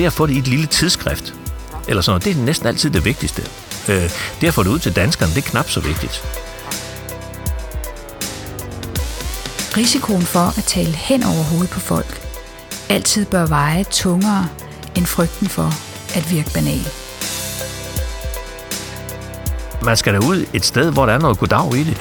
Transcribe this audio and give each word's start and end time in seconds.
det 0.00 0.04
er 0.04 0.10
at 0.10 0.12
få 0.12 0.26
det 0.26 0.34
i 0.34 0.38
et 0.38 0.48
lille 0.48 0.66
tidsskrift. 0.66 1.34
Eller 1.88 2.02
sådan 2.02 2.10
noget. 2.10 2.24
Det 2.24 2.42
er 2.42 2.44
næsten 2.44 2.66
altid 2.66 2.90
det 2.90 3.04
vigtigste. 3.04 3.42
Øh, 3.88 4.10
det 4.40 4.46
at 4.46 4.54
få 4.54 4.62
det 4.62 4.70
ud 4.70 4.78
til 4.78 4.96
danskerne, 4.96 5.34
det 5.34 5.44
er 5.46 5.50
knap 5.50 5.70
så 5.70 5.80
vigtigt. 5.80 6.24
Risikoen 9.76 10.22
for 10.22 10.58
at 10.58 10.64
tale 10.64 10.92
hen 10.92 11.22
over 11.22 11.42
hovedet 11.42 11.70
på 11.70 11.80
folk 11.80 12.20
altid 12.88 13.26
bør 13.26 13.46
veje 13.46 13.84
tungere 13.84 14.48
end 14.96 15.06
frygten 15.06 15.48
for 15.48 15.70
at 16.18 16.30
virke 16.30 16.50
banal. 16.54 16.88
Man 19.84 19.96
skal 19.96 20.14
da 20.14 20.18
ud 20.18 20.46
et 20.54 20.64
sted, 20.64 20.92
hvor 20.92 21.06
der 21.06 21.12
er 21.12 21.18
noget 21.18 21.38
goddag 21.38 21.74
i 21.74 21.84
det. 21.84 21.96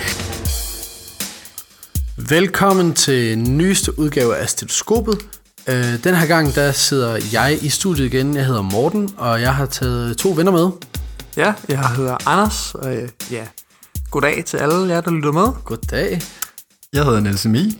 Velkommen 2.30 2.94
til 2.94 3.40
nyeste 3.40 4.00
udgave 4.00 4.36
af 4.36 4.50
Stetoskopet. 4.50 5.18
Øh, 5.68 6.04
den 6.04 6.16
her 6.16 6.26
gang 6.26 6.56
der 6.56 6.72
sidder 6.72 7.20
jeg 7.32 7.60
i 7.62 7.70
studiet 7.70 8.14
igen. 8.14 8.36
Jeg 8.36 8.46
hedder 8.46 8.62
Morten, 8.62 9.10
og 9.18 9.42
jeg 9.42 9.56
har 9.56 9.66
taget 9.66 10.18
to 10.18 10.30
venner 10.30 10.52
med. 10.52 10.70
Ja, 11.38 11.54
jeg 11.70 11.90
hedder 11.90 12.18
Anders, 12.28 12.76
og 12.76 12.96
øh, 12.96 13.10
ja, 13.32 13.48
goddag 14.12 14.44
til 14.46 14.58
alle 14.58 14.94
jer, 14.94 15.02
der 15.02 15.12
lytter 15.12 15.32
med. 15.32 15.48
Goddag. 15.64 16.22
Jeg 16.94 17.04
hedder 17.06 17.20
Niels 17.20 17.46
Emil. 17.46 17.78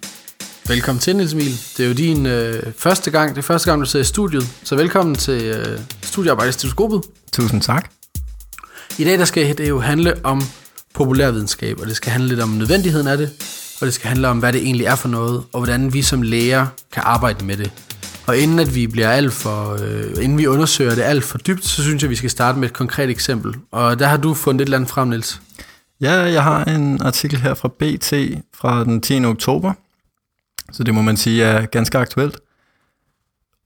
Velkommen 0.68 1.00
til, 1.00 1.16
Niels 1.16 1.34
Emil. 1.34 1.60
Det 1.78 1.84
er 1.84 1.88
jo 1.88 1.94
din 1.94 2.26
øh, 2.26 2.74
første 2.78 3.12
gang, 3.12 3.30
det 3.30 3.38
er 3.38 3.42
første 3.42 3.72
gang, 3.72 3.82
du 3.82 3.86
sidder 3.86 4.04
i 4.04 4.08
studiet. 4.08 4.48
Så 4.64 4.76
velkommen 4.76 5.16
til 5.16 5.44
øh, 5.44 5.80
Stetoskopet. 6.02 7.02
Tusind 7.32 7.62
tak. 7.62 7.92
I 8.98 9.04
dag 9.04 9.20
der 9.20 9.26
skal 9.26 9.58
det 9.58 9.70
jo 9.70 9.80
handle 9.80 10.16
om 10.24 10.42
populærvidenskab, 10.94 11.80
og 11.80 11.88
det 11.88 11.96
skal 11.96 12.12
handle 12.12 12.30
lidt 12.30 12.40
om 12.40 12.50
nødvendigheden 12.50 13.08
af 13.08 13.18
det, 13.18 13.32
og 13.82 13.86
det 13.86 13.94
skal 13.94 14.08
handle 14.08 14.28
om, 14.28 14.40
hvad 14.40 14.54
det 14.54 14.62
egentlig 14.62 14.86
er 14.86 14.96
for 14.96 15.10
noget, 15.10 15.44
og 15.54 15.60
hvordan 15.60 15.94
vi 15.94 16.02
som 16.02 16.22
læger 16.22 16.68
kan 16.92 17.04
arbejde 17.06 17.46
med 17.46 17.58
det. 17.58 17.72
Og 18.28 18.38
inden 18.38 18.60
at 18.60 18.76
vi 18.76 18.88
bliver 18.88 19.10
alt 19.10 19.34
for, 19.34 19.78
øh, 19.84 20.24
inden 20.24 20.38
vi 20.38 20.48
undersøger 20.48 20.96
det 20.96 21.02
alt 21.02 21.24
for 21.24 21.38
dybt, 21.38 21.66
så 21.66 21.84
synes 21.84 22.04
jeg, 22.04 22.10
vi 22.10 22.16
skal 22.16 22.30
starte 22.30 22.60
med 22.60 22.68
et 22.68 22.74
konkret 22.74 23.10
eksempel. 23.10 23.56
Og 23.72 24.00
der 24.00 24.08
har 24.08 24.18
du 24.18 24.34
fundet 24.34 24.62
et 24.62 24.66
eller 24.66 24.78
andet 24.78 24.90
frem, 24.90 25.08
Niels. 25.08 25.42
Ja, 26.02 26.14
jeg 26.14 26.44
har 26.44 26.64
en 26.64 27.02
artikel 27.02 27.40
her 27.40 27.54
fra 27.54 27.68
BT 27.68 28.14
fra 28.54 28.84
den 28.84 29.02
10. 29.02 29.26
oktober, 29.26 29.74
så 30.72 30.84
det 30.84 30.94
må 30.94 31.02
man 31.02 31.18
sige 31.18 31.44
er 31.44 31.66
ganske 31.66 31.98
aktuelt. 31.98 32.40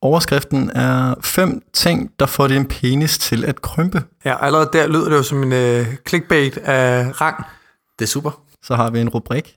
Overskriften 0.02 0.70
er 0.74 1.14
fem 1.20 1.62
ting, 1.72 2.10
der 2.18 2.26
får 2.26 2.48
din 2.48 2.66
penis 2.66 3.18
til 3.18 3.44
at 3.44 3.62
krympe. 3.62 4.02
Ja, 4.24 4.44
allerede 4.44 4.70
der 4.72 4.86
lyder 4.86 5.08
det 5.08 5.16
jo 5.16 5.22
som 5.22 5.42
en 5.42 5.52
øh, 5.52 5.86
clickbait 6.08 6.56
af 6.56 7.20
rang. 7.20 7.44
Det 7.98 8.04
er 8.04 8.08
super. 8.08 8.40
Så 8.62 8.76
har 8.76 8.90
vi 8.90 9.00
en 9.00 9.08
rubrik. 9.08 9.56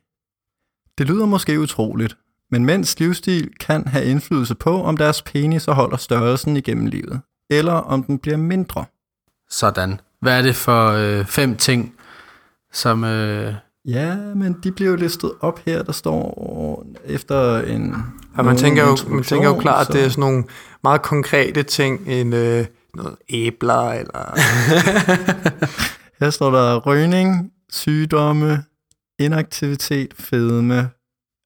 Det 0.98 1.08
lyder 1.08 1.26
måske 1.26 1.60
utroligt, 1.60 2.18
men 2.52 2.66
mænds 2.66 3.00
livsstil 3.00 3.50
kan 3.60 3.88
have 3.88 4.06
indflydelse 4.06 4.56
på, 4.56 4.84
om 4.84 4.98
deres 4.98 5.22
penis 5.22 5.66
holder 5.66 5.98
størrelsen 5.98 6.58
igennem 6.58 6.86
livet, 6.86 7.22
eller 7.50 7.74
om 7.74 8.04
den 8.04 8.20
bliver 8.20 8.38
mindre. 8.38 8.86
Sådan. 9.50 10.00
Hvad 10.22 10.38
er 10.38 10.42
det 10.42 10.56
for 10.56 10.88
øh, 10.88 11.26
fem 11.26 11.56
ting, 11.56 11.94
som... 12.74 13.04
Øh, 13.04 13.54
Ja, 13.90 14.16
men 14.16 14.56
de 14.64 14.72
bliver 14.72 14.90
jo 14.92 14.96
listet 14.98 15.32
op 15.42 15.60
her, 15.66 15.84
der 15.84 15.92
står 15.92 16.86
efter 17.06 17.58
en... 17.62 17.96
Ja, 18.38 18.42
man, 18.42 18.58
tænker 18.58 18.84
jo, 18.84 18.98
man 19.10 19.24
tænker 19.24 19.50
jo 19.50 19.56
klart, 19.60 19.82
at 19.82 19.88
så- 19.88 19.94
det 19.94 20.04
er 20.06 20.10
sådan 20.10 20.22
nogle 20.22 20.44
meget 20.84 21.02
konkrete 21.02 21.64
ting, 21.64 22.08
en 22.08 22.34
øh, 22.34 22.66
noget 22.96 23.16
æbler, 23.30 23.90
eller... 23.92 24.40
Her 26.20 26.30
står 26.30 26.52
der 26.52 26.78
rygning, 26.80 27.52
sygdomme, 27.70 28.64
inaktivitet, 29.20 30.14
fedme 30.14 30.90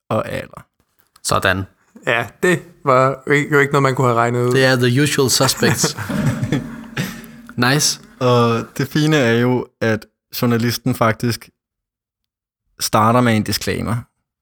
og 0.09 0.29
alder. 0.29 0.65
sådan. 1.23 1.63
ja, 2.07 2.27
det 2.43 2.61
var 2.85 3.23
jo 3.27 3.33
ikke, 3.33 3.53
jo 3.53 3.59
ikke 3.59 3.71
noget, 3.71 3.83
man 3.83 3.95
kunne 3.95 4.07
have 4.07 4.17
regnet 4.17 4.45
ud. 4.45 4.51
Det 4.51 4.65
er 4.65 4.75
the 4.75 5.01
usual 5.01 5.29
suspects. 5.29 5.97
nice. 7.67 8.01
Og 8.19 8.65
det 8.77 8.87
fine 8.87 9.15
er 9.17 9.33
jo, 9.33 9.67
at 9.81 10.05
journalisten 10.41 10.95
faktisk 10.95 11.49
starter 12.79 13.21
med 13.21 13.35
en 13.35 13.43
disclaimer. 13.43 13.95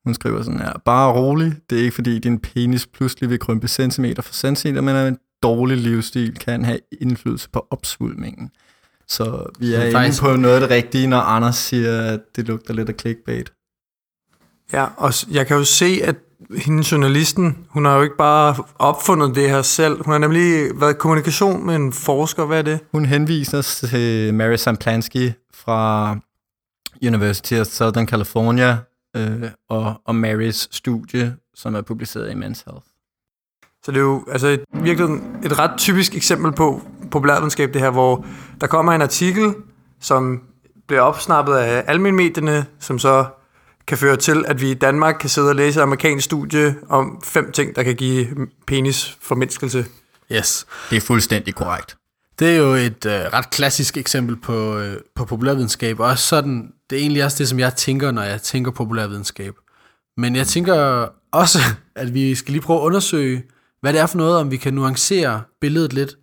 Hun 0.05 0.13
skriver 0.13 0.41
sådan 0.41 0.59
her, 0.59 0.73
bare 0.85 1.13
rolig, 1.13 1.55
det 1.69 1.79
er 1.79 1.83
ikke 1.83 1.95
fordi 1.95 2.19
din 2.19 2.39
penis 2.39 2.87
pludselig 2.87 3.29
vil 3.29 3.39
krympe 3.39 3.67
centimeter 3.67 4.21
for 4.21 4.33
centimeter, 4.33 4.81
men 4.81 4.95
at 4.95 5.07
en 5.07 5.17
dårlig 5.43 5.77
livsstil 5.77 6.35
kan 6.37 6.65
have 6.65 6.79
indflydelse 7.01 7.49
på 7.49 7.67
opsvulmingen. 7.69 8.51
Så 9.09 9.45
vi 9.59 9.73
er 9.73 9.79
inde 9.81 9.91
faktisk- 9.91 10.21
på 10.21 10.35
noget 10.35 10.55
af 10.55 10.61
det 10.61 10.69
rigtige, 10.69 11.07
når 11.07 11.19
Anders 11.19 11.55
siger, 11.55 12.01
at 12.01 12.19
det 12.35 12.47
lugter 12.47 12.73
lidt 12.73 12.89
af 12.89 12.95
clickbait. 12.99 13.51
Ja, 14.73 14.85
og 14.97 15.13
jeg 15.31 15.47
kan 15.47 15.57
jo 15.57 15.63
se, 15.63 15.99
at 16.03 16.15
hende 16.57 16.83
journalisten, 16.91 17.57
hun 17.69 17.85
har 17.85 17.95
jo 17.95 18.01
ikke 18.01 18.17
bare 18.17 18.55
opfundet 18.79 19.35
det 19.35 19.49
her 19.49 19.61
selv. 19.61 20.03
Hun 20.05 20.11
har 20.11 20.17
nemlig 20.17 20.69
været 20.79 20.93
i 20.93 20.97
kommunikation 20.99 21.65
med 21.65 21.75
en 21.75 21.93
forsker. 21.93 22.45
Hvad 22.45 22.57
er 22.57 22.61
det? 22.61 22.79
Hun 22.91 23.05
henviser 23.05 23.61
til 23.61 24.33
Mary 24.33 24.55
Samplansky 24.55 25.31
fra 25.53 26.17
University 27.07 27.53
of 27.53 27.65
Southern 27.67 28.07
California 28.07 28.77
øh, 29.15 29.43
og, 29.69 30.01
og 30.05 30.15
Marys 30.15 30.67
studie, 30.71 31.35
som 31.55 31.75
er 31.75 31.81
publiceret 31.81 32.29
i 32.31 32.33
Men's 32.33 32.63
Health. 32.65 32.85
Så 33.85 33.91
det 33.91 33.97
er 33.97 34.01
jo 34.01 34.25
altså 34.31 34.47
et, 34.47 34.63
virkelig 34.73 35.19
et 35.45 35.59
ret 35.59 35.71
typisk 35.77 36.15
eksempel 36.15 36.51
på 36.51 36.81
populærvidenskab, 37.11 37.73
det 37.73 37.81
her, 37.81 37.89
hvor 37.89 38.25
der 38.61 38.67
kommer 38.67 38.93
en 38.93 39.01
artikel, 39.01 39.53
som 40.01 40.41
bliver 40.87 41.01
opsnappet 41.01 41.55
af 41.55 41.83
alminmedierne, 41.87 42.65
som 42.79 42.99
så 42.99 43.25
kan 43.87 43.97
føre 43.97 44.17
til, 44.17 44.45
at 44.47 44.61
vi 44.61 44.71
i 44.71 44.73
Danmark 44.73 45.15
kan 45.19 45.29
sidde 45.29 45.49
og 45.49 45.55
læse 45.55 45.79
et 45.79 45.83
amerikansk 45.83 46.25
studie 46.25 46.75
om 46.89 47.21
fem 47.23 47.51
ting, 47.51 47.75
der 47.75 47.83
kan 47.83 47.95
give 47.95 48.27
penis 48.67 49.17
formindskelse. 49.21 49.85
Yes. 50.31 50.65
Det 50.89 50.97
er 50.97 51.01
fuldstændig 51.01 51.55
korrekt. 51.55 51.95
Det 52.39 52.49
er 52.49 52.55
jo 52.55 52.73
et 52.73 53.05
øh, 53.05 53.13
ret 53.13 53.49
klassisk 53.49 53.97
eksempel 53.97 54.35
på, 54.35 54.77
øh, 54.77 54.97
på 55.15 55.25
populærvidenskab, 55.25 55.99
og 55.99 56.05
også 56.05 56.27
sådan, 56.27 56.71
det 56.89 56.95
er 56.95 56.99
egentlig 57.01 57.25
også 57.25 57.37
det, 57.37 57.49
som 57.49 57.59
jeg 57.59 57.75
tænker, 57.75 58.11
når 58.11 58.21
jeg 58.21 58.41
tænker 58.41 58.71
populærvidenskab. 58.71 59.53
Men 60.17 60.35
jeg 60.35 60.47
tænker 60.47 61.07
også, 61.31 61.59
at 61.95 62.13
vi 62.13 62.35
skal 62.35 62.51
lige 62.51 62.61
prøve 62.61 62.79
at 62.79 62.83
undersøge, 62.83 63.43
hvad 63.81 63.93
det 63.93 64.01
er 64.01 64.05
for 64.05 64.17
noget, 64.17 64.37
om 64.37 64.51
vi 64.51 64.57
kan 64.57 64.73
nuancere 64.73 65.41
billedet 65.61 65.93
lidt. 65.93 66.15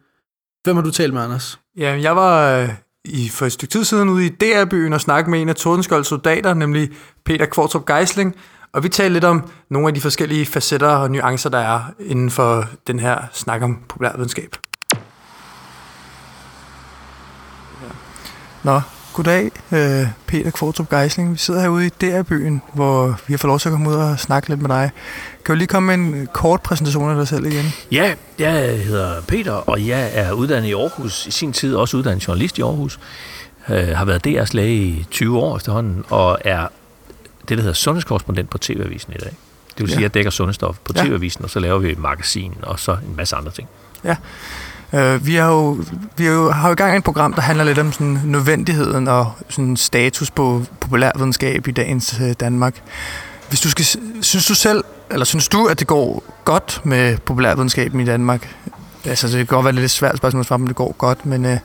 Hvem 0.67 0.77
har 0.77 0.83
du 0.83 0.91
talt 0.91 1.15
med, 1.15 1.23
Anders? 1.23 1.61
Ja, 1.77 1.99
jeg 2.03 2.17
var 2.17 2.51
øh, 2.51 2.69
i, 3.05 3.29
for 3.29 3.47
et 3.47 3.53
stykke 3.53 3.73
tid 3.73 3.85
siden 3.85 4.09
ude 4.09 4.27
i 4.27 4.29
DR-byen 4.29 4.93
og 4.93 5.01
snakke 5.01 5.31
med 5.31 5.43
en 5.43 5.49
af 5.49 5.55
Tordenskjolds 5.55 6.07
soldater, 6.07 6.55
nemlig 6.55 6.91
Peter 7.25 7.47
Kvartrup 7.47 7.87
Geisling, 7.87 8.37
og 8.73 8.83
vi 8.83 8.89
talte 8.89 9.13
lidt 9.13 9.25
om 9.25 9.51
nogle 9.71 9.89
af 9.89 9.95
de 9.95 10.01
forskellige 10.01 10.47
facetter 10.47 10.89
og 10.89 11.11
nuancer, 11.11 11.51
der 11.51 11.59
er 11.59 11.81
inden 12.01 12.31
for 12.31 12.65
den 12.87 12.99
her 12.99 13.19
snak 13.33 13.63
om 13.63 13.79
populærvidenskab. 13.89 14.57
Nå, 18.63 18.81
goddag, 19.17 19.51
øh, 19.73 20.07
Peter 20.27 20.51
Kvartrup 20.51 20.91
Geisling. 20.91 21.33
Vi 21.33 21.39
sidder 21.39 21.61
herude 21.61 21.87
i 21.87 21.89
DR-byen, 21.89 22.63
hvor 22.75 23.07
vi 23.27 23.33
har 23.33 23.39
fået 23.39 23.49
lov 23.49 23.59
til 23.59 23.69
at 23.69 23.73
komme 23.73 23.89
ud 23.91 23.95
og 23.95 24.19
snakke 24.19 24.49
lidt 24.49 24.61
med 24.63 24.69
dig. 24.69 24.91
Kan 25.45 25.53
du 25.55 25.57
lige 25.57 25.67
komme 25.69 25.97
med 25.97 26.07
en 26.19 26.29
kort 26.33 26.63
præsentation 26.63 27.11
af 27.11 27.17
dig 27.17 27.29
selv 27.29 27.47
igen? 27.47 27.65
Ja, 27.93 28.15
jeg 28.39 28.79
hedder 28.85 29.21
Peter, 29.23 29.53
og 29.53 29.87
jeg 29.87 30.11
er 30.15 30.33
uddannet 30.33 30.69
i 30.69 30.73
Aarhus. 30.73 31.27
I 31.27 31.31
sin 31.31 31.53
tid 31.53 31.75
også 31.75 31.97
uddannet 31.97 32.29
journalist 32.29 32.59
i 32.59 32.63
Aarhus. 32.63 32.99
Øh, 33.69 33.89
har 33.89 34.05
været 34.05 34.27
DR's 34.27 34.51
læge 34.53 34.75
i 34.87 35.07
20 35.11 35.39
år 35.39 35.57
efterhånden, 35.57 36.05
og 36.11 36.39
er 36.45 36.67
det, 37.49 37.59
der 37.59 37.63
hedder 37.63 37.75
sundhedskorrespondent 37.75 38.51
på 38.51 38.59
TV-avisen 38.59 39.13
i 39.13 39.19
dag. 39.19 39.33
Det 39.69 39.81
vil 39.81 39.89
sige, 39.89 39.95
Ja. 39.95 40.01
at 40.01 40.03
jeg 40.03 40.15
dækker 40.15 40.31
sundhedsstof 40.31 40.77
på 40.85 40.93
Ja. 40.97 41.03
TV-avisen, 41.03 41.45
og 41.45 41.51
så 41.51 41.61
laver 41.61 41.79
vi 41.79 41.93
et 41.93 41.99
magasin, 41.99 42.55
og 42.63 42.79
så 42.81 42.93
en 42.93 43.17
masse 43.17 43.37
andre 43.37 43.51
ting. 43.53 43.69
Uh, 44.93 45.27
vi 45.27 45.35
har 45.35 45.49
jo, 45.51 45.85
vi 46.17 46.25
har 46.25 46.33
jo, 46.33 46.51
har 46.51 46.69
jo 46.69 46.73
i 46.73 46.77
gang 46.77 46.97
et 46.97 47.05
program, 47.05 47.33
der 47.33 47.41
handler 47.41 47.65
lidt 47.65 47.79
om 47.79 47.93
sådan 47.93 48.21
nødvendigheden 48.25 49.09
og 49.09 49.33
sådan 49.49 49.77
status 49.77 50.31
på 50.31 50.63
populærvidenskab 50.81 51.69
i 51.69 51.71
dagens 51.71 52.17
uh, 52.21 52.31
Danmark. 52.41 52.75
Hvis 53.49 53.61
du 53.61 53.71
skal, 53.71 53.85
synes 54.21 54.47
du 54.47 54.55
selv, 54.55 54.85
eller 55.11 55.25
synes 55.25 55.49
du, 55.49 55.67
at 55.67 55.79
det 55.79 55.87
går 55.87 56.25
godt 56.45 56.81
med 56.85 57.19
populærvidenskaben 57.19 58.01
i 58.01 58.05
Danmark? 58.05 58.55
Altså, 59.05 59.27
det 59.27 59.37
kan 59.37 59.47
godt 59.47 59.65
være 59.65 59.75
lidt 59.75 59.91
svært 59.91 60.17
spørgsmål, 60.17 60.41
at 60.41 60.47
svare, 60.47 60.61
om 60.61 60.67
det 60.67 60.77
går 60.77 60.95
godt, 60.99 61.27
men... 61.27 61.45
Uh, 61.45 61.51
Det 61.51 61.61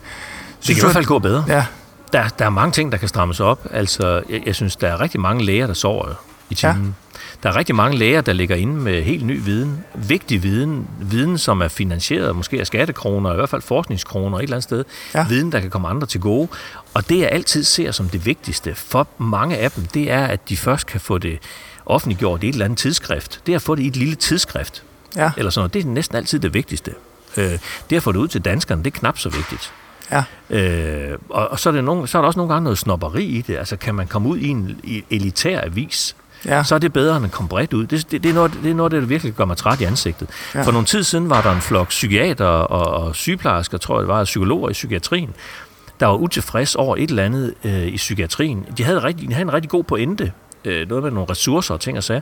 kan 0.66 0.76
i 0.76 0.80
hvert 0.80 0.92
fald 0.92 1.04
gå 1.04 1.18
bedre. 1.18 1.44
Ja, 1.48 1.64
Der, 2.12 2.28
der 2.38 2.44
er 2.44 2.50
mange 2.50 2.72
ting, 2.72 2.92
der 2.92 2.98
kan 2.98 3.08
strammes 3.08 3.40
op. 3.40 3.66
Altså, 3.70 4.22
jeg, 4.30 4.42
jeg 4.46 4.54
synes, 4.54 4.76
der 4.76 4.88
er 4.88 5.00
rigtig 5.00 5.20
mange 5.20 5.44
læger, 5.44 5.66
der 5.66 5.74
sover 5.74 6.04
i 6.50 6.54
timen. 6.54 6.84
Ja. 6.84 7.01
Der 7.42 7.48
er 7.48 7.56
rigtig 7.56 7.74
mange 7.74 7.98
læger, 7.98 8.20
der 8.20 8.32
ligger 8.32 8.56
inde 8.56 8.74
med 8.74 9.02
helt 9.02 9.26
ny 9.26 9.40
viden. 9.44 9.84
Vigtig 9.94 10.42
viden. 10.42 10.88
Viden, 11.00 11.38
som 11.38 11.60
er 11.62 11.68
finansieret 11.68 12.36
måske 12.36 12.60
af 12.60 12.66
skattekroner, 12.66 13.32
i 13.32 13.34
hvert 13.36 13.48
fald 13.48 13.62
forskningskroner 13.62 14.38
et 14.38 14.42
eller 14.42 14.56
andet 14.56 14.64
sted. 14.64 14.84
Ja. 15.14 15.26
Viden, 15.28 15.52
der 15.52 15.60
kan 15.60 15.70
komme 15.70 15.88
andre 15.88 16.06
til 16.06 16.20
gode. 16.20 16.48
Og 16.94 17.08
det, 17.08 17.18
jeg 17.18 17.28
altid 17.32 17.64
ser 17.64 17.90
som 17.90 18.08
det 18.08 18.26
vigtigste 18.26 18.74
for 18.74 19.06
mange 19.18 19.56
af 19.56 19.70
dem, 19.70 19.86
det 19.86 20.10
er, 20.10 20.26
at 20.26 20.48
de 20.48 20.56
først 20.56 20.86
kan 20.86 21.00
få 21.00 21.18
det 21.18 21.38
offentliggjort 21.86 22.42
i 22.42 22.48
et 22.48 22.52
eller 22.52 22.64
andet 22.64 22.78
tidsskrift. 22.78 23.40
Det 23.46 23.52
er 23.52 23.56
at 23.56 23.62
få 23.62 23.74
det 23.74 23.82
i 23.82 23.86
et 23.86 23.96
lille 23.96 24.14
tidsskrift. 24.14 24.82
ja, 25.16 25.30
Eller 25.36 25.50
sådan 25.50 25.60
noget. 25.60 25.74
Det 25.74 25.84
er 25.84 25.86
næsten 25.88 26.16
altid 26.16 26.38
det 26.38 26.54
vigtigste. 26.54 26.94
Øh, 27.36 27.58
det 27.90 27.96
at 27.96 28.02
få 28.02 28.12
det 28.12 28.18
ud 28.18 28.28
til 28.28 28.40
danskerne, 28.40 28.84
det 28.84 28.94
er 28.94 28.98
knap 28.98 29.18
så 29.18 29.28
vigtigt. 29.28 29.72
ja. 30.10 30.24
Øh, 30.50 31.18
og, 31.28 31.48
og 31.48 31.60
så, 31.60 31.68
er 31.68 31.72
det 31.72 31.84
nogle, 31.84 32.08
så 32.08 32.18
er 32.18 32.22
der 32.22 32.26
også 32.26 32.38
nogle 32.38 32.52
gange 32.52 32.64
noget 32.64 32.78
snopperi 32.78 33.24
i 33.24 33.40
det. 33.40 33.56
Altså, 33.56 33.76
kan 33.76 33.94
man 33.94 34.06
komme 34.06 34.28
ud 34.28 34.38
i 34.38 34.48
en 34.48 34.80
elitær 35.10 35.60
avis, 35.64 36.16
Ja. 36.44 36.64
så 36.64 36.74
er 36.74 36.78
det 36.78 36.92
bedre 36.92 37.16
end 37.16 37.24
at 37.24 37.32
komme 37.32 37.48
bredt 37.48 37.72
ud. 37.72 37.86
Det, 37.86 38.10
det, 38.10 38.22
det, 38.22 38.30
er 38.30 38.34
noget, 38.34 38.52
det 38.62 38.70
er 38.70 38.74
noget, 38.74 38.92
der 38.92 39.00
virkelig 39.00 39.32
gør 39.32 39.44
mig 39.44 39.56
træt 39.56 39.80
i 39.80 39.84
ansigtet. 39.84 40.28
Ja. 40.54 40.62
For 40.62 40.72
nogle 40.72 40.86
tid 40.86 41.02
siden 41.02 41.30
var 41.30 41.42
der 41.42 41.52
en 41.52 41.60
flok 41.60 41.88
psykiater 41.88 42.46
og, 42.46 43.04
og 43.04 43.16
sygeplejersker, 43.16 43.78
tror 43.78 43.94
jeg 43.94 44.00
det 44.00 44.08
var, 44.08 44.18
og 44.18 44.24
psykologer 44.24 44.70
i 44.70 44.72
psykiatrien, 44.72 45.30
der 46.00 46.06
var 46.06 46.14
utilfreds 46.14 46.74
over 46.74 46.96
et 46.96 47.10
eller 47.10 47.24
andet 47.24 47.54
øh, 47.64 47.86
i 47.86 47.96
psykiatrien. 47.96 48.66
De 48.78 48.84
havde, 48.84 49.02
rigtig, 49.04 49.28
de 49.28 49.34
havde 49.34 49.42
en 49.42 49.52
rigtig 49.52 49.70
god 49.70 49.84
pointe, 49.84 50.32
øh, 50.64 50.88
noget 50.88 51.04
med 51.04 51.10
nogle 51.10 51.30
ressourcer 51.30 51.74
og 51.74 51.80
ting 51.80 51.98
og 51.98 52.04
sager. 52.04 52.20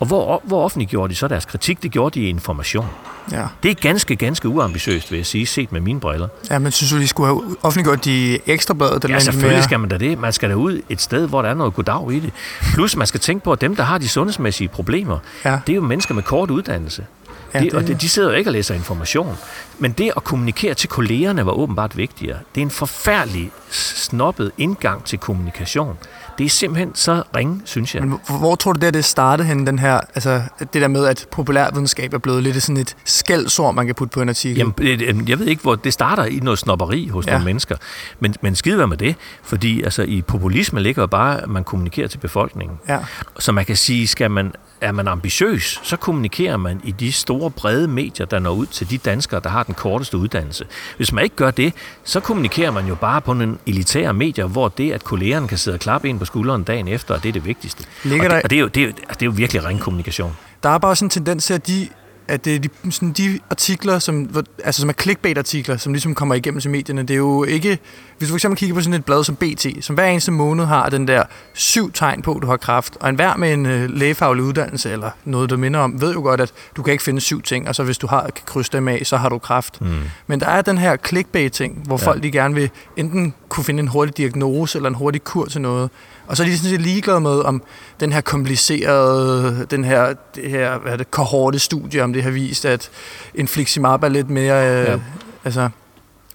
Og 0.00 0.06
hvor, 0.06 0.40
hvor 0.44 0.64
offentliggjorde 0.64 1.10
de 1.10 1.14
så 1.16 1.28
deres 1.28 1.44
kritik? 1.44 1.82
Det 1.82 1.90
gjorde 1.90 2.20
de 2.20 2.24
i 2.26 2.28
information. 2.28 2.86
Ja. 3.32 3.44
Det 3.62 3.70
er 3.70 3.74
ganske, 3.74 4.16
ganske 4.16 4.48
uambitiøst, 4.48 5.10
vil 5.10 5.16
jeg 5.16 5.26
sige, 5.26 5.46
set 5.46 5.72
med 5.72 5.80
mine 5.80 6.00
briller. 6.00 6.28
ja, 6.50 6.58
men 6.58 6.72
synes 6.72 6.92
du, 6.92 6.98
de 6.98 7.08
skulle 7.08 7.26
have 7.26 7.56
offentliggjort 7.62 8.04
de 8.04 8.38
ekstra 8.46 8.74
bladet? 8.74 9.04
Ja, 9.08 9.18
selvfølgelig 9.18 9.64
skal 9.64 9.80
man 9.80 9.88
da 9.88 9.98
det. 9.98 10.18
Man 10.18 10.32
skal 10.32 10.48
da 10.50 10.54
ud 10.54 10.80
et 10.88 11.00
sted, 11.00 11.26
hvor 11.28 11.42
der 11.42 11.48
er 11.48 11.54
noget 11.54 11.74
goddag 11.74 12.12
i 12.12 12.20
det. 12.20 12.32
Plus, 12.74 12.96
man 12.96 13.06
skal 13.06 13.20
tænke 13.20 13.44
på, 13.44 13.52
at 13.52 13.60
dem, 13.60 13.76
der 13.76 13.82
har 13.82 13.98
de 13.98 14.08
sundhedsmæssige 14.08 14.68
problemer, 14.68 15.18
Ja. 15.44 15.58
det 15.66 15.72
er 15.72 15.76
jo 15.76 15.82
mennesker 15.82 16.14
med 16.14 16.22
kort 16.22 16.50
uddannelse. 16.50 17.06
Ja, 17.54 17.58
det- 17.60 17.70
det, 17.72 17.74
og 17.78 17.86
de, 17.86 17.94
de 17.94 18.08
sidder 18.08 18.30
jo 18.30 18.34
ikke 18.36 18.50
og 18.50 18.52
læser 18.52 18.74
information. 18.74 19.36
Men 19.78 19.92
det 19.92 20.12
at 20.16 20.24
kommunikere 20.24 20.74
til 20.74 20.88
kollegerne 20.88 21.46
var 21.46 21.52
åbenbart 21.52 21.96
vigtigere. 21.96 22.38
Det 22.54 22.60
er 22.60 22.64
en 22.64 22.70
forfærdelig 22.70 23.50
snobbet 23.70 24.52
indgang 24.58 25.04
til 25.04 25.18
kommunikation. 25.18 25.98
Det 26.38 26.44
er 26.44 26.48
simpelthen 26.48 26.94
så 26.94 27.22
ringe, 27.36 27.60
synes 27.64 27.94
jeg. 27.94 28.02
Men 28.02 28.18
hvor, 28.38 28.54
tror 28.54 28.72
du 28.72 28.80
det, 28.80 28.94
det 28.94 29.04
startede 29.04 29.48
hen, 29.48 29.66
den 29.66 29.78
her, 29.78 30.00
altså 30.14 30.42
det 30.72 30.82
der 30.82 30.88
med, 30.88 31.06
at 31.06 31.26
populærvidenskab 31.30 32.14
er 32.14 32.18
blevet 32.18 32.42
lidt 32.42 32.62
sådan 32.62 32.76
et 32.76 32.96
skældsord, 33.04 33.74
man 33.74 33.86
kan 33.86 33.94
putte 33.94 34.14
på 34.14 34.22
en 34.22 34.28
artikel? 34.28 34.72
Jamen, 34.80 35.28
jeg 35.28 35.38
ved 35.38 35.46
ikke, 35.46 35.62
hvor 35.62 35.74
det 35.74 35.92
starter 35.92 36.24
i 36.24 36.36
noget 36.42 36.58
snopperi 36.58 37.08
hos 37.08 37.26
Ja. 37.26 37.32
nogle 37.32 37.44
mennesker. 37.44 37.76
Men, 38.20 38.34
men 38.42 38.54
skide 38.56 38.86
med 38.86 38.96
det, 38.96 39.14
fordi 39.42 39.82
altså, 39.82 40.02
i 40.02 40.22
populisme 40.22 40.80
ligger 40.80 41.02
jo 41.02 41.06
bare, 41.06 41.42
at 41.42 41.48
man 41.48 41.64
kommunikerer 41.64 42.08
til 42.08 42.18
befolkningen. 42.18 42.78
Ja. 42.88 42.98
Så 43.38 43.52
man 43.52 43.64
kan 43.64 43.76
sige, 43.76 44.06
skal 44.06 44.30
man, 44.30 44.52
er 44.80 44.92
man 44.92 45.08
ambitiøs, 45.08 45.80
så 45.82 45.96
kommunikerer 45.96 46.56
man 46.56 46.80
i 46.84 46.90
de 46.90 47.12
store, 47.12 47.50
brede 47.50 47.88
medier, 47.88 48.26
der 48.26 48.38
når 48.38 48.50
ud 48.50 48.66
til 48.66 48.90
de 48.90 48.98
danskere, 48.98 49.40
der 49.40 49.48
har 49.48 49.62
den 49.62 49.74
korteste 49.74 50.16
uddannelse. 50.16 50.64
Hvis 50.96 51.12
man 51.12 51.24
ikke 51.24 51.36
gør 51.36 51.50
det, 51.50 51.72
så 52.04 52.20
kommunikerer 52.20 52.70
man 52.70 52.86
jo 52.86 52.94
bare 52.94 53.20
på 53.20 53.32
nogle 53.32 53.58
elitære 53.66 54.12
medier, 54.14 54.46
hvor 54.46 54.68
det, 54.68 54.92
at 54.92 55.04
kollegerne 55.04 55.48
kan 55.48 55.58
sidde 55.58 55.74
og 55.74 55.80
klappe 55.80 56.08
ind 56.08 56.18
på 56.18 56.24
skulderen 56.24 56.62
dagen 56.62 56.88
efter, 56.88 57.18
det 57.18 57.28
er 57.28 57.32
det 57.32 57.44
vigtigste. 57.44 57.84
Ligger 58.04 58.24
og, 58.24 58.30
det, 58.30 58.44
og 58.44 58.50
det, 58.50 58.56
er 58.56 58.60
jo, 58.60 58.68
det, 58.68 58.82
er 58.82 58.86
jo, 58.86 58.92
det 59.08 59.22
er 59.22 59.26
jo 59.26 59.32
virkelig 59.36 59.64
ren 59.64 59.78
kommunikation. 59.78 60.36
Der 60.62 60.68
er 60.68 60.78
bare 60.78 60.96
sådan 60.96 61.06
en 61.06 61.10
tendens 61.10 61.44
til, 61.44 61.54
at 61.54 61.66
de, 61.66 61.88
at 62.28 62.44
det 62.44 62.54
er 62.54 62.58
de, 62.58 62.68
sådan 62.90 63.12
de 63.12 63.38
artikler, 63.50 63.98
som, 63.98 64.44
altså, 64.64 64.80
som 64.80 64.88
er 64.88 64.92
clickbait-artikler, 64.92 65.76
som 65.76 65.92
ligesom 65.92 66.14
kommer 66.14 66.34
igennem 66.34 66.60
til 66.60 66.70
medierne, 66.70 67.02
det 67.02 67.10
er 67.10 67.18
jo 67.18 67.44
ikke... 67.44 67.78
Hvis 68.18 68.28
du 68.28 68.32
for 68.32 68.36
eksempel 68.36 68.58
kigger 68.58 68.74
på 68.74 68.80
sådan 68.80 68.94
et 68.94 69.04
blad 69.04 69.24
som 69.24 69.36
BT, 69.36 69.66
som 69.80 69.94
hver 69.94 70.06
eneste 70.06 70.32
måned 70.32 70.64
har 70.64 70.88
den 70.88 71.08
der 71.08 71.22
syv 71.54 71.92
tegn 71.92 72.22
på, 72.22 72.34
at 72.34 72.42
du 72.42 72.46
har 72.46 72.56
kraft, 72.56 72.96
og 73.00 73.08
enhver 73.08 73.36
med 73.36 73.52
en 73.52 73.66
øh, 73.66 73.90
lægefaglig 73.90 74.44
uddannelse 74.44 74.92
eller 74.92 75.10
noget, 75.24 75.50
der 75.50 75.56
minder 75.56 75.80
om, 75.80 76.00
ved 76.00 76.12
jo 76.12 76.20
godt, 76.20 76.40
at 76.40 76.52
du 76.76 76.82
kan 76.82 76.92
ikke 76.92 77.04
finde 77.04 77.20
syv 77.20 77.42
ting, 77.42 77.68
og 77.68 77.74
så 77.74 77.82
hvis 77.82 77.98
du 77.98 78.06
har, 78.06 78.22
kan 78.22 78.44
krydse 78.46 78.72
dem 78.72 78.88
af, 78.88 79.00
så 79.04 79.16
har 79.16 79.28
du 79.28 79.38
kraft. 79.38 79.80
Mm. 79.80 80.00
Men 80.26 80.40
der 80.40 80.46
er 80.46 80.62
den 80.62 80.78
her 80.78 80.96
clickbait-ting, 81.06 81.82
hvor. 81.86 81.98
Ja. 81.98 82.08
folk 82.08 82.22
de 82.22 82.30
gerne 82.30 82.54
vil 82.54 82.70
enten 82.96 83.34
kunne 83.48 83.64
finde 83.64 83.80
en 83.80 83.88
hurtig 83.88 84.16
diagnose 84.16 84.78
eller 84.78 84.88
en 84.88 84.94
hurtig 84.94 85.24
kur 85.24 85.44
til 85.44 85.60
noget. 85.60 85.90
Og 86.28 86.36
så 86.36 86.42
er 86.42 86.46
de 86.46 86.58
sådan 86.58 86.70
set 86.70 86.80
ligeglade 86.80 87.20
med, 87.20 87.40
om 87.44 87.62
den 88.00 88.12
her 88.12 88.20
komplicerede, 88.20 89.66
den 89.70 89.84
her, 89.84 90.14
det 90.34 90.50
her 90.50 90.78
hvad 90.78 90.92
er 90.92 90.96
det, 90.96 91.10
kohorte 91.10 91.58
studie, 91.58 92.02
om 92.02 92.12
det 92.12 92.22
har 92.22 92.30
vist, 92.30 92.64
at 92.64 92.90
en 93.34 93.48
fliximab 93.48 94.02
er 94.02 94.08
lidt 94.08 94.30
mere... 94.30 94.66
Øh, 94.66 94.84
ja. 94.84 94.92
Ja. 94.92 94.98
Altså, 95.44 95.68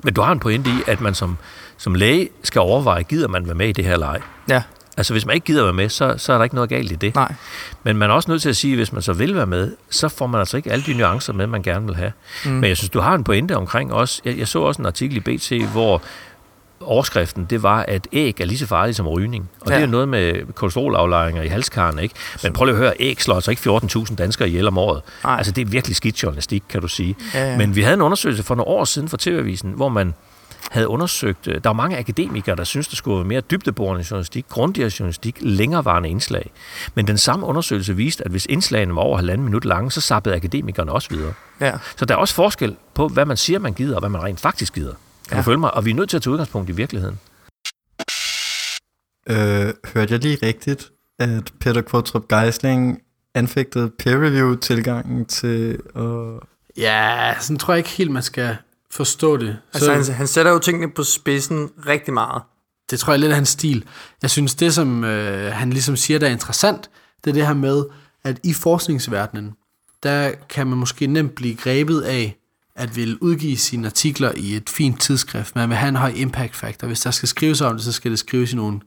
Men 0.04 0.14
du 0.14 0.22
har 0.22 0.32
en 0.32 0.40
pointe 0.40 0.70
i, 0.70 0.74
at 0.88 1.02
man 1.02 1.14
som, 1.14 1.38
som 1.78 1.96
læge 1.96 2.30
skal 2.44 2.60
overveje, 2.62 3.04
gider 3.04 3.28
man 3.28 3.46
være 3.46 3.56
med 3.56 3.68
i 3.68 3.72
det 3.72 3.86
her 3.86 3.98
leg? 3.98 4.20
ja, 4.50 4.62
Altså, 4.98 5.14
hvis 5.14 5.26
man 5.26 5.34
ikke 5.36 5.46
gider 5.46 5.64
være 5.64 5.74
med, 5.74 5.90
så, 5.90 6.14
så 6.18 6.34
er 6.34 6.38
der 6.38 6.44
ikke 6.44 6.56
noget 6.56 6.70
galt 6.70 6.92
i 6.92 6.96
det. 6.96 7.16
nej. 7.16 7.34
Men 7.84 7.98
man 7.98 8.10
er 8.10 8.14
også 8.14 8.32
nødt 8.32 8.42
til 8.42 8.50
at 8.50 8.56
sige, 8.56 8.74
at 8.74 8.78
hvis 8.78 8.94
man 8.94 9.02
så 9.02 9.14
vil 9.14 9.36
være 9.36 9.46
med, 9.46 9.72
så 9.90 10.10
får 10.10 10.28
man 10.28 10.40
altså 10.40 10.58
ikke 10.58 10.72
alle 10.72 10.86
de 10.86 10.94
nuancer 10.94 11.34
med, 11.34 11.48
man 11.48 11.64
gerne 11.64 11.86
vil 11.86 11.96
have. 11.96 12.12
Mm. 12.46 12.52
Men 12.52 12.64
jeg 12.64 12.78
synes, 12.78 12.90
du 12.90 13.00
har 13.00 13.16
en 13.16 13.24
pointe 13.24 13.58
omkring 13.58 13.94
også. 13.94 14.22
Jeg, 14.26 14.38
jeg 14.38 14.48
så 14.48 14.60
også 14.60 14.82
en 14.82 14.86
artikel 14.86 15.18
i 15.18 15.20
BT, 15.20 15.72
hvor 15.72 16.02
overskriften, 16.86 17.46
det 17.50 17.64
var, 17.64 17.86
at 17.88 18.08
æg 18.14 18.42
er 18.42 18.46
lige 18.46 18.58
så 18.58 18.68
farligt 18.68 18.98
som 18.98 19.08
rygning. 19.08 19.50
Og 19.62 19.68
Ja. 19.70 19.74
det 19.76 19.82
er 19.82 19.86
jo 19.86 19.92
noget 19.92 20.08
med 20.10 20.54
kolesterolaflejringer 20.54 21.42
i 21.42 21.48
halskarne, 21.48 22.04
ikke? 22.04 22.16
Men 22.44 22.54
prøv 22.54 22.66
lige 22.66 22.74
at 22.76 22.80
høre, 22.82 22.94
æg 23.00 23.22
slår 23.22 23.36
altså 23.36 23.52
ikke 23.52 23.62
14.000 24.10 24.16
danskere 24.16 24.48
ihjel 24.50 24.68
om 24.68 24.78
året. 24.78 25.02
Nej. 25.24 25.38
Altså, 25.38 25.52
det 25.52 25.62
er 25.62 25.66
virkelig 25.66 25.96
skidt 25.96 26.24
journalistik, 26.24 26.64
kan 26.70 26.82
du 26.82 26.88
sige. 26.88 27.16
Ja, 27.34 27.52
ja. 27.52 27.58
Men 27.58 27.76
vi 27.76 27.82
havde 27.82 27.94
en 27.94 28.02
undersøgelse 28.02 28.44
for 28.44 28.56
nogle 28.56 28.68
år 28.68 28.86
siden 28.86 29.10
for 29.10 29.18
TV-avisen, 29.18 29.72
hvor 29.72 29.90
man 29.90 30.14
havde 30.72 30.88
undersøgt, 30.88 31.48
øh, 31.48 31.54
der 31.54 31.60
var 31.70 31.74
mange 31.74 31.98
akademikere, 31.98 32.56
der 32.56 32.64
syntes, 32.64 32.88
der 32.88 32.96
skulle 32.96 33.18
være 33.18 33.26
mere 33.28 33.42
dybdeborende 33.42 34.06
journalistik, 34.12 34.46
grundigere 34.50 34.92
journalistik, 35.00 35.38
længerevarende 35.42 36.10
indslag. 36.10 36.52
Men 36.96 37.08
den 37.08 37.18
samme 37.18 37.46
undersøgelse 37.46 37.96
viste, 37.96 38.26
at 38.26 38.32
hvis 38.32 38.46
indslagene 38.50 38.96
var 38.96 39.02
over 39.02 39.18
halvanden 39.18 39.46
minut 39.46 39.66
lange, 39.66 39.92
så 39.92 40.02
sappede 40.02 40.36
akademikerne 40.36 40.92
også 40.92 41.10
videre. 41.10 41.34
Ja. 41.62 41.72
Så 41.98 42.06
der 42.06 42.14
er 42.14 42.18
også 42.18 42.34
forskel 42.36 42.76
på, 42.94 43.08
hvad 43.08 43.26
man 43.26 43.38
siger, 43.38 43.60
man 43.60 43.74
gider, 43.74 43.96
og 43.96 44.00
hvad 44.00 44.10
man 44.10 44.24
rent 44.24 44.40
faktisk 44.40 44.74
gider. 44.74 44.94
Kan 45.28 45.36
Ja. 45.36 45.38
du 45.38 45.44
følge 45.44 45.58
mig? 45.58 45.74
Og 45.74 45.86
vi 45.86 45.90
er 45.92 45.96
nødt 45.96 46.10
til 46.10 46.18
at 46.18 46.24
tage 46.24 46.32
udgangspunkt 46.32 46.70
i 46.70 46.74
virkeligheden. 46.74 47.20
Øh, 49.30 49.74
hørte 49.94 50.14
jeg 50.14 50.20
lige 50.20 50.38
rigtigt, 50.44 50.92
at 51.20 51.54
Peter 51.60 51.82
Kvartrup 51.82 52.28
Geisling 52.28 53.02
anfægtede 53.36 53.92
peer-review-tilgangen 54.00 55.26
til 55.26 55.80
at... 55.96 56.40
Ja, 56.78 57.34
sådan 57.40 57.58
tror 57.58 57.74
jeg 57.74 57.78
ikke 57.78 57.90
helt, 57.90 58.12
man 58.12 58.24
skal 58.24 58.58
forstå 58.92 59.38
det. 59.38 59.58
Altså, 59.74 59.94
han, 59.94 60.06
han 60.06 60.28
sætter 60.28 60.52
jo 60.52 60.60
tingene 60.60 60.92
på 60.92 61.04
spidsen 61.04 61.70
rigtig 61.88 62.14
meget. 62.14 62.42
Det 62.90 63.00
tror 63.00 63.14
jeg 63.14 63.20
lidt 63.20 63.32
er 63.32 63.36
hans 63.36 63.50
stil. 63.50 63.86
Jeg 64.22 64.30
synes, 64.30 64.56
det 64.56 64.74
som 64.74 65.04
øh, 65.04 65.52
han 65.54 65.70
ligesom 65.70 65.96
siger, 65.96 66.20
der 66.20 66.28
er 66.28 66.32
interessant, 66.32 66.90
det 67.24 67.30
er 67.30 67.34
det 67.34 67.48
her 67.48 67.54
med, 67.54 67.86
at 68.24 68.40
i 68.44 68.54
forskningsverdenen, 68.54 69.54
der 70.04 70.32
kan 70.50 70.68
man 70.68 70.78
måske 70.78 71.08
nemt 71.08 71.36
blive 71.36 71.56
grebet 71.56 72.02
af, 72.02 72.38
at 72.76 72.96
vil 72.96 73.18
udgive 73.18 73.58
sine 73.58 73.88
artikler 73.88 74.32
i 74.38 74.56
et 74.56 74.70
fint 74.70 75.02
tidsskrift. 75.02 75.56
Man 75.56 75.70
vil 75.70 75.78
have 75.78 75.90
en 75.90 75.96
høj 75.96 76.14
impact 76.16 76.56
factor. 76.56 76.88
Hvis 76.88 77.02
der 77.02 77.12
skal 77.12 77.30
skrives 77.30 77.62
om 77.62 77.76
det, 77.76 77.84
så 77.84 77.92
skal 77.92 78.12
det 78.12 78.20
skrives 78.20 78.54
i 78.54 78.56
nogle 78.56 78.80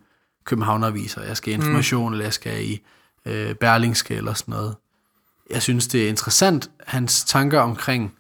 københavneraviser. 0.45 1.23
Jeg 1.23 1.37
skal 1.37 1.53
i 1.53 1.57
information, 1.57 2.09
mm. 2.09 2.13
eller 2.13 2.25
jeg 2.25 2.33
skal 2.33 2.71
i 2.71 2.81
øh, 3.27 3.55
Berlingske 3.55 4.15
eller 4.15 4.35
sådan 4.35 4.53
noget. 4.53 4.77
Jeg 5.51 5.63
synes, 5.63 5.87
det 5.87 6.05
er 6.05 6.09
interessant, 6.09 6.71
hans 6.87 7.25
tanker 7.25 7.61
omkring, 7.61 8.15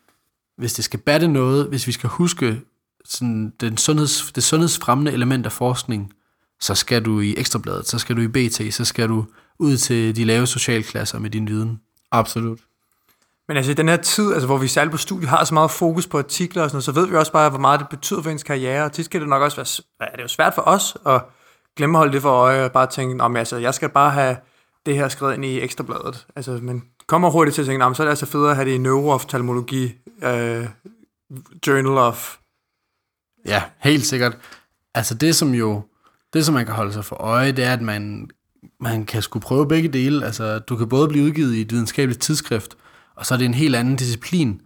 hvis 0.57 0.73
det 0.73 0.85
skal 0.85 1.01
batte 1.01 1.29
noget, 1.29 1.69
hvis 1.69 1.87
vi 1.87 1.93
skal 1.93 2.09
huske 2.09 2.61
sådan 3.05 3.53
den 3.61 3.77
sundheds, 3.77 4.33
det 4.33 4.45
sundhedsfremmende 4.45 5.13
element 5.13 5.47
af 5.47 5.53
forskning, 5.53 6.13
så 6.61 6.75
skal 6.75 7.05
du 7.05 7.21
i 7.21 7.35
Ekstrabladet, 7.37 7.89
så 7.89 7.99
skal 7.99 8.17
du 8.17 8.21
i 8.21 8.29
BT, 8.29 8.75
så 8.75 8.85
skal 8.85 9.09
du 9.09 9.27
ud 9.59 9.77
til 9.77 10.17
de 10.17 10.25
lave 10.25 10.47
socialklasser 10.47 11.19
med 11.19 11.31
din 11.31 11.49
viden. 11.49 11.81
Absolut. 12.11 12.61
Men 13.49 13.57
altså 13.57 13.73
i 13.73 13.75
den 13.75 13.89
her 13.89 13.97
tid, 13.97 14.33
altså, 14.33 14.47
hvor 14.47 14.57
vi 14.59 14.69
særligt 14.69 14.91
på 14.93 14.97
studiet 14.99 15.29
har 15.29 15.45
så 15.45 15.55
meget 15.55 15.71
fokus 15.71 16.07
på 16.07 16.19
artikler 16.19 16.63
og 16.63 16.71
sådan 16.71 16.75
noget, 16.75 16.85
så 16.85 16.93
ved 16.93 17.07
vi 17.07 17.17
også 17.17 17.33
bare, 17.33 17.51
hvor 17.51 17.59
meget 17.59 17.81
det 17.81 17.89
betyder 17.89 18.23
for 18.23 18.31
ens 18.31 18.43
karriere, 18.43 18.85
og 18.85 18.93
tit 18.93 19.11
kan 19.11 19.21
det 19.21 19.29
nok 19.29 19.43
også 19.43 19.57
være, 19.57 19.67
s- 19.67 19.81
det 20.01 20.09
er 20.19 20.23
jo 20.23 20.29
svært 20.29 20.55
for 20.55 20.63
os 20.63 20.97
at 21.07 21.23
glemme 21.77 21.99
at 21.99 22.01
holde 22.01 22.13
det 22.13 22.23
for 22.23 22.31
øje, 22.31 22.65
og 22.65 22.73
bare 22.73 22.87
tænke, 22.87 23.17
"Nå, 23.17 23.35
altså, 23.37 23.57
jeg 23.57 23.75
skal 23.75 23.89
bare 23.89 24.11
have 24.11 24.37
det 24.87 24.95
her 24.97 25.09
skrevet 25.09 25.35
ind 25.35 25.45
i 25.45 25.61
ekstrabladet. 25.61 26.27
Altså, 26.37 26.51
men 26.63 26.85
kommer 27.07 27.31
hurtigt 27.31 27.55
til 27.55 27.63
at 27.63 27.67
tænke, 27.67 27.85
men 27.85 27.95
så 27.95 28.03
er 28.03 28.05
det 28.05 28.11
altså 28.11 28.27
federe 28.27 28.51
at 28.51 28.57
have 28.57 28.69
det 28.69 28.75
i 28.75 28.79
neurooftalmologi, 28.79 29.95
uh, 30.23 30.29
øh, 30.29 30.67
Journal 31.67 31.99
of 31.99 32.37
Ja, 33.47 33.63
helt 33.79 34.07
sikkert. 34.07 34.37
Altså 34.95 35.15
det, 35.15 35.37
som 35.37 35.55
jo, 35.55 35.83
det 36.33 36.45
som 36.47 36.55
man 36.55 36.67
kan 36.67 36.75
holde 36.75 36.93
sig 36.93 37.05
for 37.05 37.17
øje, 37.17 37.53
det 37.53 37.65
er, 37.65 37.73
at 37.73 37.83
man, 37.83 38.31
man 38.81 39.05
kan 39.07 39.23
skulle 39.23 39.43
prøve 39.43 39.69
begge 39.69 39.89
dele. 39.89 40.27
Altså, 40.27 40.59
du 40.59 40.77
kan 40.77 40.89
både 40.89 41.09
blive 41.09 41.25
udgivet 41.25 41.55
i 41.55 41.61
et 41.61 41.73
videnskabeligt 41.73 42.23
tidsskrift, 42.23 42.77
og 43.17 43.27
så 43.27 43.35
er 43.35 43.39
det 43.39 43.45
en 43.45 43.55
helt 43.55 43.77
anden 43.77 43.97
disciplin 43.97 44.61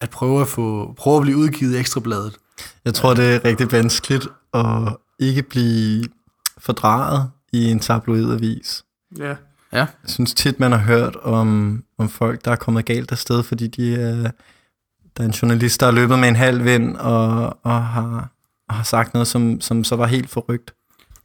at 0.00 0.10
prøve 0.10 0.40
at, 0.40 0.48
få, 0.48 0.94
prøve 0.96 1.16
at 1.16 1.22
blive 1.22 1.36
udgivet 1.36 1.74
i 1.74 1.78
Ekstrabladet. 1.78 2.36
Jeg 2.84 2.94
tror, 2.94 3.14
det 3.14 3.34
er 3.34 3.44
rigtig 3.44 3.72
vanskeligt 3.72 4.28
at 4.54 4.96
ikke 5.18 5.42
blive 5.42 6.04
fordraget 6.58 7.30
i 7.52 7.70
en 7.70 7.80
tabloidavis. 7.80 8.84
Ja. 9.18 9.34
Ja. 9.72 9.78
Jeg 9.78 9.86
synes 10.06 10.34
tit, 10.34 10.60
man 10.60 10.72
har 10.72 10.78
hørt 10.78 11.16
om, 11.16 11.82
om 11.98 12.08
folk, 12.08 12.44
der 12.44 12.50
er 12.50 12.56
kommet 12.56 12.84
galt 12.84 13.12
afsted, 13.12 13.42
fordi 13.42 13.66
de 13.66 13.94
er, 13.94 14.30
der 15.16 15.22
er 15.22 15.24
en 15.24 15.30
journalist, 15.30 15.80
der 15.80 15.86
har 15.86 15.92
løbet 15.92 16.18
med 16.18 16.28
en 16.28 16.36
halv 16.36 16.64
vind 16.64 16.96
og, 16.96 17.56
og, 17.62 17.86
har, 17.86 18.28
og 18.68 18.74
har 18.74 18.84
sagt 18.84 19.14
noget, 19.14 19.28
som, 19.28 19.60
som 19.60 19.84
så 19.84 19.96
var 19.96 20.06
helt 20.06 20.30
forrygt. 20.30 20.74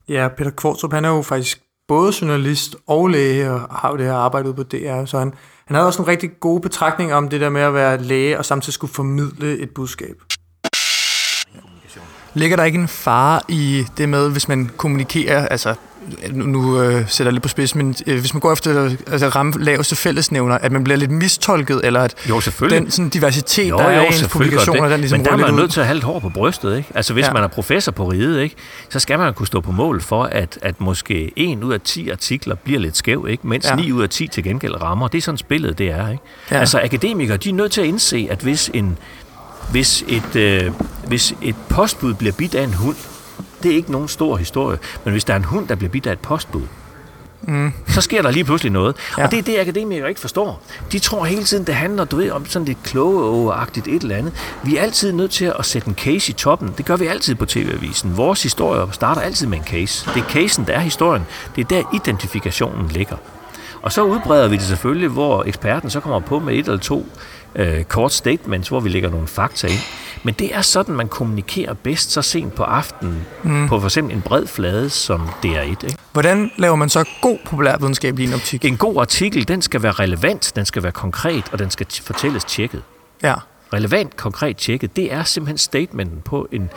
Ja, 0.09 0.27
Peter 0.37 0.51
Kvartrup, 0.51 0.93
han 0.93 1.05
er 1.05 1.09
jo 1.09 1.21
faktisk 1.21 1.61
både 1.87 2.13
journalist 2.21 2.75
og 2.87 3.07
læge, 3.07 3.51
og 3.51 3.75
har 3.75 3.91
jo 3.91 3.97
det 3.97 4.05
her 4.05 4.13
arbejde 4.13 4.47
ude 4.47 4.55
på 4.55 4.63
DR, 4.63 5.05
så 5.05 5.19
han, 5.19 5.33
han 5.67 5.75
havde 5.75 5.87
også 5.87 6.01
en 6.01 6.07
rigtig 6.07 6.29
god 6.39 6.59
betragtning 6.59 7.13
om 7.13 7.29
det 7.29 7.41
der 7.41 7.49
med 7.49 7.61
at 7.61 7.73
være 7.73 8.03
læge, 8.03 8.37
og 8.37 8.45
samtidig 8.45 8.73
skulle 8.73 8.93
formidle 8.93 9.57
et 9.57 9.69
budskab. 9.69 10.15
Ligger 12.33 12.57
der 12.57 12.63
ikke 12.63 12.79
en 12.79 12.87
fare 12.87 13.41
i 13.49 13.85
det 13.97 14.09
med, 14.09 14.31
hvis 14.31 14.47
man 14.47 14.71
kommunikerer, 14.77 15.47
altså 15.47 15.75
nu, 16.31 16.81
øh, 16.81 17.09
sætter 17.09 17.25
jeg 17.29 17.33
lidt 17.33 17.43
på 17.43 17.49
spids, 17.49 17.75
men 17.75 17.95
øh, 18.07 18.19
hvis 18.19 18.33
man 18.33 18.41
går 18.41 18.53
efter 18.53 18.95
altså, 19.11 19.27
ramme 19.29 19.53
laveste 19.59 19.95
fællesnævner, 19.95 20.57
at 20.57 20.71
man 20.71 20.83
bliver 20.83 20.97
lidt 20.97 21.11
mistolket, 21.11 21.81
eller 21.83 22.01
at 22.01 22.15
Jo, 22.29 22.41
den 22.69 22.91
sådan, 22.91 23.09
diversitet, 23.09 23.69
Jo, 23.69 23.77
der 23.77 23.83
er 23.83 23.95
jo, 23.97 24.03
i 24.03 24.07
ens 24.07 24.27
publikationer, 24.27 24.89
den 24.89 24.99
ligesom 24.99 25.19
Men 25.19 25.25
der 25.25 25.31
er 25.31 25.37
man 25.37 25.53
nødt 25.53 25.71
til 25.71 25.79
at 25.79 25.85
have 25.85 25.93
lidt 25.95 26.03
hår 26.03 26.19
på 26.19 26.29
brystet, 26.29 26.77
ikke? 26.77 26.89
Altså, 26.95 27.13
hvis 27.13 27.25
Ja. 27.25 27.33
man 27.33 27.43
er 27.43 27.47
professor 27.47 27.91
på 27.91 28.09
riget, 28.11 28.41
ikke? 28.41 28.55
Så 28.89 28.99
skal 28.99 29.19
man 29.19 29.33
kunne 29.33 29.47
stå 29.47 29.61
på 29.61 29.71
mål 29.71 30.01
for, 30.01 30.23
at, 30.23 30.59
at 30.61 30.81
måske 30.81 31.31
en 31.35 31.63
ud 31.63 31.73
af 31.73 31.81
10 31.81 32.09
artikler 32.09 32.55
bliver 32.55 32.79
lidt 32.79 32.97
skæv, 32.97 33.25
ikke? 33.29 33.47
Mens 33.47 33.65
Ja. 33.65 33.69
ja. 33.69 33.75
9 33.75 33.91
ud 33.91 34.03
af 34.03 34.09
10 34.09 34.27
til 34.27 34.43
gengæld 34.43 34.81
rammer. 34.81 35.07
Det 35.07 35.17
er 35.17 35.21
sådan 35.21 35.37
spillet, 35.37 35.77
det 35.77 35.91
er, 35.91 36.09
ikke? 36.11 36.23
Ja. 36.51 36.59
Altså, 36.59 36.81
akademikere, 36.83 37.37
de 37.37 37.49
er 37.49 37.53
nødt 37.53 37.71
til 37.71 37.81
at 37.81 37.87
indse, 37.87 38.27
at 38.31 38.39
hvis, 38.39 38.71
en, 38.73 38.97
hvis, 39.71 40.03
et, 40.07 40.35
øh, 40.35 40.71
hvis 41.07 41.33
et 41.41 41.55
postbud 41.69 42.13
bliver 42.13 42.33
bidt 42.33 42.55
af 42.55 42.63
en 42.63 42.73
hund, 42.73 42.95
det 43.63 43.71
er 43.71 43.75
ikke 43.75 43.91
nogen 43.91 44.07
stor 44.07 44.37
historie, 44.37 44.77
men 45.03 45.11
hvis 45.11 45.23
der 45.23 45.33
er 45.33 45.37
en 45.37 45.45
hund, 45.45 45.67
der 45.67 45.75
bliver 45.75 45.91
bidt 45.91 46.07
af 46.07 46.11
et 46.11 46.19
postbud, 46.19 46.61
mm. 47.41 47.73
så 47.87 48.01
sker 48.01 48.21
der 48.21 48.31
lige 48.31 48.43
pludselig 48.43 48.71
noget. 48.71 48.95
Ja. 49.17 49.23
Og 49.23 49.31
det 49.31 49.39
er 49.39 49.43
det, 49.43 49.59
akademikere 49.59 50.09
ikke 50.09 50.21
forstår. 50.21 50.61
De 50.91 50.99
tror 50.99 51.25
hele 51.25 51.43
tiden, 51.43 51.63
det 51.63 51.75
handler 51.75 52.05
du 52.05 52.15
ved, 52.15 52.31
om 52.31 52.45
sådan 52.45 52.65
lidt 52.65 52.83
klogeagtigt 52.83 53.87
et 53.87 54.01
eller 54.01 54.15
andet. 54.15 54.33
Vi 54.63 54.77
er 54.77 54.81
altid 54.81 55.11
nødt 55.11 55.31
til 55.31 55.53
at 55.59 55.65
sætte 55.65 55.87
en 55.87 55.95
case 55.95 56.29
i 56.29 56.33
toppen. 56.33 56.73
Det 56.77 56.85
gør 56.85 56.95
vi 56.95 57.05
altid 57.05 57.35
på 57.35 57.45
TV-avisen. 57.45 58.17
Vores 58.17 58.43
historier 58.43 58.91
starter 58.91 59.21
altid 59.21 59.47
med 59.47 59.57
en 59.57 59.63
case. 59.63 60.09
Det 60.13 60.23
er 60.23 60.29
casen, 60.29 60.67
der 60.67 60.73
er 60.73 60.79
historien. 60.79 61.25
Det 61.55 61.63
er 61.63 61.67
der, 61.67 61.83
identifikationen 61.93 62.87
ligger. 62.87 63.15
Og 63.81 63.91
så 63.91 64.03
udbreder 64.03 64.47
vi 64.47 64.55
det 64.55 64.63
selvfølgelig, 64.63 65.09
hvor 65.09 65.43
eksperten 65.43 65.89
så 65.89 65.99
kommer 65.99 66.19
på 66.19 66.39
med 66.39 66.53
et 66.53 66.65
eller 66.65 66.77
to 66.77 67.07
øh, 67.55 67.83
kort 67.83 68.13
statements, 68.13 68.69
hvor 68.69 68.79
vi 68.79 68.89
lægger 68.89 69.09
nogle 69.09 69.27
fakta 69.27 69.67
ind. 69.67 69.79
Men 70.23 70.33
det 70.33 70.55
er 70.55 70.61
sådan, 70.61 70.95
man 70.95 71.07
kommunikerer 71.07 71.73
bedst 71.73 72.11
så 72.11 72.21
sent 72.21 72.55
på 72.55 72.63
aftenen, 72.63 73.25
mm. 73.43 73.67
på 73.67 73.79
for 73.79 73.87
eksempel 73.87 74.15
en 74.15 74.21
bred 74.21 74.47
flade 74.47 74.89
som 74.89 75.21
DR1. 75.45 75.69
Ikke? 75.69 75.97
Hvordan 76.13 76.51
laver 76.57 76.75
man 76.75 76.89
så 76.89 77.05
god 77.21 77.37
populærvidenskab 77.45 78.19
i 78.19 78.23
en 78.23 78.33
optik? 78.33 78.65
En 78.65 78.77
god 78.77 79.01
artikel, 79.01 79.47
den 79.47 79.61
skal 79.61 79.83
være 79.83 79.91
relevant, 79.91 80.51
den 80.55 80.65
skal 80.65 80.83
være 80.83 80.91
konkret, 80.91 81.43
og 81.51 81.59
den 81.59 81.71
skal 81.71 81.87
t- 81.93 82.03
fortælles 82.03 82.43
tjekket. 82.43 82.83
Ja. 83.23 83.33
Relevant, 83.73 84.17
konkret 84.17 84.57
tjekket, 84.57 84.95
det 84.95 85.13
er 85.13 85.23
simpelthen 85.23 85.57
statementen 85.57 86.21
på 86.21 86.47
en... 86.51 86.69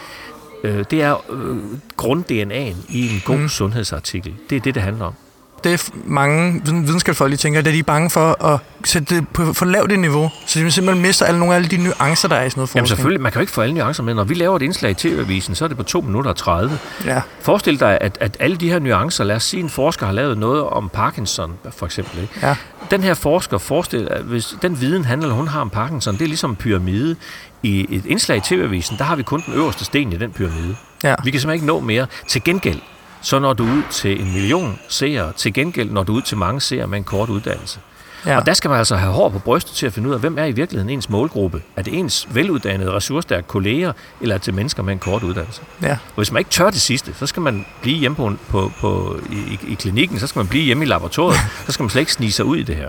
Øh, 0.64 0.84
det 0.90 1.02
er 1.02 1.30
øh, 1.30 1.58
grund-DNA'en 1.96 2.76
i 2.88 3.14
en 3.14 3.22
god 3.24 3.36
mm. 3.36 3.48
sundhedsartikel. 3.48 4.34
Det 4.50 4.56
er 4.56 4.60
det, 4.60 4.74
det 4.74 4.82
handler 4.82 5.04
om. 5.04 5.14
Det 5.64 5.90
mange 6.04 6.60
viden- 6.64 6.86
videnskabsfolk, 6.86 7.32
de 7.32 7.36
tænker, 7.36 7.58
at 7.58 7.64
de 7.64 7.78
er 7.78 7.82
bange 7.82 8.10
for 8.10 8.44
at 8.44 8.60
sætte 8.84 9.14
det 9.16 9.28
på 9.28 9.52
for 9.52 9.64
lavt 9.66 9.92
et 9.92 9.98
niveau, 9.98 10.30
så 10.46 10.60
de 10.60 10.70
simpelthen 10.70 11.02
mister 11.06 11.26
alle 11.26 11.38
nogle 11.38 11.54
af 11.54 11.58
alle 11.58 11.68
de 11.68 11.76
nuancer, 11.76 12.28
der 12.28 12.36
er 12.36 12.44
i 12.44 12.50
sådan 12.50 12.58
noget 12.58 12.68
forskning. 12.68 12.76
Jamen 12.76 12.86
selvfølgelig, 12.86 13.20
man 13.20 13.32
kan 13.32 13.38
jo 13.38 13.40
ikke 13.40 13.52
få 13.52 13.60
alle 13.60 13.74
nuancer 13.74 14.02
med. 14.02 14.14
Når 14.14 14.24
vi 14.24 14.34
laver 14.34 14.56
et 14.56 14.62
indslag 14.62 14.90
i 14.90 14.94
TV-avisen, 14.94 15.54
så 15.54 15.64
er 15.64 15.68
det 15.68 15.76
på 15.76 15.82
2 15.82 16.00
minutter 16.00 16.30
og 16.30 16.36
30. 16.36 16.78
Ja. 17.04 17.20
Forestil 17.40 17.80
dig, 17.80 17.98
at, 18.00 18.18
at 18.20 18.36
alle 18.40 18.56
de 18.56 18.70
her 18.70 18.78
nuancer, 18.78 19.24
lad 19.24 19.36
os 19.36 19.44
sige, 19.44 19.62
en 19.62 19.70
forsker 19.70 20.06
har 20.06 20.12
lavet 20.12 20.38
noget 20.38 20.62
om 20.62 20.88
Parkinson, 20.88 21.52
for 21.76 21.86
eksempel. 21.86 22.20
Ikke? 22.22 22.34
Ja. 22.42 22.56
Den 22.90 23.02
her 23.02 23.14
forsker, 23.14 23.58
forestil 23.58 24.08
at 24.10 24.22
hvis 24.22 24.54
den 24.62 24.80
viden, 24.80 25.04
han 25.04 25.22
eller 25.22 25.34
hun 25.34 25.48
har 25.48 25.60
om 25.60 25.70
Parkinson, 25.70 26.14
det 26.14 26.22
er 26.22 26.26
ligesom 26.28 26.50
en 26.50 26.56
pyramide. 26.56 27.16
I 27.62 27.86
et 27.96 28.06
indslag 28.06 28.36
i 28.36 28.40
TV-avisen, 28.40 28.98
der 28.98 29.04
har 29.04 29.16
vi 29.16 29.22
kun 29.22 29.42
den 29.46 29.54
øverste 29.54 29.84
sten 29.84 30.12
i 30.12 30.16
den 30.16 30.30
pyramide. 30.32 30.76
Ja. 31.04 31.14
Vi 31.24 31.30
kan 31.30 31.40
simpelthen 31.40 31.54
ikke 31.54 31.66
nå 31.66 31.80
mere. 31.80 32.06
Til 32.28 32.44
gengæld, 32.44 32.78
så 33.22 33.38
når 33.38 33.52
du 33.52 33.64
ud 33.64 33.82
til 33.90 34.20
en 34.20 34.32
million 34.32 34.78
seere. 34.88 35.32
Til 35.32 35.52
gengæld 35.52 35.90
når 35.90 36.02
du 36.02 36.12
ud 36.12 36.22
til 36.22 36.36
mange 36.36 36.60
seere 36.60 36.86
med 36.86 36.98
en 36.98 37.04
kort 37.04 37.28
uddannelse. 37.28 37.80
Ja. 38.26 38.38
Og 38.38 38.46
der 38.46 38.52
skal 38.52 38.68
man 38.68 38.78
altså 38.78 38.96
have 38.96 39.12
hår 39.12 39.28
på 39.28 39.38
brystet 39.38 39.74
til 39.76 39.86
at 39.86 39.92
finde 39.92 40.08
ud 40.08 40.14
af, 40.14 40.20
hvem 40.20 40.38
er 40.38 40.44
i 40.44 40.52
virkeligheden 40.52 40.90
ens 40.90 41.08
målgruppe. 41.08 41.62
Er 41.76 41.82
det 41.82 41.98
ens 41.98 42.34
veluddannede, 42.34 42.92
ressourcestærke 42.92 43.46
kolleger, 43.46 43.92
eller 44.20 44.34
er 44.34 44.38
det 44.38 44.44
til 44.44 44.54
mennesker 44.54 44.82
med 44.82 44.92
en 44.92 44.98
kort 44.98 45.22
uddannelse? 45.22 45.62
ja. 45.82 45.92
Og 45.92 46.16
hvis 46.16 46.32
man 46.32 46.40
ikke 46.40 46.50
tør 46.50 46.70
det 46.70 46.80
sidste, 46.80 47.14
så 47.14 47.26
skal 47.26 47.42
man 47.42 47.66
blive 47.82 47.98
hjemme 47.98 48.16
på, 48.16 48.32
på, 48.48 48.72
på, 48.80 49.20
i, 49.30 49.58
i, 49.72 49.74
klinikken, 49.74 50.18
så 50.18 50.26
skal 50.26 50.38
man 50.38 50.48
blive 50.48 50.64
hjemme 50.64 50.84
i 50.84 50.86
laboratoriet, 50.86 51.38
så 51.66 51.72
skal 51.72 51.82
man 51.82 51.90
slet 51.90 52.02
ikke 52.02 52.12
snige 52.12 52.32
sig 52.32 52.44
ud 52.44 52.56
i 52.56 52.62
det 52.62 52.76
her. 52.76 52.88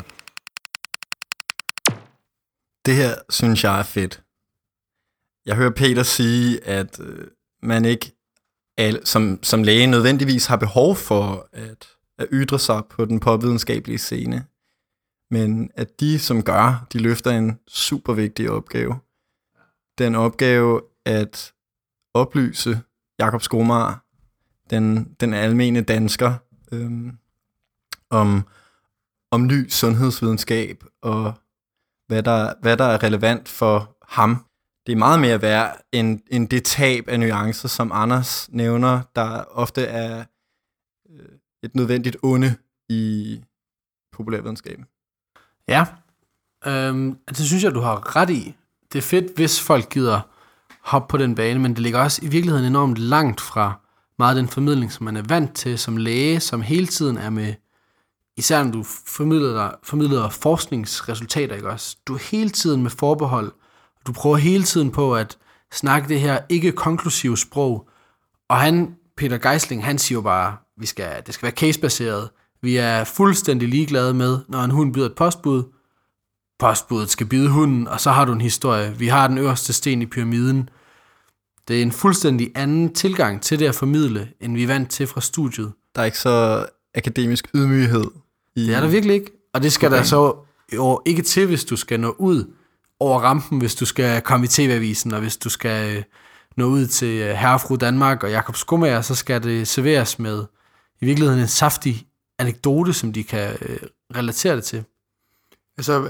Det 2.86 2.96
her 2.96 3.16
synes 3.30 3.64
jeg 3.64 3.80
er 3.80 3.84
fedt. 3.84 4.22
Jeg 5.46 5.56
hører 5.56 5.72
Peter 5.72 6.04
sige, 6.04 6.68
at 6.68 7.00
øh, 7.00 7.28
man 7.64 7.86
ikke 7.86 8.21
som, 9.04 9.40
som 9.44 9.64
læge 9.64 9.88
nødvendigvis 9.88 10.46
har 10.46 10.56
behov 10.58 10.96
for 10.96 11.50
at, 11.54 11.88
at 12.18 12.28
ytre 12.32 12.60
sig 12.60 12.82
på 12.90 13.06
den 13.06 13.20
påvidenskabelige 13.20 13.98
scene. 13.98 14.46
Men 15.32 15.72
at 15.76 16.00
de, 16.00 16.20
som 16.20 16.44
gør, 16.44 16.88
de 16.94 17.00
løfter 17.00 17.32
en 17.32 17.60
super 17.68 18.14
vigtig 18.14 18.52
opgave. 18.52 19.00
Den 19.98 20.16
opgave 20.16 20.82
at 21.06 21.54
oplyse 22.14 22.82
Jakob 23.20 23.42
Skomar, 23.42 24.06
den, 24.70 25.16
den 25.20 25.34
almene 25.34 25.82
dansker, 25.82 26.34
øhm, 26.72 27.18
om, 28.10 28.48
om 29.32 29.48
ny 29.48 29.70
sundhedsvidenskab 29.70 30.84
og 31.02 31.34
hvad 32.08 32.24
der, 32.24 32.54
hvad 32.62 32.78
der 32.78 32.86
er 32.86 33.04
relevant 33.04 33.50
for 33.50 33.98
ham. 34.02 34.46
Det 34.86 34.92
er 34.92 34.98
meget 34.98 35.20
mere 35.20 35.42
værd 35.42 35.82
end, 35.92 36.20
end 36.28 36.50
det 36.50 36.64
tab 36.64 37.08
af 37.08 37.20
nuancer, 37.20 37.68
som 37.68 37.92
Anders 37.92 38.50
nævner, 38.52 39.02
der 39.16 39.44
ofte 39.44 39.82
er 39.82 40.26
øh, 41.10 41.26
et 41.64 41.76
nødvendigt 41.76 42.18
onde 42.24 42.56
i 42.90 43.42
populærvidenskaben. 44.12 44.86
Ja, 45.68 45.86
øhm, 46.66 47.18
altså, 47.28 47.42
det 47.42 47.48
synes 47.48 47.64
jeg, 47.64 47.74
du 47.74 47.80
har 47.80 48.16
ret 48.16 48.30
i. 48.30 48.56
Det 48.94 48.98
er 48.98 49.04
fedt, 49.04 49.36
hvis 49.36 49.62
folk 49.62 49.90
gider 49.90 50.22
hoppe 50.82 51.12
på 51.12 51.18
den 51.18 51.36
bane, 51.36 51.60
men 51.60 51.74
det 51.74 51.80
ligger 51.80 52.00
også 52.00 52.26
i 52.26 52.28
virkeligheden 52.28 52.66
enormt 52.66 52.98
langt 52.98 53.42
fra 53.42 53.80
meget 54.20 54.36
af 54.36 54.42
den 54.42 54.50
formidling, 54.50 54.92
som 54.92 55.04
man 55.04 55.18
er 55.18 55.22
vant 55.22 55.56
til 55.56 55.80
som 55.80 55.98
læge, 55.98 56.40
som 56.40 56.62
hele 56.62 56.88
tiden 56.88 57.18
er 57.18 57.30
med, 57.30 57.54
især 58.38 58.64
når 58.64 58.72
du 58.72 58.84
formidler, 58.84 59.72
formidler 59.84 60.30
forskningsresultater, 60.30 61.56
ikke 61.56 61.70
også? 61.70 61.98
Du 62.08 62.14
er 62.14 62.30
hele 62.32 62.50
tiden 62.50 62.84
med 62.84 62.92
forbehold, 62.92 63.52
du 64.08 64.12
prøver 64.12 64.38
hele 64.38 64.64
tiden 64.64 64.92
på 64.92 65.16
at 65.16 65.38
snakke 65.74 66.10
det 66.10 66.20
her 66.20 66.40
ikke-konklusive 66.50 67.38
sprog, 67.38 67.90
og 68.50 68.58
han, 68.58 68.96
Peter 69.18 69.38
Geisling, 69.38 69.86
han 69.86 69.98
siger 69.98 70.18
jo 70.18 70.22
bare, 70.22 70.58
vi 70.78 70.86
skal, 70.86 71.24
det 71.26 71.34
skal 71.34 71.44
være 71.44 71.56
casebaseret. 71.56 72.30
Vi 72.62 72.78
er 72.78 73.04
fuldstændig 73.04 73.70
ligeglade 73.70 74.14
med, 74.14 74.40
når 74.48 74.64
en 74.64 74.72
hund 74.72 74.94
byder 74.94 75.06
et 75.06 75.16
postbud. 75.16 75.64
Postbuddet 76.60 77.10
skal 77.10 77.28
bide 77.28 77.50
hunden, 77.50 77.88
og 77.88 78.00
så 78.00 78.12
har 78.12 78.26
du 78.26 78.34
en 78.34 78.42
historie. 78.42 78.96
Vi 78.98 79.08
har 79.08 79.28
den 79.28 79.38
øverste 79.38 79.74
sten 79.74 80.02
i 80.02 80.06
pyramiden. 80.06 80.70
Det 81.68 81.78
er 81.78 81.82
en 81.82 81.92
fuldstændig 81.92 82.52
anden 82.56 82.94
tilgang 82.94 83.42
til 83.42 83.60
det 83.60 83.68
at 83.68 83.76
formidle, 83.76 84.30
end 84.40 84.54
vi 84.54 84.64
er 84.64 84.68
vant 84.68 84.90
til 84.90 85.08
fra 85.08 85.22
studiet. 85.22 85.72
Der 85.96 86.02
er 86.02 86.06
ikke 86.06 86.20
så 86.20 86.66
akademisk 86.96 87.48
ydmyghed 87.56 88.06
i 88.56 88.68
Det 88.68 88.76
er 88.76 88.80
der 88.80 88.88
virkelig 88.88 89.16
ikke. 89.16 89.32
Og 89.54 89.64
det 89.64 89.74
skal 89.74 89.92
der 89.92 90.04
så 90.04 90.36
jo 90.74 91.02
ikke 91.06 91.22
til, 91.22 91.48
hvis 91.48 91.66
du 91.66 91.76
skal 91.76 92.00
nå 92.00 92.16
ud 92.20 92.54
over 93.02 93.20
rampen, 93.20 93.60
hvis 93.60 93.76
du 93.76 93.86
skal 93.86 94.22
komme 94.22 94.46
i 94.46 94.48
TV-avisen, 94.48 95.14
og 95.14 95.20
hvis 95.20 95.38
du 95.38 95.50
skal 95.50 95.98
øh, 95.98 96.04
nå 96.58 96.66
ud 96.66 96.88
til 96.88 97.20
øh, 97.20 97.36
herrefru 97.36 97.76
Danmark 97.76 98.24
og 98.24 98.32
Jakob 98.32 98.56
Skomager, 98.56 99.02
så 99.02 99.16
skal 99.16 99.44
det 99.44 99.68
serveres 99.68 100.20
med 100.20 100.46
i 101.02 101.06
virkeligheden 101.06 101.42
en 101.42 101.48
saftig 101.48 102.08
anekdote, 102.40 102.94
som 102.94 103.14
de 103.14 103.24
kan 103.24 103.58
øh, 103.62 103.78
relatere 104.16 104.56
det 104.56 104.64
til. 104.64 104.84
Altså, 105.78 106.10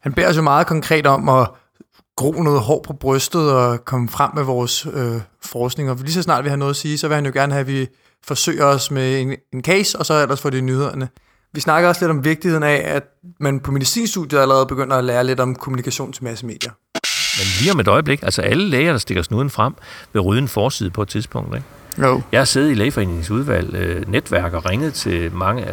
han 0.00 0.12
bærer 0.12 0.32
så 0.32 0.42
meget 0.42 0.66
konkret 0.66 1.06
om 1.06 1.28
at 1.28 1.50
gro 2.16 2.32
noget 2.32 2.60
hår 2.60 2.82
på 2.82 2.92
brystet 2.92 3.52
og 3.52 3.84
komme 3.84 4.08
frem 4.08 4.30
med 4.34 4.42
vores 4.42 4.86
øh, 4.86 5.20
forskning. 5.42 5.90
Og 5.90 5.96
lige 5.96 6.12
så 6.12 6.22
snart 6.22 6.44
vi 6.44 6.48
har 6.48 6.56
noget 6.56 6.70
at 6.70 6.76
sige, 6.76 6.98
så 6.98 7.08
vil 7.08 7.14
han 7.14 7.26
jo 7.26 7.32
gerne 7.34 7.52
have, 7.52 7.60
at 7.60 7.66
vi 7.66 7.86
forsøger 8.24 8.64
os 8.64 8.90
med 8.90 9.20
en, 9.20 9.36
en 9.52 9.62
case, 9.62 9.98
og 9.98 10.06
så 10.06 10.22
ellers 10.22 10.40
får 10.40 10.50
det 10.50 10.64
nyhederne. 10.64 11.08
Vi 11.58 11.62
snakker 11.62 11.88
også 11.88 12.04
lidt 12.04 12.10
om 12.10 12.24
vigtigheden 12.24 12.62
af, 12.62 12.82
at 12.84 13.02
man 13.40 13.60
på 13.60 13.72
medicinstudiet 13.72 14.40
allerede 14.40 14.66
begynder 14.66 14.96
at 14.96 15.04
lære 15.04 15.24
lidt 15.24 15.40
om 15.40 15.54
kommunikation 15.54 16.12
til 16.12 16.24
massemedier. 16.24 16.72
Men 17.38 17.46
lige 17.60 17.72
om 17.72 17.80
et 17.80 17.88
øjeblik, 17.88 18.22
altså 18.22 18.42
alle 18.42 18.64
læger, 18.64 18.92
der 18.92 18.98
stikker 18.98 19.22
snuden 19.22 19.50
frem, 19.50 19.74
vil 20.12 20.22
rydde 20.22 20.42
en 20.42 20.48
forside 20.48 20.90
på 20.90 21.02
et 21.02 21.08
tidspunkt. 21.08 21.54
Ikke? 21.54 21.66
Jo. 22.08 22.22
Jeg 22.32 22.40
har 22.40 22.44
siddet 22.44 22.70
i 22.70 22.74
lægeforeningens 22.74 23.30
udvalg, 23.30 23.74
øh, 23.74 24.12
netværk 24.12 24.52
og 24.52 24.70
ringet 24.70 24.94
til 24.94 25.32
mange 25.32 25.66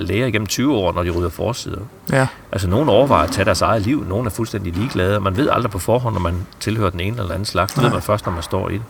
læger 0.00 0.26
igennem 0.26 0.46
20 0.46 0.74
år, 0.76 0.92
når 0.92 1.02
de 1.02 1.10
rydder 1.10 1.28
forsider. 1.28 1.80
Ja. 2.12 2.26
Altså, 2.52 2.68
nogen 2.68 2.88
overvejer 2.88 3.24
at 3.26 3.32
tage 3.32 3.44
deres 3.44 3.62
eget 3.62 3.82
liv, 3.82 4.04
nogen 4.08 4.26
er 4.26 4.30
fuldstændig 4.30 4.72
ligeglade, 4.72 5.16
og 5.16 5.22
man 5.22 5.36
ved 5.36 5.48
aldrig 5.50 5.70
på 5.70 5.78
forhånd, 5.78 6.14
når 6.14 6.20
man 6.20 6.34
tilhører 6.60 6.90
den 6.90 7.00
ene 7.00 7.16
eller 7.18 7.32
anden 7.32 7.46
slags. 7.46 7.74
Det 7.74 7.82
ved 7.82 7.90
man 7.90 8.02
først, 8.02 8.26
når 8.26 8.32
man 8.32 8.42
står 8.42 8.68
i 8.68 8.74
det. 8.74 8.82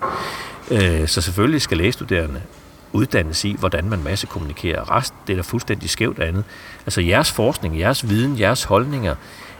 Øh, 0.70 1.08
så 1.08 1.20
selvfølgelig 1.20 1.62
skal 1.62 1.76
lægestuderende 1.76 2.40
uddannes 2.92 3.44
i, 3.44 3.56
hvordan 3.58 3.84
man 3.90 4.02
massekommunikerer. 4.02 4.96
Rest, 4.96 5.14
det 5.26 5.32
er 5.32 5.36
da 5.36 5.42
fuldstændig 5.42 5.90
skævt 5.90 6.18
andet. 6.18 6.44
Altså, 6.86 7.00
jeres 7.00 7.32
forskning, 7.32 7.78
jeres 7.78 8.08
viden, 8.08 8.38
jeres 8.38 8.64
holdninger, 8.64 9.14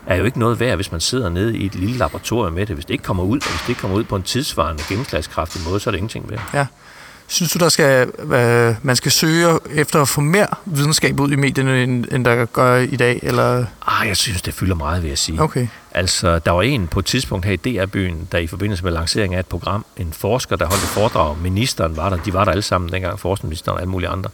er 0.06 0.16
jo 0.16 0.24
ikke 0.24 0.38
noget 0.38 0.60
værd, 0.60 0.76
hvis 0.76 0.92
man 0.92 1.00
sidder 1.00 1.28
nede 1.28 1.56
i 1.56 1.66
et 1.66 1.74
lille 1.74 1.96
laboratorium 1.96 2.52
med 2.52 2.66
det. 2.66 2.76
Hvis 2.76 2.84
det 2.84 2.94
ikke 2.94 3.04
kommer 3.04 3.22
ud, 3.22 3.38
og 3.38 3.50
hvis 3.50 3.60
det 3.60 3.68
ikke 3.68 3.80
kommer 3.80 3.96
ud 3.96 4.04
på 4.04 4.16
en 4.16 4.22
tidsvarende, 4.22 4.82
gennemslagskraftig 4.88 5.62
måde, 5.68 5.80
så 5.80 5.90
er 5.90 5.92
det 5.92 5.98
ingenting 5.98 6.30
værd. 6.30 6.50
Ja. 6.54 6.66
Synes 7.26 7.52
du, 7.52 7.58
der 7.58 7.68
skal, 7.68 8.08
øh, 8.20 8.74
man 8.82 8.96
skal 8.96 9.12
søge 9.12 9.58
efter 9.70 10.02
at 10.02 10.08
få 10.08 10.20
mere 10.20 10.46
videnskab 10.66 11.20
ud 11.20 11.30
i 11.30 11.36
medierne, 11.36 11.82
end, 11.82 12.04
end 12.12 12.24
der 12.24 12.44
gør 12.44 12.76
i 12.76 12.96
dag? 12.96 13.20
Eller? 13.22 13.64
Ah, 13.86 14.08
jeg 14.08 14.16
synes, 14.16 14.42
det 14.42 14.54
fylder 14.54 14.74
meget, 14.74 15.02
vil 15.02 15.08
jeg 15.08 15.18
sige. 15.18 15.42
Okay. 15.42 15.66
Altså, 15.94 16.38
der 16.38 16.50
var 16.50 16.62
en 16.62 16.86
på 16.86 16.98
et 16.98 17.04
tidspunkt 17.04 17.46
her 17.46 17.52
i 17.52 17.56
DR-byen, 17.56 18.28
der 18.32 18.38
i 18.38 18.46
forbindelse 18.46 18.84
med 18.84 18.92
lanceringen 18.92 19.36
af 19.36 19.40
et 19.40 19.46
program, 19.46 19.84
en 19.96 20.12
forsker, 20.12 20.56
der 20.56 20.66
holdt 20.66 20.82
et 20.82 20.88
foredrag, 20.88 21.36
ministeren 21.42 21.96
var 21.96 22.10
der, 22.10 22.16
de 22.16 22.32
var 22.32 22.44
der 22.44 22.52
alle 22.52 22.62
sammen 22.62 22.92
dengang, 22.92 23.20
forskningsministeren 23.20 23.74
og 23.74 23.80
alle 23.80 23.90
mulige 23.90 24.08
andre, 24.08 24.30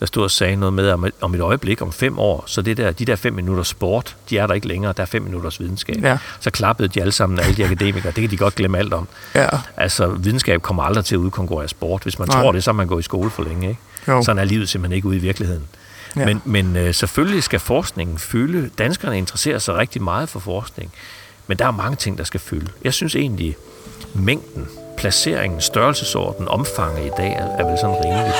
der 0.00 0.06
stod 0.06 0.22
og 0.22 0.30
sagde 0.30 0.56
noget 0.56 0.72
med, 0.72 0.90
om, 0.90 1.06
om 1.20 1.34
et 1.34 1.40
øjeblik, 1.40 1.82
om 1.82 1.92
fem 1.92 2.18
år, 2.18 2.44
så 2.46 2.62
det 2.62 2.76
der, 2.76 2.92
de 2.92 3.04
der 3.04 3.16
fem 3.16 3.32
minutter 3.32 3.62
sport, 3.62 4.16
de 4.30 4.38
er 4.38 4.46
der 4.46 4.54
ikke 4.54 4.68
længere, 4.68 4.92
der 4.96 5.02
er 5.02 5.06
fem 5.06 5.22
minutters 5.22 5.60
videnskab. 5.60 6.02
Ja. 6.02 6.18
Så 6.40 6.50
klappede 6.50 6.88
de 6.88 7.00
alle 7.00 7.12
sammen, 7.12 7.38
alle 7.40 7.56
de 7.56 7.64
akademikere, 7.64 8.12
det 8.12 8.20
kan 8.20 8.30
de 8.30 8.36
godt 8.36 8.54
glemme 8.54 8.78
alt 8.78 8.92
om. 8.92 9.08
Ja. 9.34 9.48
Altså, 9.76 10.06
videnskab 10.08 10.62
kommer 10.62 10.82
aldrig 10.82 11.04
til 11.04 11.14
at 11.14 11.18
udkonkurrere 11.18 11.68
sport. 11.68 12.02
Hvis 12.02 12.18
man 12.18 12.28
Nej. 12.28 12.42
tror 12.42 12.52
det, 12.52 12.64
så 12.64 12.70
er 12.70 12.74
man 12.74 12.86
gået 12.86 13.00
i 13.00 13.04
skole 13.04 13.30
for 13.30 13.42
længe, 13.42 13.68
ikke? 13.68 13.80
Jo. 14.08 14.22
Sådan 14.22 14.38
er 14.38 14.44
livet 14.44 14.68
simpelthen 14.68 14.96
ikke 14.96 15.08
ude 15.08 15.16
i 15.16 15.20
virkeligheden. 15.20 15.62
Ja. 16.16 16.24
Men, 16.24 16.42
men 16.44 16.76
øh, 16.76 16.94
selvfølgelig 16.94 17.42
skal 17.42 17.60
forskningen 17.60 18.18
fylde. 18.18 18.70
Danskerne 18.78 19.18
interesserer 19.18 19.58
sig 19.58 19.74
rigtig 19.74 20.02
meget 20.02 20.28
for 20.28 20.40
forskning. 20.40 20.92
Men 21.46 21.58
der 21.58 21.66
er 21.66 21.70
mange 21.70 21.96
ting, 21.96 22.18
der 22.18 22.24
skal 22.24 22.40
fylde. 22.40 22.68
Jeg 22.84 22.94
synes 22.94 23.16
egentlig, 23.16 23.56
mængden, 24.14 24.68
placeringen, 24.96 25.60
størrelsesorden, 25.60 26.48
omfanget 26.48 27.06
i 27.06 27.10
dag 27.16 27.32
er, 27.32 27.46
er 27.46 27.68
vel 27.68 27.78
sådan 27.78 27.96
rimeligt. 28.04 28.36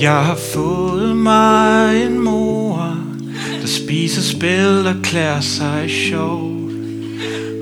Jeg 0.00 0.24
har 0.24 0.36
fået 0.36 1.16
mig 1.16 2.02
en 2.02 2.18
mor, 2.18 2.96
der 3.60 3.66
spiser 3.66 4.22
spil 4.22 4.86
og 4.86 4.94
klæder 5.02 5.40
sig 5.40 5.90
sjovt. 5.90 6.72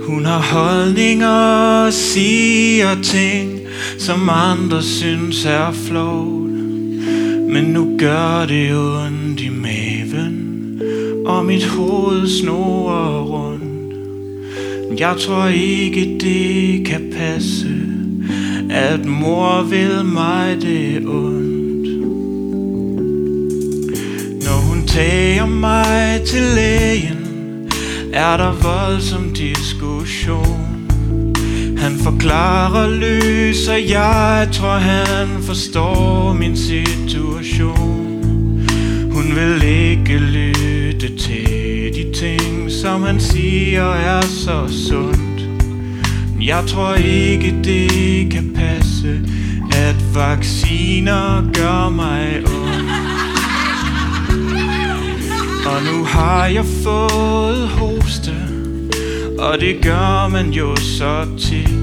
Hun 0.07 0.25
har 0.25 0.39
holdninger 0.39 1.85
og 1.87 1.93
siger 1.93 3.03
ting, 3.03 3.66
som 3.99 4.29
andre 4.29 4.83
synes 4.83 5.45
er 5.45 5.73
flot. 5.73 6.37
Men 7.49 7.65
nu 7.65 7.97
gør 7.99 8.47
det 8.49 8.77
ondt 8.77 9.41
i 9.41 9.49
maven, 9.49 10.81
og 11.27 11.45
mit 11.45 11.65
hoved 11.65 12.29
snor 12.29 13.23
rundt. 13.23 13.67
Jeg 15.01 15.15
tror 15.19 15.47
ikke 15.47 16.19
det 16.21 16.87
kan 16.87 17.13
passe, 17.19 17.77
at 18.71 19.05
mor 19.05 19.63
vil 19.63 20.05
mig 20.05 20.57
det 20.63 21.07
ondt. 21.07 22.07
Når 24.45 24.69
hun 24.69 24.87
tager 24.87 25.47
mig 25.47 26.21
til 26.27 26.43
lægen, 26.43 27.27
er 28.13 28.37
der 28.37 28.53
voldsom 28.53 29.33
diskussion. 29.35 30.56
Forklarer 32.07 32.89
lys, 32.91 33.69
og 33.69 33.89
jeg 33.89 34.49
tror 34.53 34.79
han 34.79 35.29
forstår 35.43 36.33
min 36.33 36.57
situation. 36.57 38.23
Hun 39.13 39.25
vil 39.35 39.63
ikke 39.63 40.19
lytte 40.19 41.17
til 41.19 41.95
de 41.95 42.13
ting, 42.15 42.71
som 42.71 43.03
han 43.03 43.21
siger 43.21 43.85
er 43.85 44.21
så 44.21 44.69
sundt. 44.89 45.49
Jeg 46.41 46.65
tror 46.67 46.95
ikke 46.95 47.55
det 47.65 48.31
kan 48.31 48.53
passe, 48.55 49.21
at 49.73 50.15
vacciner 50.15 51.53
gør 51.53 51.89
mig 51.91 52.37
ondt. 52.37 52.91
Og 55.67 55.83
nu 55.83 56.05
har 56.05 56.47
jeg 56.47 56.65
fået 56.85 57.69
hoste 57.69 58.35
Og 59.39 59.61
det 59.61 59.77
gør 59.83 60.29
man 60.29 60.51
jo 60.51 60.77
så 60.77 61.27
tit 61.39 61.76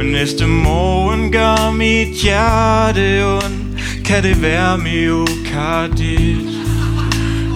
men 0.00 0.12
næste 0.12 0.46
morgen 0.46 1.32
gør 1.32 1.70
mit 1.70 2.08
hjerte 2.08 3.24
ondt. 3.24 3.80
Kan 4.04 4.22
det 4.22 4.42
være 4.42 4.78
myokardit 4.78 6.48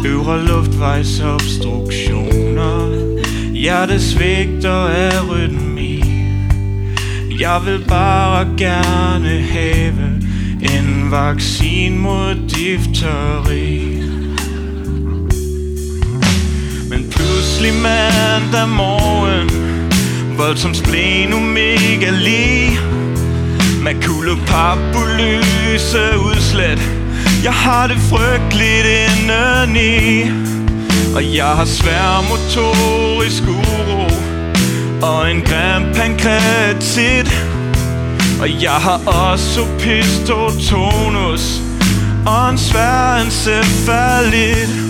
Øvre 0.06 0.44
luftvejsobstruktioner? 0.44 2.88
Hjertesvigter 3.52 4.86
af 4.86 5.30
rytmi. 5.30 6.04
Jeg 7.40 7.60
vil 7.66 7.84
bare 7.88 8.46
gerne 8.58 9.28
have 9.28 9.94
En 10.62 11.10
vaccin 11.10 11.98
mod 11.98 12.34
difteri. 12.34 14.02
Men 16.90 17.10
pludselig 17.10 17.74
mandag 17.74 18.68
morgen 18.68 19.73
Voldsom 20.36 20.74
splenomegali 20.74 22.78
Makulopapuløse 23.82 26.18
udslet 26.18 26.80
Jeg 27.44 27.52
har 27.52 27.86
det 27.86 27.96
frygteligt 27.96 28.86
indeni. 28.86 30.22
Og 31.14 31.36
jeg 31.36 31.46
har 31.46 31.64
svær 31.64 32.24
motorisk 32.28 33.42
uro. 33.42 34.08
Og 35.02 35.30
en 35.30 35.40
grim 35.40 35.94
pankreatit. 35.94 37.44
Og 38.40 38.62
jeg 38.62 38.78
har 38.86 39.00
også 39.06 39.66
pistotonus. 39.78 41.60
Og 42.26 42.50
en 42.50 42.58
svær 42.58 43.20
encefalit 43.24 44.83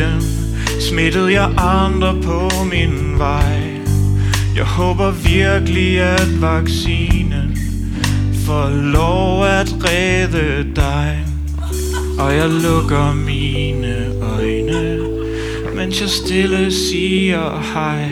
tiden 0.00 0.22
Smittede 0.80 1.32
jeg 1.32 1.50
andre 1.58 2.16
på 2.22 2.50
min 2.64 3.18
vej. 3.18 3.60
Jeg 4.56 4.64
håber 4.64 5.10
virkelig 5.10 6.00
at 6.00 6.42
vaccinen 6.42 7.56
Får 8.46 8.68
lov 8.92 9.44
at 9.44 9.74
redde 9.84 10.74
dig. 10.76 11.26
Og 12.18 12.36
jeg 12.36 12.48
lukker 12.48 13.14
mine 13.14 13.96
øjne 14.22 15.00
Mens 15.74 16.00
jeg 16.00 16.08
stille 16.08 16.72
siger 16.72 17.72
hej. 17.74 18.08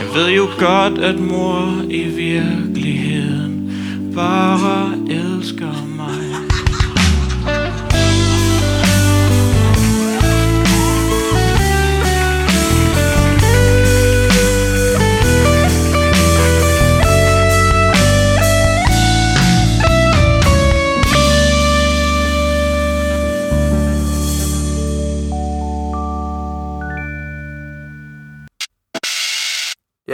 Jeg 0.00 0.14
ved 0.14 0.30
jo 0.30 0.48
godt, 0.58 0.98
at 0.98 1.18
mor 1.18 1.82
i 1.90 2.02
virkeligheden 2.02 3.70
Bare 4.14 4.92
elsker 5.10 5.83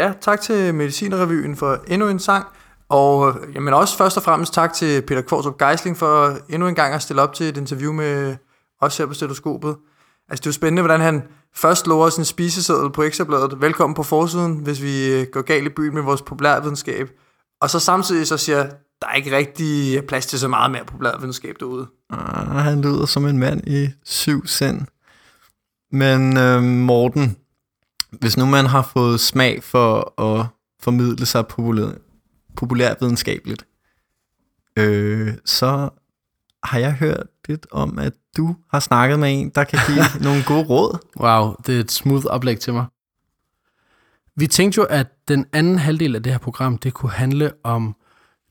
Ja, 0.01 0.13
tak 0.21 0.41
til 0.41 0.75
Medicinrevyen 0.75 1.57
for 1.57 1.85
endnu 1.89 2.09
en 2.09 2.19
sang. 2.19 2.47
Og 2.89 3.29
øh, 3.29 3.55
jamen 3.55 3.75
også 3.75 3.97
først 3.97 4.17
og 4.17 4.23
fremmest 4.23 4.55
tak 4.55 4.73
til 4.73 5.03
Peter 5.03 5.23
Kvartrup 5.23 5.59
Geisling 5.59 5.97
for 5.97 6.39
endnu 6.49 6.69
en 6.69 6.75
gang 6.75 6.95
at 6.95 7.03
stille 7.03 7.23
op 7.23 7.35
til 7.35 7.47
et 7.47 7.57
interview 7.57 7.93
med 7.93 8.37
os 8.81 8.99
her 8.99 9.07
på 9.07 9.15
stetoskopet. 9.15 9.77
Altså 10.29 10.41
det 10.41 10.47
er 10.47 10.51
jo 10.51 10.53
spændende, 10.53 10.83
hvordan 10.83 11.01
han 11.01 11.23
først 11.55 11.87
lover 11.87 12.09
sin 12.09 12.25
spiseseddel 12.25 12.91
på 12.93 13.03
Ekstrabladet. 13.03 13.61
Velkommen 13.61 13.95
på 13.95 14.03
forsiden, 14.03 14.55
hvis 14.55 14.83
vi 14.83 15.13
øh, 15.13 15.27
går 15.33 15.43
galt 15.43 15.67
i 15.67 15.75
byen 15.77 15.95
med 15.95 16.03
vores 16.03 16.23
populærvidenskab. 16.23 17.11
Og 17.61 17.71
så 17.71 17.79
samtidig 17.79 18.27
så 18.27 18.37
siger, 18.37 18.63
der 19.01 19.07
er 19.07 19.15
ikke 19.15 19.37
rigtig 19.37 20.03
plads 20.09 20.27
til 20.27 20.39
så 20.39 20.49
meget 20.49 20.71
mere 20.71 20.85
populærvidenskab 20.85 21.55
derude. 21.61 21.87
Ah, 22.11 22.65
han 22.65 22.81
lyder 22.83 23.07
som 23.07 23.27
en 23.27 23.39
mand 23.39 23.61
i 23.67 23.89
syv 24.05 24.47
sind. 24.47 24.81
Men 25.93 26.37
øh, 26.37 26.63
Morten, 26.63 27.37
hvis 28.11 28.37
nu 28.37 28.46
man 28.46 28.66
har 28.66 28.83
fået 28.83 29.20
smag 29.20 29.62
for 29.62 30.20
at 30.20 30.46
formidle 30.81 31.27
sig 31.27 31.46
populær, 31.46 31.92
populærvidenskabeligt, 32.57 33.66
øh, 34.77 35.35
så 35.44 35.88
har 36.64 36.79
jeg 36.79 36.92
hørt 36.92 37.27
lidt 37.49 37.66
om, 37.70 37.99
at 37.99 38.12
du 38.37 38.57
har 38.70 38.81
snakket 38.81 39.18
med 39.18 39.40
en, 39.40 39.51
der 39.55 39.64
kan 39.64 39.79
give 39.87 40.05
nogle 40.27 40.42
gode 40.46 40.64
råd. 40.64 40.99
Wow, 41.20 41.55
det 41.66 41.77
er 41.77 41.81
et 41.81 41.90
smooth 41.90 42.27
oplæg 42.27 42.61
til 42.61 42.73
mig. 42.73 42.87
Vi 44.37 44.46
tænkte 44.46 44.79
jo, 44.79 44.85
at 44.85 45.07
den 45.29 45.46
anden 45.53 45.79
halvdel 45.79 46.16
af 46.16 46.23
det 46.23 46.33
her 46.33 46.38
program, 46.38 46.79
det 46.79 46.94
kunne 46.94 47.12
handle 47.12 47.53
om 47.64 47.96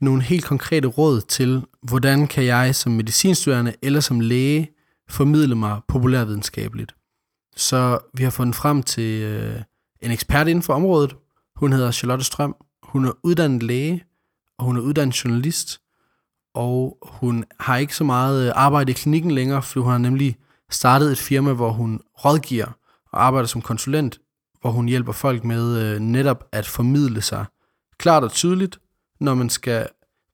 nogle 0.01 0.21
helt 0.21 0.45
konkrete 0.45 0.87
råd 0.87 1.21
til, 1.21 1.65
hvordan 1.81 2.27
kan 2.27 2.45
jeg 2.45 2.75
som 2.75 2.91
medicinstuderende 2.91 3.73
eller 3.81 3.99
som 3.99 4.19
læge 4.19 4.69
formidle 5.09 5.55
mig 5.55 5.79
populærvidenskabeligt. 5.87 6.95
Så 7.55 7.99
vi 8.13 8.23
har 8.23 8.31
fundet 8.31 8.55
frem 8.55 8.83
til 8.83 9.21
øh, 9.21 9.61
en 10.01 10.11
ekspert 10.11 10.47
inden 10.47 10.63
for 10.63 10.73
området. 10.73 11.15
Hun 11.55 11.73
hedder 11.73 11.91
Charlotte 11.91 12.25
Strøm. 12.25 12.55
Hun 12.83 13.05
er 13.05 13.11
uddannet 13.23 13.63
læge, 13.63 14.03
og 14.57 14.65
hun 14.65 14.77
er 14.77 14.81
uddannet 14.81 15.23
journalist, 15.23 15.81
og 16.53 16.97
hun 17.01 17.45
har 17.59 17.77
ikke 17.77 17.95
så 17.95 18.03
meget 18.03 18.47
øh, 18.47 18.53
arbejde 18.55 18.91
i 18.91 18.93
klinikken 18.93 19.31
længere, 19.31 19.63
for 19.63 19.81
hun 19.81 19.91
har 19.91 19.97
nemlig 19.97 20.37
startet 20.69 21.11
et 21.11 21.17
firma, 21.17 21.53
hvor 21.53 21.71
hun 21.71 22.01
rådgiver 22.25 22.77
og 23.11 23.23
arbejder 23.25 23.47
som 23.47 23.61
konsulent, 23.61 24.19
hvor 24.61 24.71
hun 24.71 24.87
hjælper 24.87 25.11
folk 25.11 25.43
med 25.43 25.77
øh, 25.77 25.99
netop 25.99 26.47
at 26.51 26.67
formidle 26.67 27.21
sig 27.21 27.45
klart 27.97 28.23
og 28.23 28.31
tydeligt, 28.31 28.79
når 29.19 29.33
man 29.33 29.49
skal 29.49 29.87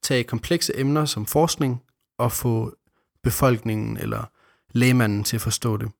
tage 0.03 0.23
komplekse 0.23 0.79
emner 0.79 1.05
som 1.05 1.25
forskning 1.25 1.81
og 2.17 2.31
få 2.31 2.75
befolkningen 3.23 3.97
eller 3.97 4.23
lægemanden 4.71 5.23
til 5.23 5.37
at 5.37 5.41
forstå 5.41 5.77
det. 5.77 5.91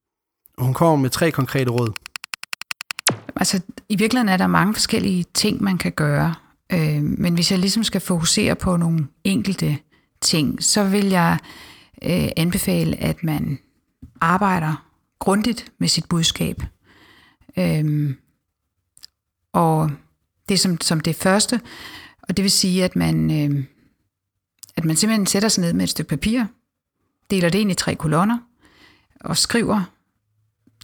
Og 0.57 0.65
hun 0.65 0.73
kommer 0.73 0.95
med 0.95 1.09
tre 1.09 1.31
konkrete 1.31 1.71
råd. 1.71 1.93
Altså, 3.35 3.61
i 3.89 3.95
virkeligheden 3.95 4.29
er 4.29 4.37
der 4.37 4.47
mange 4.47 4.73
forskellige 4.73 5.25
ting, 5.33 5.63
man 5.63 5.77
kan 5.77 5.91
gøre. 5.91 6.35
Øh, 6.69 7.01
men 7.01 7.33
hvis 7.33 7.51
jeg 7.51 7.59
ligesom 7.59 7.83
skal 7.83 8.01
fokusere 8.01 8.55
på 8.55 8.77
nogle 8.77 9.07
enkelte 9.23 9.77
ting, 10.21 10.63
så 10.63 10.83
vil 10.83 11.05
jeg 11.05 11.37
øh, 12.03 12.27
anbefale, 12.37 12.95
at 12.97 13.23
man 13.23 13.59
arbejder 14.21 14.85
grundigt 15.19 15.71
med 15.77 15.87
sit 15.87 16.05
budskab. 16.09 16.63
Øh, 17.57 18.15
og 19.53 19.91
det 20.49 20.59
som, 20.59 20.81
som 20.81 20.99
det 20.99 21.15
første, 21.15 21.61
og 22.21 22.37
det 22.37 22.43
vil 22.43 22.51
sige, 22.51 22.83
at 22.83 22.95
man, 22.95 23.31
øh, 23.31 23.63
at 24.75 24.85
man 24.85 24.95
simpelthen 24.95 25.25
sætter 25.25 25.49
sig 25.49 25.61
ned 25.61 25.73
med 25.73 25.83
et 25.83 25.89
stykke 25.89 26.09
papir, 26.09 26.45
deler 27.29 27.49
det 27.49 27.59
ind 27.59 27.71
i 27.71 27.73
tre 27.73 27.95
kolonner, 27.95 28.37
og 29.19 29.37
skriver 29.37 29.94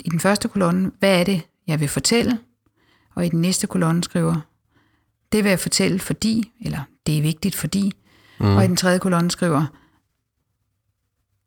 i 0.05 0.09
den 0.09 0.19
første 0.19 0.47
kolonne, 0.47 0.91
hvad 0.99 1.19
er 1.19 1.23
det, 1.23 1.41
jeg 1.67 1.79
vil 1.79 1.87
fortælle, 1.87 2.39
og 3.15 3.25
i 3.25 3.29
den 3.29 3.41
næste 3.41 3.67
kolonne 3.67 4.03
skriver, 4.03 4.35
det 5.31 5.43
vil 5.43 5.49
jeg 5.49 5.59
fortælle 5.59 5.99
fordi, 5.99 6.51
eller 6.61 6.79
det 7.05 7.17
er 7.17 7.21
vigtigt 7.21 7.55
fordi, 7.55 7.93
mm. 8.39 8.55
og 8.55 8.63
i 8.63 8.67
den 8.67 8.75
tredje 8.75 8.99
kolonne 8.99 9.31
skriver, 9.31 9.65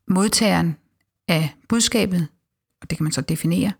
modtageren 0.08 0.76
af 1.28 1.54
budskabet, 1.68 2.28
og 2.82 2.90
det 2.90 2.98
kan 2.98 3.04
man 3.04 3.12
så 3.12 3.20
definere, 3.20 3.72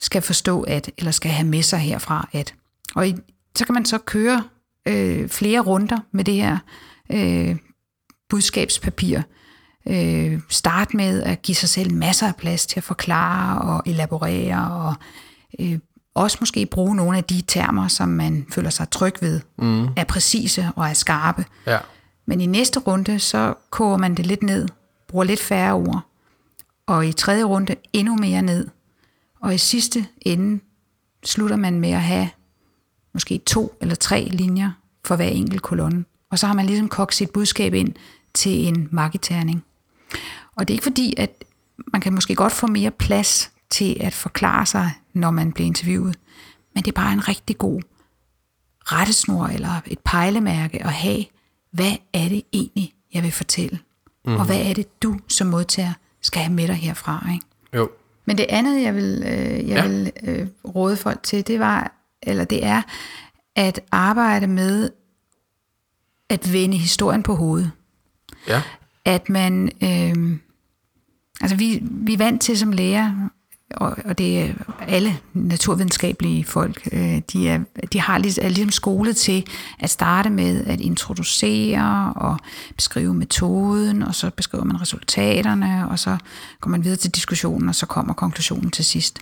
skal 0.00 0.22
forstå 0.22 0.62
at, 0.62 0.90
eller 0.98 1.10
skal 1.10 1.30
have 1.30 1.48
med 1.48 1.62
sig 1.62 1.78
herfra 1.78 2.28
at. 2.32 2.54
Og 2.94 3.08
i, 3.08 3.14
så 3.54 3.64
kan 3.64 3.74
man 3.74 3.84
så 3.84 3.98
køre 3.98 4.44
øh, 4.88 5.28
flere 5.28 5.60
runder 5.60 5.98
med 6.12 6.24
det 6.24 6.34
her 6.34 6.58
øh, 7.12 7.56
budskabspapir. 8.28 9.22
Øh, 9.86 10.40
start 10.48 10.94
med 10.94 11.22
at 11.22 11.42
give 11.42 11.54
sig 11.54 11.68
selv 11.68 11.94
masser 11.94 12.28
af 12.28 12.36
plads 12.36 12.66
til 12.66 12.80
at 12.80 12.84
forklare 12.84 13.62
og 13.62 13.82
elaborere, 13.86 14.70
og 14.70 14.94
øh, 15.58 15.78
også 16.14 16.36
måske 16.40 16.66
bruge 16.66 16.96
nogle 16.96 17.18
af 17.18 17.24
de 17.24 17.42
termer, 17.46 17.88
som 17.88 18.08
man 18.08 18.46
føler 18.50 18.70
sig 18.70 18.90
tryg 18.90 19.14
ved, 19.20 19.40
mm. 19.58 19.88
er 19.96 20.04
præcise 20.04 20.70
og 20.76 20.88
er 20.88 20.92
skarpe. 20.92 21.44
Ja. 21.66 21.78
Men 22.26 22.40
i 22.40 22.46
næste 22.46 22.80
runde, 22.80 23.18
så 23.18 23.54
koger 23.70 23.96
man 23.96 24.14
det 24.14 24.26
lidt 24.26 24.42
ned, 24.42 24.68
bruger 25.08 25.24
lidt 25.24 25.40
færre 25.40 25.72
ord, 25.72 26.00
og 26.86 27.06
i 27.06 27.12
tredje 27.12 27.44
runde 27.44 27.74
endnu 27.92 28.16
mere 28.16 28.42
ned. 28.42 28.68
Og 29.40 29.54
i 29.54 29.58
sidste 29.58 30.06
ende 30.20 30.60
slutter 31.24 31.56
man 31.56 31.80
med 31.80 31.90
at 31.90 32.02
have 32.02 32.28
måske 33.14 33.38
to 33.38 33.76
eller 33.80 33.94
tre 33.94 34.28
linjer 34.32 34.70
for 35.04 35.16
hver 35.16 35.28
enkelt 35.28 35.62
kolonne. 35.62 36.04
Og 36.30 36.38
så 36.38 36.46
har 36.46 36.54
man 36.54 36.66
ligesom 36.66 36.88
kogt 36.88 37.14
sit 37.14 37.30
budskab 37.30 37.74
ind 37.74 37.94
til 38.34 38.66
en 38.66 38.88
marketerning. 38.90 39.64
Og 40.56 40.68
det 40.68 40.74
er 40.74 40.76
ikke 40.76 40.82
fordi, 40.82 41.14
at 41.16 41.44
man 41.92 42.00
kan 42.00 42.12
måske 42.14 42.34
godt 42.34 42.52
få 42.52 42.66
mere 42.66 42.90
plads 42.90 43.50
til 43.70 43.96
at 44.00 44.12
forklare 44.14 44.66
sig, 44.66 44.90
når 45.12 45.30
man 45.30 45.52
bliver 45.52 45.66
interviewet. 45.66 46.18
Men 46.74 46.84
det 46.84 46.90
er 46.90 46.94
bare 47.02 47.12
en 47.12 47.28
rigtig 47.28 47.58
god 47.58 47.82
rettesnor 48.84 49.46
eller 49.46 49.80
et 49.86 49.98
pejlemærke 49.98 50.82
at 50.84 50.92
have. 50.92 51.24
Hvad 51.70 51.92
er 52.12 52.28
det 52.28 52.42
egentlig, 52.52 52.94
jeg 53.14 53.22
vil 53.22 53.32
fortælle? 53.32 53.78
Mm. 54.24 54.36
Og 54.36 54.44
hvad 54.46 54.60
er 54.60 54.74
det, 54.74 55.02
du 55.02 55.16
som 55.28 55.46
modtager 55.46 55.92
skal 56.20 56.42
have 56.42 56.52
med 56.54 56.66
dig 56.68 56.74
herfra? 56.76 57.28
Ikke? 57.34 57.46
Jo. 57.74 57.90
Men 58.24 58.38
det 58.38 58.46
andet, 58.48 58.82
jeg 58.82 58.94
vil, 58.94 59.22
øh, 59.26 59.32
jeg 59.32 59.62
Ja. 59.66 59.74
ja. 59.74 59.88
vil 59.88 60.12
øh, 60.22 60.46
råde 60.64 60.96
folk 60.96 61.22
til, 61.22 61.46
det 61.46 61.60
var, 61.60 61.92
eller 62.22 62.44
det 62.44 62.64
er, 62.64 62.82
at 63.56 63.80
arbejde 63.92 64.46
med 64.46 64.90
at 66.28 66.52
vende 66.52 66.76
historien 66.76 67.22
på 67.22 67.34
hovedet. 67.34 67.70
Ja. 68.48 68.62
At 69.06 69.28
man, 69.28 69.70
øh, 69.82 70.38
altså 71.40 71.56
vi, 71.56 71.82
vi 71.82 72.12
er 72.12 72.18
vant 72.18 72.42
til 72.42 72.58
som 72.58 72.72
læger, 72.72 73.28
og, 73.70 73.96
og 74.04 74.18
det 74.18 74.38
er 74.38 74.54
alle 74.80 75.18
naturvidenskabelige 75.34 76.44
folk, 76.44 76.88
øh, 76.92 77.20
de, 77.32 77.48
er, 77.48 77.60
de 77.92 78.00
har 78.00 78.18
ligesom, 78.18 78.44
er 78.44 78.48
ligesom 78.48 78.70
skole 78.70 79.12
til 79.12 79.46
at 79.78 79.90
starte 79.90 80.30
med 80.30 80.64
at 80.64 80.80
introducere 80.80 82.12
og 82.16 82.38
beskrive 82.76 83.14
metoden, 83.14 84.02
og 84.02 84.14
så 84.14 84.30
beskriver 84.30 84.64
man 84.64 84.80
resultaterne, 84.80 85.88
og 85.90 85.98
så 85.98 86.16
går 86.60 86.70
man 86.70 86.84
videre 86.84 86.96
til 86.96 87.10
diskussionen, 87.10 87.68
og 87.68 87.74
så 87.74 87.86
kommer 87.86 88.14
konklusionen 88.14 88.70
til 88.70 88.84
sidst. 88.84 89.18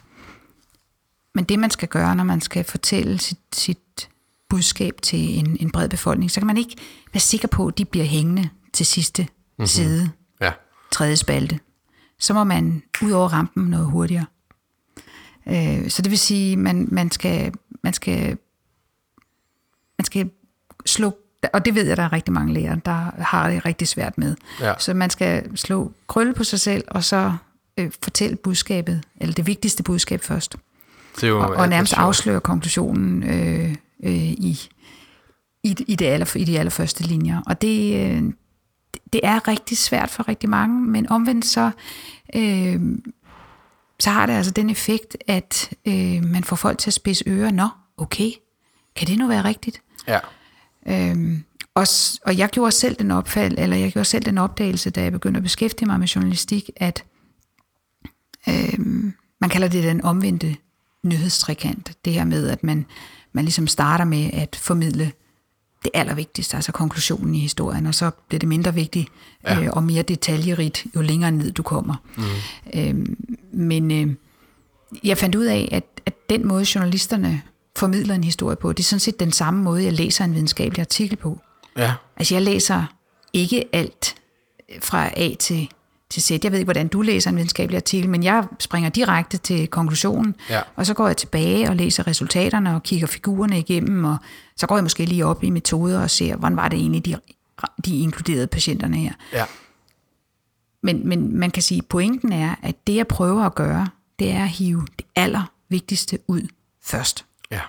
Men 1.34 1.44
det 1.44 1.58
man 1.58 1.70
skal 1.70 1.88
gøre, 1.88 2.16
når 2.16 2.24
man 2.24 2.40
skal 2.40 2.64
fortælle 2.64 3.18
sit, 3.18 3.38
sit 3.52 4.08
budskab 4.48 4.94
til 5.02 5.38
en, 5.38 5.56
en 5.60 5.70
bred 5.70 5.88
befolkning, 5.88 6.30
så 6.30 6.40
kan 6.40 6.46
man 6.46 6.56
ikke 6.56 6.76
være 7.12 7.20
sikker 7.20 7.48
på, 7.48 7.66
at 7.66 7.78
de 7.78 7.84
bliver 7.84 8.06
hængende 8.06 8.48
til 8.72 8.86
sidste 8.86 9.28
mm-hmm. 9.58 9.66
side, 9.66 10.10
Ja. 10.40 10.52
tredje 10.92 11.16
spalte. 11.16 11.60
Så 12.18 12.34
må 12.34 12.44
man 12.44 12.82
ud 13.02 13.10
over 13.10 13.28
rampen 13.28 13.64
noget 13.64 13.86
hurtigere. 13.86 14.26
Øh, 15.48 15.90
så 15.90 16.02
det 16.02 16.10
vil 16.10 16.18
sige, 16.18 16.56
man, 16.56 16.88
man 16.90 17.10
skal, 17.10 17.52
man 17.82 17.92
skal, 17.92 18.38
man 19.98 20.04
skal 20.04 20.30
slå, 20.86 21.16
og 21.52 21.64
det 21.64 21.74
ved 21.74 21.86
jeg, 21.86 21.96
der 21.96 22.02
er 22.02 22.12
rigtig 22.12 22.32
mange 22.34 22.54
læger, 22.54 22.74
der 22.74 23.22
har 23.22 23.50
det 23.50 23.64
rigtig 23.66 23.88
svært 23.88 24.18
med. 24.18 24.36
Ja. 24.60 24.74
Så 24.78 24.94
man 24.94 25.10
skal 25.10 25.56
slå 25.56 25.92
krølle 26.06 26.34
på 26.34 26.44
sig 26.44 26.60
selv, 26.60 26.84
og 26.88 27.04
så 27.04 27.36
øh, 27.76 27.90
fortælle 28.02 28.36
budskabet, 28.36 29.02
eller 29.16 29.34
det 29.34 29.46
vigtigste 29.46 29.82
budskab 29.82 30.22
først. 30.22 30.56
Det 31.16 31.24
er 31.24 31.28
jo 31.28 31.40
Og, 31.40 31.48
og 31.48 31.68
nærmest 31.68 31.94
afsløre 31.96 32.40
konklusionen 32.40 33.22
øh, 33.22 33.74
øh, 34.04 34.12
i, 34.12 34.68
i, 35.62 35.76
i, 35.86 35.94
det 35.96 36.06
aller, 36.06 36.36
i 36.36 36.44
de 36.44 36.58
allerførste 36.58 37.02
linjer. 37.02 37.40
Og 37.46 37.62
det, 37.62 38.06
øh, 38.06 38.32
det 39.12 39.20
er 39.24 39.48
rigtig 39.48 39.78
svært 39.78 40.10
for 40.10 40.28
rigtig 40.28 40.48
mange, 40.48 40.80
men 40.86 41.08
omvendt 41.08 41.44
så, 41.44 41.70
øh, 42.34 42.80
så 44.00 44.10
har 44.10 44.26
det 44.26 44.32
altså 44.32 44.52
den 44.52 44.70
effekt, 44.70 45.16
at 45.26 45.70
øh, 45.84 46.24
man 46.24 46.44
får 46.44 46.56
folk 46.56 46.78
til 46.78 46.90
at 46.90 46.94
spidse 46.94 47.24
ører. 47.26 47.50
Nå, 47.50 47.68
okay, 47.96 48.30
kan 48.96 49.08
det 49.08 49.18
nu 49.18 49.26
være 49.26 49.44
rigtigt? 49.44 49.82
Ja. 50.08 50.18
Øhm, 50.86 51.44
og, 51.74 51.86
og 52.26 52.38
jeg 52.38 52.48
gjorde 52.48 52.72
selv 52.72 52.96
den 52.96 53.10
opfald, 53.10 53.58
eller 53.58 53.76
jeg 53.76 53.92
gjorde 53.92 54.04
selv 54.04 54.24
den 54.24 54.38
opdagelse, 54.38 54.90
da 54.90 55.02
jeg 55.02 55.12
begyndte 55.12 55.38
at 55.38 55.42
beskæftige 55.42 55.86
mig 55.86 55.98
med 55.98 56.06
journalistik, 56.06 56.70
at 56.76 57.04
øhm, 58.48 59.14
man 59.40 59.50
kalder 59.50 59.68
det 59.68 59.84
den 59.84 60.04
omvendte 60.04 60.56
nyhedstrikant. 61.02 61.92
Det 62.04 62.12
her 62.12 62.24
med, 62.24 62.48
at 62.48 62.64
man, 62.64 62.86
man 63.32 63.44
ligesom 63.44 63.66
starter 63.66 64.04
med 64.04 64.30
at 64.32 64.56
formidle 64.56 65.12
det 65.84 65.90
allervigtigste, 65.94 66.56
altså 66.56 66.72
konklusionen 66.72 67.34
i 67.34 67.38
historien, 67.38 67.86
og 67.86 67.94
så 67.94 68.10
bliver 68.28 68.38
det 68.38 68.48
mindre 68.48 68.74
vigtigt 68.74 69.08
ja. 69.44 69.60
øh, 69.60 69.70
og 69.72 69.82
mere 69.82 70.02
detaljerigt, 70.02 70.86
jo 70.96 71.00
længere 71.00 71.30
ned 71.30 71.52
du 71.52 71.62
kommer. 71.62 71.94
Mm. 72.16 72.24
Øhm, 72.74 73.16
men 73.52 73.90
øh, 73.90 74.14
jeg 75.04 75.18
fandt 75.18 75.34
ud 75.34 75.44
af, 75.44 75.68
at, 75.72 75.84
at 76.06 76.30
den 76.30 76.48
måde 76.48 76.66
journalisterne 76.74 77.42
formidler 77.76 78.14
en 78.14 78.24
historie 78.24 78.56
på, 78.56 78.72
det 78.72 78.82
er 78.82 78.84
sådan 78.84 79.00
set 79.00 79.20
den 79.20 79.32
samme 79.32 79.62
måde, 79.62 79.84
jeg 79.84 79.92
læser 79.92 80.24
en 80.24 80.34
videnskabelig 80.34 80.80
artikel 80.80 81.16
på. 81.16 81.40
Ja. 81.76 81.92
Altså 82.16 82.34
jeg 82.34 82.42
læser 82.42 82.84
ikke 83.32 83.64
alt 83.72 84.14
fra 84.80 85.10
A 85.16 85.34
til, 85.38 85.68
til 86.14 86.22
Z. 86.22 86.30
Jeg 86.44 86.52
ved 86.52 86.58
ikke, 86.58 86.66
hvordan 86.66 86.88
du 86.88 87.02
læser 87.02 87.30
en 87.30 87.36
videnskabelig 87.36 87.76
artikel, 87.76 88.10
men 88.10 88.22
jeg 88.22 88.44
springer 88.60 88.90
direkte 88.90 89.36
til 89.38 89.66
konklusionen, 89.68 90.34
Ja. 90.50 90.60
og 90.76 90.86
så 90.86 90.94
går 90.94 91.06
jeg 91.06 91.16
tilbage 91.16 91.68
og 91.68 91.76
læser 91.76 92.06
resultaterne 92.06 92.74
og 92.74 92.82
kigger 92.82 93.06
figurerne 93.06 93.58
igennem, 93.58 94.04
og 94.04 94.16
så 94.56 94.66
går 94.66 94.76
jeg 94.76 94.84
måske 94.84 95.04
lige 95.04 95.26
op 95.26 95.44
i 95.44 95.50
metoder 95.50 96.00
og 96.02 96.10
ser, 96.10 96.36
hvordan 96.36 96.56
var 96.56 96.68
det 96.68 96.78
egentlig, 96.78 97.04
de, 97.04 97.16
de 97.84 97.98
inkluderede 97.98 98.46
patienterne 98.46 98.96
her. 98.96 99.12
Ja. 99.32 99.44
Men, 100.82 101.08
men 101.08 101.36
man 101.38 101.50
kan 101.50 101.62
sige, 101.62 101.78
at 101.78 101.86
pointen 101.86 102.32
er, 102.32 102.54
at 102.62 102.86
det 102.86 102.94
jeg 102.94 103.06
prøver 103.06 103.42
at 103.44 103.54
gøre, 103.54 103.88
det 104.18 104.30
er 104.30 104.42
at 104.42 104.48
hive 104.48 104.86
det 104.98 105.06
allervigtigste 105.16 106.18
ud 106.28 106.42
først. 106.82 107.24
Ja. 107.50 107.60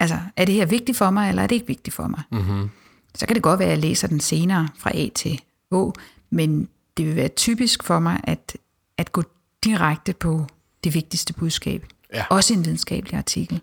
Altså, 0.00 0.18
er 0.36 0.44
det 0.44 0.54
her 0.54 0.66
vigtigt 0.66 0.98
for 0.98 1.10
mig, 1.10 1.28
eller 1.28 1.42
er 1.42 1.46
det 1.46 1.54
ikke 1.54 1.66
vigtigt 1.66 1.96
for 1.96 2.06
mig? 2.06 2.22
Mm-hmm. 2.32 2.70
Så 3.14 3.26
kan 3.26 3.34
det 3.34 3.42
godt 3.42 3.58
være, 3.58 3.68
at 3.68 3.72
jeg 3.74 3.78
læser 3.82 4.08
den 4.08 4.20
senere 4.20 4.68
fra 4.78 4.90
A 4.94 5.08
til 5.14 5.40
Å, 5.70 5.92
men 6.30 6.68
det 6.96 7.06
vil 7.06 7.16
være 7.16 7.28
typisk 7.28 7.82
for 7.82 7.98
mig 7.98 8.20
at, 8.24 8.56
at 8.98 9.12
gå 9.12 9.22
direkte 9.64 10.12
på 10.12 10.46
det 10.84 10.94
vigtigste 10.94 11.32
budskab. 11.32 11.86
Ja. 12.14 12.24
Også 12.30 12.54
i 12.54 12.56
en 12.56 12.64
videnskabelig 12.64 13.18
artikel. 13.18 13.60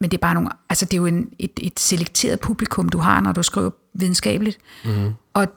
Men 0.00 0.10
det 0.10 0.16
er 0.16 0.20
bare 0.20 0.34
nogle, 0.34 0.50
altså 0.68 0.84
det 0.84 0.94
er 0.94 0.96
jo 0.96 1.06
en, 1.06 1.32
et, 1.38 1.52
et 1.62 1.80
selekteret 1.80 2.40
publikum, 2.40 2.88
du 2.88 2.98
har, 2.98 3.20
når 3.20 3.32
du 3.32 3.42
skriver 3.42 3.70
videnskabeligt. 3.94 4.58
Mm. 4.84 5.12
Og 5.32 5.48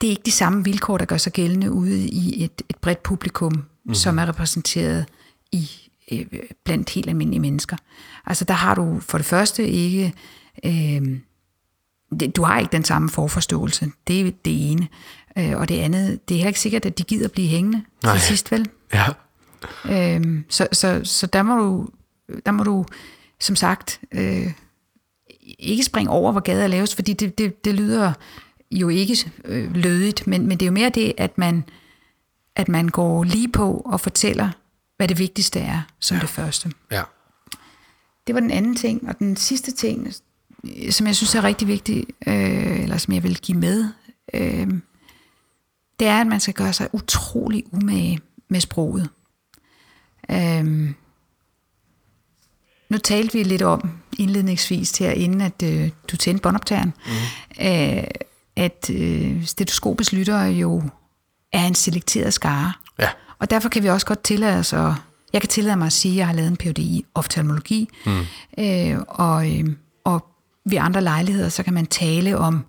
det 0.00 0.06
er 0.06 0.10
ikke 0.10 0.22
de 0.26 0.30
samme 0.30 0.64
vilkår, 0.64 0.98
der 0.98 1.04
gør 1.04 1.16
sig 1.16 1.32
gældende 1.32 1.72
ude 1.72 2.08
i 2.08 2.44
et, 2.44 2.62
et 2.68 2.76
bredt 2.76 3.02
publikum, 3.02 3.64
mm. 3.84 3.94
som 3.94 4.18
er 4.18 4.28
repræsenteret 4.28 5.06
i 5.52 5.70
øh, 6.12 6.26
blandt 6.64 6.90
helt 6.90 7.08
almindelige 7.08 7.40
mennesker. 7.40 7.76
Altså 8.26 8.44
der 8.44 8.54
har 8.54 8.74
du 8.74 9.00
for 9.00 9.18
det 9.18 9.26
første 9.26 9.68
ikke, 9.68 10.14
øh, 10.64 11.18
du 12.36 12.42
har 12.42 12.58
ikke 12.58 12.72
den 12.72 12.84
samme 12.84 13.08
forforståelse. 13.08 13.90
Det 14.06 14.20
er 14.20 14.24
det 14.44 14.70
ene. 14.70 14.88
Øh, 15.38 15.56
og 15.56 15.68
det 15.68 15.80
andet, 15.80 16.28
det 16.28 16.34
er 16.34 16.38
heller 16.38 16.48
ikke 16.48 16.60
sikkert, 16.60 16.86
at 16.86 16.98
de 16.98 17.02
gider 17.02 17.28
blive 17.28 17.48
hængende 17.48 17.84
Nej. 18.02 18.14
til 18.14 18.22
sidst, 18.22 18.52
vel? 18.52 18.68
Ja. 18.94 19.06
Øhm, 19.84 20.44
så, 20.48 20.68
så, 20.72 21.00
så 21.04 21.26
der 21.26 21.42
må 21.42 21.56
du, 21.56 21.88
der 22.46 22.52
må 22.52 22.62
du 22.62 22.84
som 23.40 23.56
sagt, 23.56 24.00
øh, 24.12 24.52
ikke 25.58 25.84
springe 25.84 26.10
over, 26.10 26.32
hvor 26.32 26.40
gader 26.40 26.64
er 26.64 26.68
lavest, 26.68 26.94
fordi 26.94 27.12
det, 27.12 27.38
det, 27.38 27.64
det 27.64 27.74
lyder 27.74 28.12
jo 28.70 28.88
ikke 28.88 29.32
øh, 29.44 29.74
lødigt, 29.74 30.26
men, 30.26 30.46
men 30.46 30.60
det 30.60 30.66
er 30.66 30.70
jo 30.70 30.72
mere 30.72 30.90
det, 30.90 31.12
at 31.16 31.38
man, 31.38 31.64
at 32.56 32.68
man 32.68 32.88
går 32.88 33.24
lige 33.24 33.48
på 33.48 33.82
og 33.86 34.00
fortæller, 34.00 34.50
hvad 34.96 35.08
det 35.08 35.18
vigtigste 35.18 35.60
er, 35.60 35.82
som 36.00 36.16
ja. 36.16 36.20
det 36.20 36.30
første. 36.30 36.72
Ja. 36.90 37.02
Det 38.26 38.34
var 38.34 38.40
den 38.40 38.50
anden 38.50 38.76
ting, 38.76 39.08
og 39.08 39.18
den 39.18 39.36
sidste 39.36 39.72
ting, 39.72 40.14
som 40.90 41.06
jeg 41.06 41.16
synes 41.16 41.34
er 41.34 41.44
rigtig 41.44 41.68
vigtig, 41.68 42.06
øh, 42.26 42.82
eller 42.82 42.98
som 42.98 43.14
jeg 43.14 43.22
vil 43.22 43.38
give 43.38 43.58
med, 43.58 43.88
øh, 44.34 44.68
det 46.00 46.08
er, 46.08 46.20
at 46.20 46.26
man 46.26 46.40
skal 46.40 46.54
gøre 46.54 46.72
sig 46.72 46.88
utrolig 46.92 47.64
umage 47.72 48.20
med 48.48 48.60
sproget. 48.60 49.08
Øh, 50.30 50.90
nu 52.88 52.98
talte 52.98 53.38
vi 53.38 53.42
lidt 53.42 53.62
om 53.62 53.90
indledningsvis 54.18 54.98
her, 54.98 55.10
inden 55.10 55.40
at 55.40 55.62
øh, 55.64 55.90
du 56.10 56.16
tændte 56.16 56.42
båndoptageren, 56.42 56.92
mm. 57.06 57.66
øh, 57.66 58.04
at 58.56 58.90
øh, 58.90 59.44
stetoskopets 59.46 60.12
lyttere 60.12 60.42
jo 60.42 60.82
er 61.52 61.66
en 61.66 61.74
selekteret 61.74 62.34
skare. 62.34 62.72
Ja. 62.98 63.08
Og 63.38 63.50
derfor 63.50 63.68
kan 63.68 63.82
vi 63.82 63.88
også 63.88 64.06
godt 64.06 64.22
tillade 64.22 64.58
os 64.58 64.72
at, 64.72 64.92
jeg 65.32 65.40
kan 65.40 65.48
tillade 65.48 65.76
mig 65.76 65.86
at 65.86 65.92
sige, 65.92 66.12
at 66.12 66.18
jeg 66.18 66.26
har 66.26 66.34
lavet 66.34 66.48
en 66.48 66.56
Ph.D. 66.56 66.78
i 66.78 67.04
oftalmologi, 67.14 67.88
mm. 68.06 68.20
øh, 68.58 68.98
og, 69.08 69.58
øh, 69.58 69.64
og 70.04 70.26
ved 70.64 70.78
andre 70.78 71.00
lejligheder, 71.00 71.48
så 71.48 71.62
kan 71.62 71.74
man 71.74 71.86
tale 71.86 72.38
om, 72.38 72.64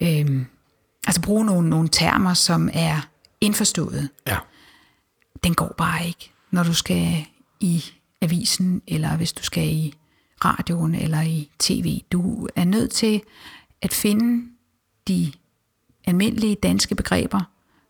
øh, 0.00 0.44
altså 1.06 1.22
bruge 1.22 1.44
nogle, 1.44 1.70
nogle 1.70 1.88
termer, 1.88 2.34
som 2.34 2.68
er 2.72 3.08
indforstået. 3.40 4.08
Ja. 4.26 4.36
Den 5.44 5.54
går 5.54 5.74
bare 5.78 6.06
ikke, 6.06 6.32
når 6.50 6.62
du 6.62 6.74
skal 6.74 7.24
i 7.60 7.84
avisen, 8.20 8.82
eller 8.86 9.16
hvis 9.16 9.32
du 9.32 9.42
skal 9.42 9.68
i 9.68 9.94
radioen 10.44 10.94
eller 10.94 11.20
i 11.20 11.50
tv. 11.58 12.00
Du 12.12 12.48
er 12.56 12.64
nødt 12.64 12.90
til 12.90 13.22
at 13.82 13.94
finde 13.94 14.48
de 15.08 15.32
almindelige 16.04 16.54
danske 16.54 16.94
begreber 16.94 17.40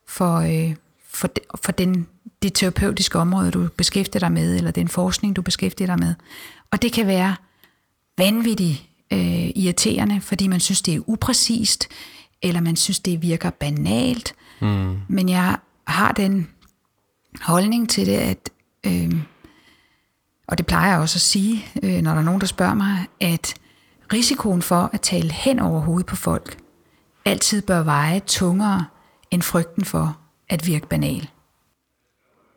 for, 0.07 0.37
øh, 0.37 0.75
for, 1.07 1.27
de, 1.27 1.41
for 1.63 1.71
den, 1.71 2.07
det 2.41 2.53
terapeutiske 2.53 3.19
område, 3.19 3.51
du 3.51 3.69
beskæftiger 3.77 4.19
dig 4.19 4.31
med, 4.31 4.55
eller 4.55 4.71
den 4.71 4.87
forskning, 4.87 5.35
du 5.35 5.41
beskæftiger 5.41 5.87
dig 5.87 5.99
med. 5.99 6.15
Og 6.71 6.81
det 6.81 6.93
kan 6.93 7.07
være 7.07 7.35
vanvittigt 8.17 8.83
øh, 9.13 9.49
irriterende, 9.55 10.21
fordi 10.21 10.47
man 10.47 10.59
synes, 10.59 10.81
det 10.81 10.95
er 10.95 11.09
upræcist, 11.09 11.87
eller 12.43 12.61
man 12.61 12.75
synes, 12.75 12.99
det 12.99 13.21
virker 13.21 13.49
banalt. 13.49 14.35
Mm. 14.61 14.97
Men 15.07 15.29
jeg 15.29 15.57
har 15.87 16.11
den 16.11 16.49
holdning 17.41 17.89
til 17.89 18.05
det, 18.05 18.17
at 18.17 18.49
øh, 18.85 19.15
og 20.47 20.57
det 20.57 20.65
plejer 20.65 20.91
jeg 20.91 20.99
også 20.99 21.17
at 21.17 21.21
sige, 21.21 21.65
øh, 21.83 22.01
når 22.01 22.11
der 22.11 22.19
er 22.19 22.23
nogen, 22.23 22.41
der 22.41 22.47
spørger 22.47 22.73
mig, 22.73 23.07
at 23.19 23.53
risikoen 24.13 24.61
for 24.61 24.89
at 24.93 25.01
tale 25.01 25.31
hen 25.31 25.59
over 25.59 25.79
hovedet 25.79 26.05
på 26.05 26.15
folk 26.15 26.57
altid 27.25 27.61
bør 27.61 27.83
veje 27.83 28.19
tungere 28.19 28.85
end 29.31 29.41
frygten 29.41 29.85
for 29.85 30.17
at 30.49 30.67
virke 30.67 30.87
banal. 30.87 31.29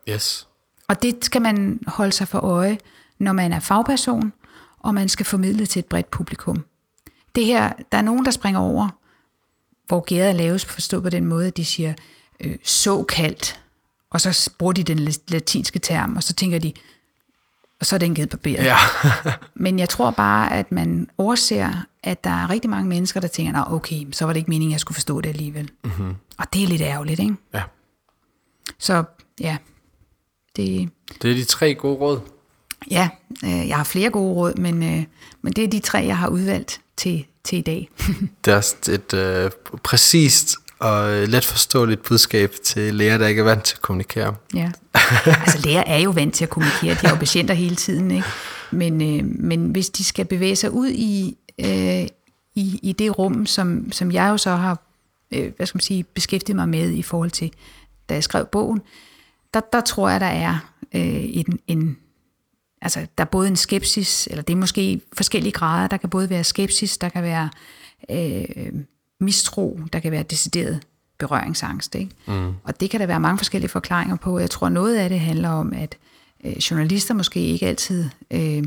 Yes. 0.09 0.47
Og 0.87 1.01
det 1.01 1.25
skal 1.25 1.41
man 1.41 1.79
holde 1.87 2.11
sig 2.11 2.27
for 2.27 2.39
øje, 2.39 2.77
når 3.19 3.33
man 3.33 3.53
er 3.53 3.59
fagperson, 3.59 4.33
og 4.79 4.93
man 4.93 5.09
skal 5.09 5.25
formidle 5.25 5.65
til 5.65 5.79
et 5.79 5.85
bredt 5.85 6.11
publikum. 6.11 6.65
Det 7.35 7.45
her, 7.45 7.73
der 7.91 7.97
er 7.97 8.01
nogen, 8.01 8.25
der 8.25 8.31
springer 8.31 8.59
over, 8.59 8.89
hvor 9.87 9.99
gæret 9.99 10.29
er 10.29 10.33
laves 10.33 10.65
forstået 10.65 11.03
på 11.03 11.09
den 11.09 11.25
måde, 11.25 11.47
at 11.47 11.57
de 11.57 11.65
siger 11.65 11.93
øh, 12.39 12.55
såkaldt, 12.63 13.59
og 14.09 14.21
så 14.21 14.49
bruger 14.57 14.73
de 14.73 14.83
den 14.83 14.99
latinske 15.27 15.79
term, 15.79 16.15
og 16.15 16.23
så 16.23 16.33
tænker 16.33 16.59
de, 16.59 16.73
og 17.79 17.85
så 17.85 17.95
er 17.95 17.99
den 17.99 18.15
givet 18.15 18.29
barberet. 18.29 18.63
Ja. 18.65 18.77
Men 19.55 19.79
jeg 19.79 19.89
tror 19.89 20.11
bare, 20.11 20.53
at 20.53 20.71
man 20.71 21.09
overser, 21.17 21.85
at 22.03 22.23
der 22.23 22.29
er 22.29 22.49
rigtig 22.49 22.69
mange 22.69 22.89
mennesker, 22.89 23.19
der 23.19 23.27
tænker, 23.27 23.51
Nå, 23.51 23.75
okay, 23.75 24.05
så 24.11 24.25
var 24.25 24.33
det 24.33 24.37
ikke 24.37 24.49
meningen, 24.49 24.71
at 24.71 24.73
jeg 24.73 24.79
skulle 24.79 24.95
forstå 24.95 25.21
det 25.21 25.29
alligevel. 25.29 25.71
Mm-hmm. 25.83 26.15
Og 26.37 26.53
det 26.53 26.63
er 26.63 26.67
lidt 26.67 26.81
ærgerligt, 26.81 27.19
ikke? 27.19 27.35
ja. 27.53 27.63
Så 28.79 29.03
ja, 29.39 29.57
det, 30.55 30.89
Det 31.21 31.31
er 31.31 31.35
de 31.35 31.43
tre 31.43 31.75
gode 31.75 31.95
råd. 31.97 32.19
ja 32.91 33.09
øh, 33.43 33.67
jeg 33.67 33.77
har 33.77 33.83
flere 33.83 34.09
gode 34.09 34.33
råd, 34.33 34.53
men, 34.53 34.83
øh, 34.83 35.03
men 35.41 35.53
det 35.53 35.63
er 35.63 35.67
de 35.67 35.79
tre, 35.79 35.97
jeg 35.97 36.17
har 36.17 36.27
udvalgt 36.27 36.81
til, 36.97 37.25
til 37.47 37.57
i 37.57 37.61
dag. 37.61 37.89
Det 38.45 38.53
er 38.53 38.89
et 38.89 39.13
øh, 39.13 39.51
præcist 39.83 40.55
og 40.79 41.27
let 41.27 41.45
forståeligt 41.45 42.03
budskab 42.03 42.53
til 42.63 42.95
læger, 42.95 43.17
der 43.17 43.27
ikke 43.27 43.39
er 43.39 43.43
vant 43.43 43.63
til 43.63 43.75
at 43.75 43.81
kommunikere. 43.81 44.35
Ja. 44.53 44.71
Altså 45.25 45.59
læger 45.63 45.83
er 45.87 45.97
jo 45.97 46.09
vant 46.09 46.33
til 46.33 46.43
at 46.43 46.49
kommunikere, 46.49 46.91
de 46.91 47.07
har 47.07 47.09
jo 47.09 47.15
patienter 47.15 47.53
hele 47.53 47.75
tiden, 47.75 48.11
ikke? 48.11 48.27
Men, 48.71 49.01
øh, 49.01 49.25
men 49.25 49.65
hvis 49.65 49.89
de 49.89 50.03
skal 50.03 50.25
bevæge 50.25 50.55
sig 50.55 50.71
ud 50.71 50.89
i, 50.89 51.37
øh, 51.59 52.07
i, 52.55 52.79
i 52.83 52.95
det 52.99 53.19
rum, 53.19 53.45
som, 53.45 53.91
som 53.91 54.11
jeg 54.11 54.29
jo 54.29 54.37
så 54.37 54.49
har 54.49 54.87
øh, 55.31 55.51
hvad 55.55 55.65
skal 55.65 55.77
man 55.77 55.81
sige, 55.81 56.03
beskæftiget 56.03 56.55
mig 56.55 56.69
med 56.69 56.91
i 56.91 57.01
forhold 57.01 57.31
til, 57.31 57.51
da 58.09 58.13
jeg 58.13 58.23
skrev 58.23 58.45
bogen, 58.45 58.81
der, 59.53 59.61
der 59.73 59.81
tror 59.81 60.09
jeg, 60.09 60.19
der 60.19 60.25
er 60.25 60.71
øh, 60.95 61.23
en, 61.23 61.59
en, 61.67 61.97
altså 62.81 63.07
der 63.17 63.23
er 63.23 63.29
både 63.29 63.47
en 63.47 63.55
skepsis, 63.55 64.27
eller 64.27 64.41
det 64.43 64.53
er 64.53 64.57
måske 64.57 65.01
forskellige 65.13 65.51
grader, 65.51 65.87
der 65.87 65.97
kan 65.97 66.09
både 66.09 66.29
være 66.29 66.43
skepsis, 66.43 66.97
der 66.97 67.09
kan 67.09 67.23
være 67.23 67.49
øh, 68.09 68.73
mistro, 69.19 69.79
der 69.93 69.99
kan 69.99 70.11
være 70.11 70.23
decideret 70.23 70.83
berøringsangst. 71.17 71.95
Ikke? 71.95 72.11
Mm. 72.27 72.53
Og 72.63 72.79
det 72.79 72.89
kan 72.89 72.99
der 72.99 73.05
være 73.05 73.19
mange 73.19 73.37
forskellige 73.37 73.69
forklaringer 73.69 74.15
på. 74.15 74.39
Jeg 74.39 74.49
tror, 74.49 74.69
noget 74.69 74.95
af 74.95 75.09
det 75.09 75.19
handler 75.19 75.49
om, 75.49 75.73
at 75.73 75.97
øh, 76.45 76.57
journalister 76.57 77.13
måske 77.13 77.39
ikke 77.39 77.67
altid 77.67 78.09
øh, 78.31 78.63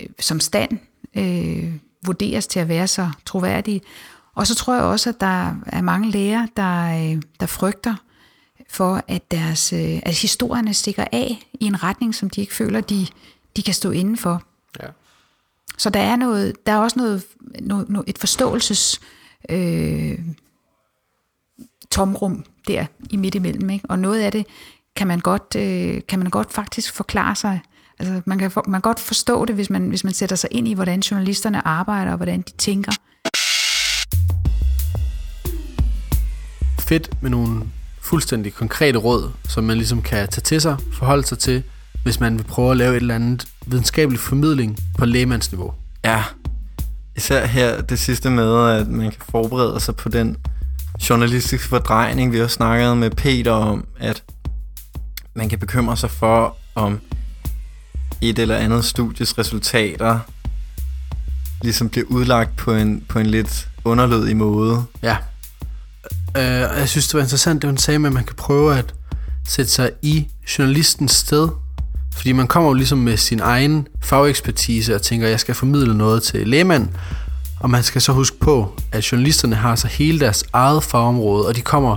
øh, 0.00 0.06
som 0.18 0.40
stand 0.40 0.78
øh, 1.16 1.74
vurderes 2.06 2.46
til 2.46 2.60
at 2.60 2.68
være 2.68 2.88
så 2.88 3.10
troværdige. 3.26 3.80
Og 4.34 4.46
så 4.46 4.54
tror 4.54 4.74
jeg 4.74 4.82
også, 4.82 5.08
at 5.08 5.20
der 5.20 5.54
er 5.66 5.80
mange 5.80 6.10
læger, 6.10 6.46
der, 6.56 7.12
øh, 7.14 7.22
der 7.40 7.46
frygter 7.46 7.94
for, 8.70 9.04
at 9.08 9.30
deres 9.30 9.72
øh, 9.72 10.00
at 10.02 10.14
historierne 10.14 10.74
stikker 10.74 11.04
af 11.12 11.48
i 11.60 11.64
en 11.64 11.82
retning, 11.82 12.14
som 12.14 12.30
de 12.30 12.40
ikke 12.40 12.54
føler, 12.54 12.80
de, 12.80 13.06
de 13.56 13.62
kan 13.62 13.74
stå 13.74 13.90
inden 13.90 14.16
for. 14.16 14.42
Ja. 14.82 14.86
Så 15.78 15.90
der 15.90 16.00
er 16.00 16.16
noget, 16.16 16.66
der 16.66 16.72
er 16.72 16.78
også 16.78 16.98
noget, 16.98 17.22
noget, 17.60 17.88
noget 17.88 18.08
et 18.08 18.18
forståelses 18.18 19.00
øh, 19.48 20.18
tomrum 21.90 22.44
der 22.68 22.86
i 23.10 23.16
midt 23.16 23.34
imellem, 23.34 23.70
ikke? 23.70 23.84
Og 23.88 23.98
noget 23.98 24.20
af 24.20 24.32
det 24.32 24.46
kan 24.96 25.06
man 25.06 25.20
godt, 25.20 25.56
øh, 25.56 26.00
kan 26.08 26.18
man 26.18 26.30
godt 26.30 26.52
faktisk 26.52 26.94
forklare 26.94 27.36
sig. 27.36 27.60
Altså 27.98 28.22
man 28.26 28.38
kan, 28.38 28.50
for, 28.50 28.64
man 28.66 28.80
kan 28.80 28.88
godt 28.88 29.00
forstå 29.00 29.44
det, 29.44 29.54
hvis 29.54 29.70
man, 29.70 29.88
hvis 29.88 30.04
man 30.04 30.12
sætter 30.12 30.36
sig 30.36 30.48
ind 30.52 30.68
i, 30.68 30.72
hvordan 30.72 31.00
journalisterne 31.00 31.66
arbejder 31.66 32.10
og 32.10 32.16
hvordan 32.16 32.42
de 32.42 32.52
tænker. 32.52 32.92
Fedt 36.80 37.22
med 37.22 37.30
nogle 37.30 37.62
fuldstændig 38.10 38.54
konkrete 38.54 38.98
råd, 38.98 39.30
som 39.48 39.64
man 39.64 39.76
ligesom 39.76 40.02
kan 40.02 40.28
tage 40.28 40.42
til 40.42 40.60
sig, 40.60 40.76
forholde 40.92 41.26
sig 41.26 41.38
til, 41.38 41.62
hvis 42.02 42.20
man 42.20 42.38
vil 42.38 42.44
prøve 42.44 42.70
at 42.70 42.76
lave 42.76 42.96
et 42.96 43.00
eller 43.00 43.14
andet 43.14 43.46
videnskabelig 43.66 44.20
formidling 44.20 44.78
på 44.98 45.04
lægemandsniveau. 45.04 45.74
Ja, 46.04 46.24
især 47.16 47.46
her 47.46 47.80
det 47.80 47.98
sidste 47.98 48.30
med, 48.30 48.70
at 48.70 48.88
man 48.88 49.10
kan 49.10 49.20
forberede 49.30 49.80
sig 49.80 49.96
på 49.96 50.08
den 50.08 50.36
journalistiske 51.10 51.68
fordrejning, 51.68 52.32
vi 52.32 52.40
også 52.40 52.54
snakket 52.54 52.96
med 52.96 53.10
Peter 53.10 53.52
om, 53.52 53.86
at 54.00 54.22
man 55.34 55.48
kan 55.48 55.58
bekymre 55.58 55.96
sig 55.96 56.10
for, 56.10 56.56
om 56.74 57.00
et 58.20 58.38
eller 58.38 58.56
andet 58.56 58.84
studies 58.84 59.38
resultater 59.38 60.18
ligesom 61.62 61.88
bliver 61.88 62.06
udlagt 62.08 62.56
på 62.56 62.74
en, 62.74 63.04
på 63.08 63.18
en 63.18 63.26
lidt 63.26 63.68
underlødig 63.84 64.36
måde. 64.36 64.84
Ja. 65.02 65.16
Øh, 66.36 66.70
og 66.70 66.78
jeg 66.78 66.88
synes, 66.88 67.08
det 67.08 67.14
var 67.14 67.20
interessant, 67.20 67.62
det 67.62 67.70
hun 67.70 67.78
sagde 67.78 67.98
med, 67.98 68.10
at 68.10 68.14
man 68.14 68.24
kan 68.24 68.36
prøve 68.36 68.78
at 68.78 68.94
sætte 69.48 69.70
sig 69.70 69.90
i 70.02 70.28
journalistens 70.58 71.12
sted. 71.12 71.48
Fordi 72.14 72.32
man 72.32 72.46
kommer 72.46 72.70
jo 72.70 72.74
ligesom 72.74 72.98
med 72.98 73.16
sin 73.16 73.40
egen 73.40 73.88
fagekspertise 74.02 74.94
og 74.94 75.02
tænker, 75.02 75.28
jeg 75.28 75.40
skal 75.40 75.54
formidle 75.54 75.98
noget 75.98 76.22
til 76.22 76.48
lægmand. 76.48 76.88
Og 77.60 77.70
man 77.70 77.82
skal 77.82 78.00
så 78.00 78.12
huske 78.12 78.38
på, 78.38 78.72
at 78.92 79.12
journalisterne 79.12 79.56
har 79.56 79.76
så 79.76 79.86
hele 79.86 80.20
deres 80.20 80.44
eget 80.52 80.84
fagområde, 80.84 81.46
og 81.46 81.56
de 81.56 81.60
kommer 81.60 81.96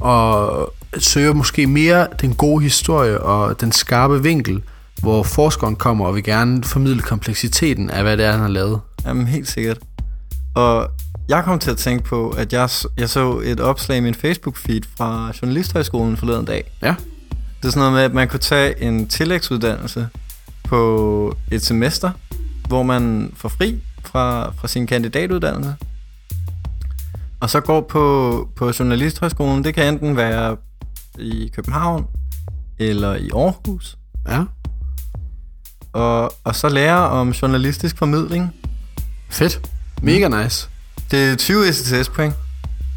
og 0.00 0.72
søger 0.98 1.32
måske 1.32 1.66
mere 1.66 2.06
den 2.20 2.34
gode 2.34 2.62
historie 2.62 3.20
og 3.20 3.60
den 3.60 3.72
skarpe 3.72 4.22
vinkel, 4.22 4.62
hvor 5.00 5.22
forskeren 5.22 5.76
kommer 5.76 6.06
og 6.06 6.14
vil 6.14 6.24
gerne 6.24 6.64
formidle 6.64 7.02
kompleksiteten 7.02 7.90
af, 7.90 8.02
hvad 8.02 8.16
det 8.16 8.26
er, 8.26 8.32
han 8.32 8.40
har 8.40 8.48
lavet. 8.48 8.80
Jamen, 9.06 9.26
helt 9.26 9.48
sikkert. 9.48 9.78
Og 10.54 10.90
jeg 11.28 11.44
kom 11.44 11.58
til 11.58 11.70
at 11.70 11.76
tænke 11.76 12.04
på, 12.04 12.30
at 12.30 12.52
jeg, 12.52 12.68
jeg 12.96 13.08
så 13.08 13.40
et 13.44 13.60
opslag 13.60 13.98
i 13.98 14.00
min 14.00 14.14
Facebook-feed 14.14 14.80
fra 14.96 15.32
Journalisthøjskolen 15.42 16.16
forleden 16.16 16.44
dag. 16.44 16.72
Ja. 16.82 16.94
Det 17.62 17.68
er 17.68 17.72
sådan 17.72 17.80
noget 17.80 17.92
med, 17.92 18.02
at 18.02 18.14
man 18.14 18.28
kunne 18.28 18.40
tage 18.40 18.82
en 18.82 19.08
tillægsuddannelse 19.08 20.08
på 20.64 21.36
et 21.50 21.62
semester, 21.62 22.10
hvor 22.68 22.82
man 22.82 23.32
får 23.36 23.48
fri 23.48 23.82
fra, 24.04 24.52
fra 24.52 24.68
sin 24.68 24.86
kandidatuddannelse. 24.86 25.74
Og 27.40 27.50
så 27.50 27.60
går 27.60 27.80
på, 27.80 28.48
på 28.56 28.72
Journalisthøjskolen. 28.78 29.64
Det 29.64 29.74
kan 29.74 29.94
enten 29.94 30.16
være 30.16 30.56
i 31.18 31.50
København 31.54 32.06
eller 32.78 33.14
i 33.14 33.30
Aarhus. 33.34 33.98
Ja. 34.28 34.44
Og, 35.92 36.32
og 36.44 36.54
så 36.54 36.68
lære 36.68 37.08
om 37.08 37.30
journalistisk 37.30 37.98
formidling. 37.98 38.54
Fedt. 39.30 39.70
Mega 40.02 40.42
nice. 40.42 40.68
Det 41.10 41.30
er 41.32 41.36
20 41.36 41.72
STS-point. 41.72 42.34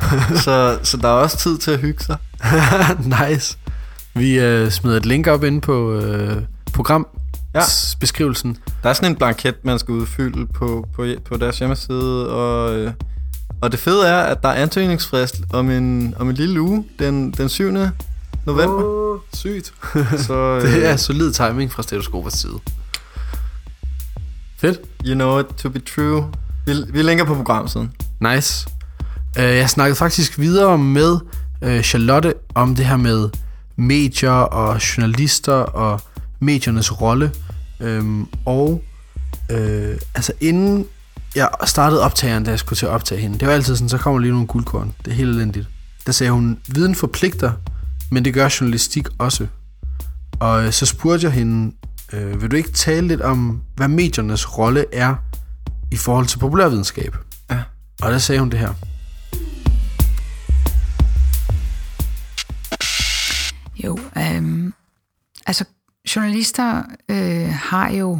så, 0.46 0.80
så 0.84 0.98
der 0.98 1.08
er 1.08 1.12
også 1.12 1.38
tid 1.38 1.58
til 1.58 1.72
at 1.72 1.80
hygge 1.80 2.04
sig. 2.04 2.18
nice. 3.30 3.58
Vi 4.14 4.40
øh, 4.40 4.72
smider 4.72 4.98
et 4.98 5.06
link 5.06 5.28
op 5.28 5.44
inde 5.44 5.62
på 5.62 5.94
øh, 5.94 6.42
program 6.74 7.08
Ja. 7.56 7.62
beskrivelsen. 8.00 8.58
Der 8.84 8.90
er 8.90 8.94
sådan 8.94 9.12
en 9.12 9.16
blanket, 9.18 9.56
man 9.64 9.80
skal 9.80 9.92
udfylde 9.94 10.48
på, 10.48 10.88
på, 10.96 11.06
på 11.26 11.38
deres 11.38 11.60
hjemmeside, 11.60 12.30
og, 12.30 12.76
øh, 12.76 12.92
og 13.62 13.72
det 13.72 13.80
fede 13.80 14.08
er, 14.08 14.18
at 14.18 14.44
der 14.44 14.50
er 14.50 14.54
ansøgningsfrist 14.54 15.36
om 15.54 15.70
en, 15.70 16.14
om 16.20 16.30
en 16.30 16.36
lille 16.36 16.62
uge, 16.62 16.86
den, 17.00 17.32
den 17.32 17.50
7. 17.50 17.72
november. 18.46 18.84
Oh, 18.84 19.20
sygt. 19.34 19.74
Så 20.18 20.34
øh, 20.56 20.62
Det 20.62 20.86
er 20.90 20.96
solid 20.98 21.32
timing 21.34 21.72
fra 21.72 21.84
Stetoskopers 21.84 22.34
side. 22.34 22.60
Fedt. 24.58 24.80
you 25.06 25.14
know 25.14 25.40
it 25.40 25.46
to 25.46 25.70
be 25.70 25.80
true. 25.80 26.32
Vi, 26.68 26.74
vi 26.90 27.02
linker 27.02 27.26
på 27.26 27.36
programsiden. 27.36 27.92
Nice. 28.20 28.68
Uh, 29.38 29.44
jeg 29.44 29.70
snakkede 29.70 29.96
faktisk 29.96 30.40
videre 30.40 30.78
med 30.78 31.20
uh, 31.66 31.82
Charlotte 31.82 32.34
om 32.56 32.76
det 32.76 32.86
her 32.86 32.98
med 32.98 33.30
medier 33.76 34.32
og 34.32 34.76
journalister 34.76 35.54
og 35.54 36.02
mediernes 36.40 37.02
rolle. 37.02 37.32
Um, 37.80 38.30
og 38.46 38.84
uh, 39.50 39.58
altså 40.16 40.34
inden 40.42 40.86
jeg 41.36 41.50
startede 41.66 42.02
optageren, 42.02 42.44
da 42.44 42.52
jeg 42.52 42.60
skulle 42.60 42.78
til 42.78 42.86
at 42.86 42.92
optage 42.92 43.22
hende, 43.22 43.40
det 43.40 43.48
var 43.48 43.54
altid 43.54 43.76
sådan, 43.76 43.90
så 43.90 43.98
kommer 43.98 44.20
lige 44.20 44.32
nogle 44.32 44.48
guldkorn. 44.48 44.94
Det 45.06 45.12
er 45.12 45.16
helt 45.16 45.30
elendigt. 45.30 45.68
Der 46.06 46.12
sagde 46.12 46.32
hun, 46.32 46.58
viden 46.68 46.96
forpligter, 46.96 47.52
men 48.12 48.26
det 48.26 48.34
gør 48.34 48.56
journalistik 48.62 49.08
også. 49.18 49.48
Og 50.40 50.66
øh, 50.66 50.72
så 50.72 50.86
spurgte 50.86 51.26
jeg 51.26 51.34
hende, 51.34 51.76
øh, 52.14 52.42
vil 52.42 52.52
du 52.52 52.56
ikke 52.56 52.72
tale 52.72 53.08
lidt 53.08 53.22
om, 53.22 53.62
hvad 53.76 53.88
mediernes 53.88 54.58
rolle 54.58 54.86
er 54.94 55.16
i 55.92 55.96
forhold 55.96 56.26
til 56.26 56.40
populærvidenskab? 56.40 57.16
Ja. 57.52 57.60
Og 58.02 58.12
der 58.12 58.18
sagde 58.18 58.40
hun 58.40 58.50
det 58.50 58.60
her. 58.60 58.74
Jo, 63.84 64.00
øhm, 64.18 64.74
altså 65.46 65.66
journalister 66.16 66.84
øh, 67.10 67.50
har 67.50 67.92
jo 67.92 68.20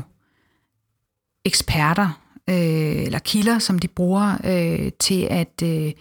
eksperter 1.46 2.22
øh, 2.50 3.04
eller 3.04 3.20
kilder, 3.20 3.60
som 3.60 3.80
de 3.80 3.88
bruger 3.88 4.38
øh, 4.44 4.92
til 5.00 5.28
at 5.30 5.62
øh, 5.64 5.92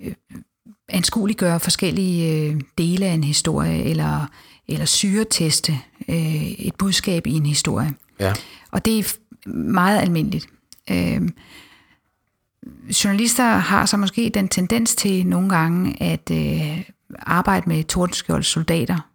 øh, 0.00 0.12
anskueliggøre 0.88 1.60
forskellige 1.60 2.50
øh, 2.50 2.60
dele 2.78 3.06
af 3.06 3.12
en 3.12 3.24
historie 3.24 3.84
eller, 3.84 4.26
eller 4.68 4.84
syreteste 4.84 5.78
øh, 6.08 6.46
et 6.46 6.74
budskab 6.74 7.26
i 7.26 7.32
en 7.32 7.46
historie. 7.46 7.94
Ja. 8.20 8.32
Og 8.70 8.84
det 8.84 8.98
er 8.98 9.18
meget 9.50 10.00
almindeligt. 10.00 10.48
Øh, 10.90 11.28
journalister 13.04 13.44
har 13.44 13.86
så 13.86 13.96
måske 13.96 14.30
den 14.34 14.48
tendens 14.48 14.94
til 14.94 15.26
nogle 15.26 15.48
gange 15.48 16.02
at 16.02 16.30
øh, 16.30 16.82
arbejde 17.18 17.68
med 17.68 17.84
tordenskjolds 17.84 18.46
soldater. 18.46 19.10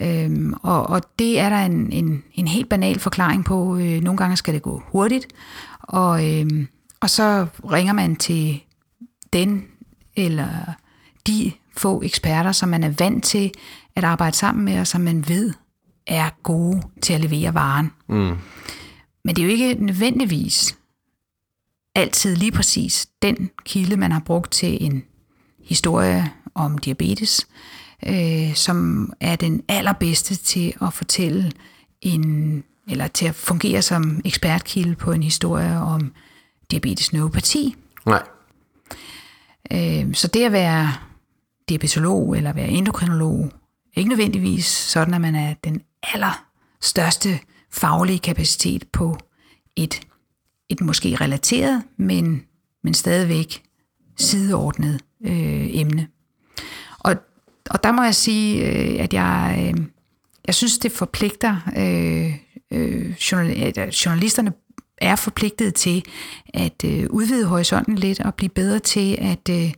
Øhm, 0.00 0.54
og, 0.62 0.86
og 0.86 1.02
det 1.18 1.40
er 1.40 1.48
der 1.48 1.58
en, 1.58 1.92
en, 1.92 2.24
en 2.34 2.48
helt 2.48 2.68
banal 2.68 2.98
forklaring 2.98 3.44
på. 3.44 3.76
Øh, 3.76 4.00
nogle 4.00 4.18
gange 4.18 4.36
skal 4.36 4.54
det 4.54 4.62
gå 4.62 4.82
hurtigt, 4.86 5.26
og, 5.80 6.30
øhm, 6.30 6.68
og 7.00 7.10
så 7.10 7.46
ringer 7.72 7.92
man 7.92 8.16
til 8.16 8.60
den 9.32 9.64
eller 10.16 10.48
de 11.26 11.52
få 11.76 12.02
eksperter, 12.02 12.52
som 12.52 12.68
man 12.68 12.84
er 12.84 12.92
vant 12.98 13.24
til 13.24 13.52
at 13.96 14.04
arbejde 14.04 14.36
sammen 14.36 14.64
med, 14.64 14.80
og 14.80 14.86
som 14.86 15.00
man 15.00 15.28
ved 15.28 15.52
er 16.06 16.30
gode 16.42 16.82
til 17.02 17.12
at 17.12 17.20
levere 17.20 17.54
varen. 17.54 17.92
Mm. 18.08 18.36
Men 19.24 19.36
det 19.36 19.38
er 19.38 19.46
jo 19.46 19.52
ikke 19.52 19.84
nødvendigvis 19.84 20.78
altid 21.96 22.36
lige 22.36 22.52
præcis 22.52 23.06
den 23.22 23.50
kilde, 23.64 23.96
man 23.96 24.12
har 24.12 24.20
brugt 24.20 24.52
til 24.52 24.84
en 24.84 25.04
historie 25.64 26.32
om 26.54 26.78
diabetes, 26.78 27.46
øh, 28.06 28.54
som 28.54 29.12
er 29.20 29.36
den 29.36 29.62
allerbedste 29.68 30.34
til 30.34 30.74
at 30.82 30.92
fortælle 30.92 31.52
en, 32.00 32.64
eller 32.88 33.06
til 33.06 33.26
at 33.26 33.34
fungere 33.34 33.82
som 33.82 34.20
ekspertkilde 34.24 34.94
på 34.94 35.12
en 35.12 35.22
historie 35.22 35.76
om 35.78 36.12
diabetes 36.70 37.12
neuropati. 37.12 37.74
Nej. 38.06 38.22
Øh, 39.72 40.14
så 40.14 40.28
det 40.28 40.44
at 40.44 40.52
være 40.52 40.92
diabetolog 41.68 42.36
eller 42.36 42.52
være 42.52 42.68
endokrinolog, 42.68 43.52
ikke 43.96 44.08
nødvendigvis 44.08 44.66
sådan, 44.66 45.14
at 45.14 45.20
man 45.20 45.34
er 45.34 45.54
den 45.64 45.82
allerstørste 46.02 47.38
faglige 47.72 48.18
kapacitet 48.18 48.84
på 48.92 49.18
et, 49.76 50.00
et 50.68 50.80
måske 50.80 51.16
relateret, 51.20 51.82
men, 51.96 52.42
men 52.84 52.94
stadigvæk 52.94 53.62
sideordnet 54.16 55.00
øh, 55.24 55.66
emne. 55.70 56.08
Og, 56.98 57.14
og 57.70 57.84
der 57.84 57.92
må 57.92 58.02
jeg 58.02 58.14
sige, 58.14 58.66
øh, 58.66 59.04
at 59.04 59.14
jeg, 59.14 59.56
øh, 59.74 59.84
jeg 60.46 60.54
synes, 60.54 60.78
det 60.78 60.92
forpligter 60.92 61.56
øh, 61.76 62.34
øh, 62.70 63.10
journal, 63.10 63.90
journalisterne 63.90 64.52
er 64.98 65.16
forpligtet 65.16 65.74
til 65.74 66.04
at 66.54 66.84
øh, 66.84 67.06
udvide 67.10 67.46
horisonten 67.46 67.94
lidt 67.94 68.20
og 68.20 68.34
blive 68.34 68.48
bedre 68.48 68.78
til 68.78 69.16
at, 69.20 69.48
øh, 69.50 69.72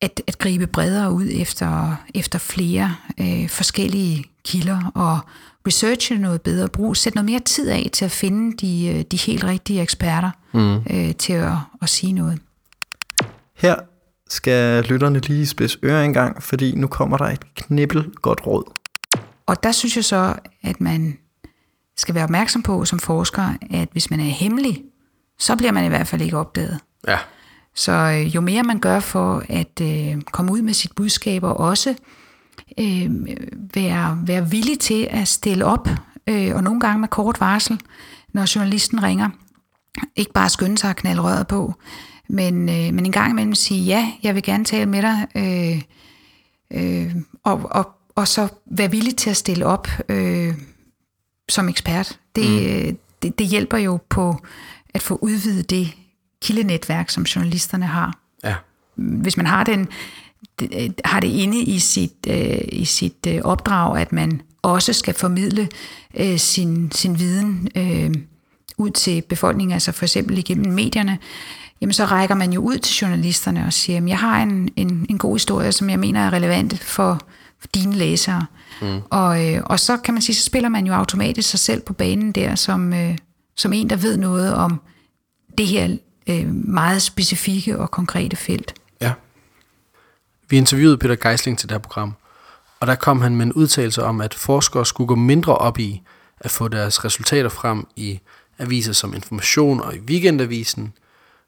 at, 0.00 0.22
at 0.26 0.38
gribe 0.38 0.66
bredere 0.66 1.12
ud 1.12 1.28
efter, 1.32 1.96
efter 2.14 2.38
flere 2.38 2.96
øh, 3.20 3.48
forskellige 3.48 4.24
kilder 4.44 4.92
og 4.94 5.18
researche 5.66 6.18
noget 6.18 6.42
bedre, 6.42 6.68
brug, 6.68 6.96
sætte 6.96 7.16
noget 7.16 7.30
mere 7.30 7.40
tid 7.40 7.68
af 7.68 7.90
til 7.92 8.04
at 8.04 8.10
finde 8.10 8.56
de, 8.56 8.86
øh, 8.86 9.04
de 9.10 9.16
helt 9.16 9.44
rigtige 9.44 9.82
eksperter 9.82 10.30
mm. 10.54 10.76
øh, 10.76 11.14
til 11.14 11.32
at, 11.32 11.52
at 11.82 11.88
sige 11.88 12.12
noget. 12.12 12.38
Her 13.56 13.76
skal 14.28 14.84
lytterne 14.84 15.18
lige 15.18 15.46
spidse 15.46 15.78
ører 15.82 16.04
en 16.04 16.12
gang, 16.12 16.42
fordi 16.42 16.74
nu 16.74 16.86
kommer 16.86 17.16
der 17.16 17.24
et 17.24 17.54
knibbel 17.54 18.10
godt 18.22 18.46
råd. 18.46 18.72
Og 19.46 19.62
der 19.62 19.72
synes 19.72 19.96
jeg 19.96 20.04
så, 20.04 20.34
at 20.62 20.80
man 20.80 21.18
skal 21.96 22.14
være 22.14 22.24
opmærksom 22.24 22.62
på 22.62 22.84
som 22.84 22.98
forsker, 22.98 23.54
at 23.70 23.88
hvis 23.92 24.10
man 24.10 24.20
er 24.20 24.24
hemmelig, 24.24 24.82
så 25.38 25.56
bliver 25.56 25.72
man 25.72 25.84
i 25.84 25.88
hvert 25.88 26.06
fald 26.06 26.22
ikke 26.22 26.38
opdaget. 26.38 26.78
Ja. 27.08 27.18
Så 27.74 27.92
øh, 27.92 28.34
jo 28.34 28.40
mere 28.40 28.62
man 28.62 28.78
gør 28.78 29.00
for 29.00 29.42
at 29.48 29.80
øh, 29.82 30.22
komme 30.22 30.52
ud 30.52 30.62
med 30.62 30.74
sit 30.74 30.92
budskab, 30.96 31.42
og 31.42 31.60
også 31.60 31.90
øh, 31.90 31.96
være, 33.74 34.18
være 34.26 34.50
villig 34.50 34.78
til 34.78 35.08
at 35.10 35.28
stille 35.28 35.64
op, 35.64 35.88
øh, 36.26 36.54
og 36.54 36.62
nogle 36.62 36.80
gange 36.80 37.00
med 37.00 37.08
kort 37.08 37.40
varsel, 37.40 37.80
når 38.32 38.56
journalisten 38.56 39.02
ringer. 39.02 39.30
Ikke 40.16 40.32
bare 40.32 40.48
skynde 40.48 40.78
sig 40.78 40.90
at 40.90 40.96
knalde 40.96 41.22
røret 41.22 41.46
på, 41.46 41.74
men, 42.28 42.68
øh, 42.68 42.94
men 42.94 43.06
en 43.06 43.12
gang 43.12 43.30
imellem 43.30 43.54
sige, 43.54 43.84
ja, 43.84 44.12
jeg 44.22 44.34
vil 44.34 44.42
gerne 44.42 44.64
tale 44.64 44.86
med 44.86 45.02
dig, 45.02 45.26
øh, 45.34 45.82
øh, 46.82 47.14
og, 47.44 47.60
og, 47.70 47.90
og 48.14 48.28
så 48.28 48.48
være 48.66 48.90
villig 48.90 49.16
til 49.16 49.30
at 49.30 49.36
stille 49.36 49.66
op 49.66 49.88
øh, 50.08 50.54
som 51.48 51.68
ekspert. 51.68 52.18
Det, 52.36 52.50
mm. 52.90 52.98
det, 53.22 53.38
det 53.38 53.46
hjælper 53.46 53.78
jo 53.78 53.98
på 54.08 54.36
at 54.94 55.02
få 55.02 55.18
udvidet 55.22 55.70
det 55.70 55.92
kildenetværk, 56.42 57.10
som 57.10 57.22
journalisterne 57.22 57.86
har. 57.86 58.18
Ja. 58.44 58.54
Hvis 58.94 59.36
man 59.36 59.46
har 59.46 59.64
den 59.64 59.88
det, 60.58 61.00
har 61.04 61.20
det 61.20 61.28
inde 61.28 61.62
i 61.62 61.78
sit, 61.78 62.26
øh, 62.28 62.58
i 62.72 62.84
sit 62.84 63.26
øh, 63.28 63.40
opdrag, 63.44 63.98
at 63.98 64.12
man 64.12 64.40
også 64.62 64.92
skal 64.92 65.14
formidle 65.14 65.68
øh, 66.16 66.38
sin, 66.38 66.92
sin 66.92 67.18
viden 67.18 67.68
øh, 67.76 68.14
ud 68.78 68.90
til 68.90 69.22
befolkningen, 69.22 69.72
altså 69.72 69.92
for 69.92 70.04
eksempel 70.04 70.38
igennem 70.38 70.72
medierne, 70.72 71.18
jamen 71.80 71.92
så 71.92 72.04
rækker 72.04 72.34
man 72.34 72.52
jo 72.52 72.60
ud 72.60 72.78
til 72.78 72.94
journalisterne 73.02 73.66
og 73.66 73.72
siger, 73.72 73.96
jamen 73.96 74.08
jeg 74.08 74.18
har 74.18 74.42
en, 74.42 74.68
en, 74.76 75.06
en 75.08 75.18
god 75.18 75.34
historie, 75.34 75.72
som 75.72 75.90
jeg 75.90 75.98
mener 75.98 76.20
er 76.20 76.32
relevant 76.32 76.78
for, 76.78 77.20
for 77.60 77.68
dine 77.74 77.94
læsere. 77.94 78.46
Mm. 78.82 79.00
Og, 79.10 79.46
øh, 79.46 79.62
og 79.64 79.80
så 79.80 79.96
kan 79.96 80.14
man 80.14 80.22
sige, 80.22 80.36
så 80.36 80.44
spiller 80.44 80.68
man 80.68 80.86
jo 80.86 80.92
automatisk 80.92 81.50
sig 81.50 81.60
selv 81.60 81.80
på 81.80 81.92
banen 81.92 82.32
der, 82.32 82.54
som, 82.54 82.92
øh, 82.92 83.18
som 83.56 83.72
en, 83.72 83.90
der 83.90 83.96
ved 83.96 84.16
noget 84.16 84.54
om 84.54 84.80
det 85.58 85.66
her 85.66 85.96
øh, 86.26 86.54
meget 86.54 87.02
specifikke 87.02 87.78
og 87.78 87.90
konkrete 87.90 88.36
felt. 88.36 88.74
Vi 90.48 90.56
interviewede 90.56 90.98
Peter 90.98 91.16
Geisling 91.16 91.58
til 91.58 91.68
det 91.68 91.74
her 91.74 91.78
program, 91.78 92.14
og 92.80 92.86
der 92.86 92.94
kom 92.94 93.20
han 93.20 93.36
med 93.36 93.46
en 93.46 93.52
udtalelse 93.52 94.02
om, 94.02 94.20
at 94.20 94.34
forskere 94.34 94.86
skulle 94.86 95.08
gå 95.08 95.14
mindre 95.14 95.56
op 95.56 95.78
i 95.78 96.02
at 96.40 96.50
få 96.50 96.68
deres 96.68 97.04
resultater 97.04 97.48
frem 97.48 97.86
i 97.96 98.20
aviser 98.58 98.92
som 98.92 99.14
Information 99.14 99.80
og 99.80 99.94
i 99.94 99.98
Weekendavisen, 99.98 100.92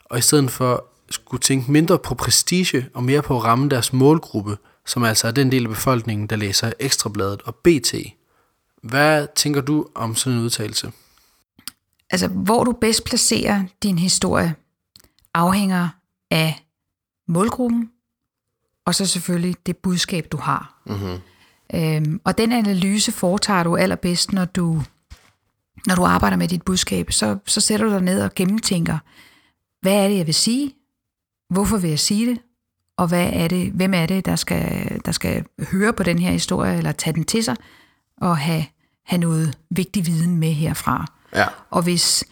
og 0.04 0.18
i 0.18 0.20
stedet 0.20 0.50
for 0.50 0.84
skulle 1.10 1.40
tænke 1.40 1.72
mindre 1.72 1.98
på 1.98 2.14
prestige 2.14 2.88
og 2.94 3.04
mere 3.04 3.22
på 3.22 3.36
at 3.36 3.44
ramme 3.44 3.68
deres 3.68 3.92
målgruppe, 3.92 4.56
som 4.86 5.04
altså 5.04 5.26
er 5.26 5.32
den 5.32 5.52
del 5.52 5.62
af 5.62 5.68
befolkningen, 5.68 6.26
der 6.26 6.36
læser 6.36 6.72
Ekstrabladet 6.80 7.42
og 7.42 7.54
BT. 7.54 7.94
Hvad 8.82 9.26
tænker 9.34 9.60
du 9.60 9.86
om 9.94 10.14
sådan 10.14 10.38
en 10.38 10.44
udtalelse? 10.44 10.92
Altså, 12.10 12.28
hvor 12.28 12.64
du 12.64 12.72
bedst 12.72 13.04
placerer 13.04 13.64
din 13.82 13.98
historie, 13.98 14.54
afhænger 15.34 15.88
af 16.30 16.64
målgruppen, 17.28 17.90
og 18.86 18.94
så 18.94 19.06
selvfølgelig 19.06 19.56
det 19.66 19.76
budskab, 19.76 20.26
du 20.32 20.36
har. 20.36 20.82
Mm-hmm. 20.86 21.18
Øhm, 21.74 22.20
og 22.24 22.38
den 22.38 22.52
analyse 22.52 23.12
foretager 23.12 23.62
du 23.62 23.76
allerbedst, 23.76 24.32
når 24.32 24.44
du, 24.44 24.82
når 25.86 25.94
du 25.94 26.04
arbejder 26.04 26.36
med 26.36 26.48
dit 26.48 26.62
budskab. 26.62 27.12
Så, 27.12 27.38
så 27.46 27.60
sætter 27.60 27.86
du 27.86 27.92
dig 27.92 28.02
ned 28.02 28.22
og 28.22 28.34
gennemtænker, 28.34 28.98
hvad 29.80 30.04
er 30.04 30.08
det, 30.08 30.16
jeg 30.16 30.26
vil 30.26 30.34
sige? 30.34 30.74
Hvorfor 31.50 31.76
vil 31.76 31.90
jeg 31.90 31.98
sige 31.98 32.30
det? 32.30 32.38
Og 32.96 33.08
hvad 33.08 33.30
er 33.32 33.48
det, 33.48 33.72
hvem 33.72 33.94
er 33.94 34.06
det, 34.06 34.26
der 34.26 34.36
skal, 34.36 35.00
der 35.04 35.12
skal 35.12 35.44
høre 35.72 35.92
på 35.92 36.02
den 36.02 36.18
her 36.18 36.30
historie, 36.30 36.76
eller 36.76 36.92
tage 36.92 37.14
den 37.14 37.24
til 37.24 37.44
sig, 37.44 37.56
og 38.16 38.38
have, 38.38 38.64
have 39.06 39.20
noget 39.20 39.58
vigtig 39.70 40.06
viden 40.06 40.36
med 40.36 40.52
herfra? 40.52 41.06
Ja. 41.34 41.46
Og 41.70 41.82
hvis 41.82 42.24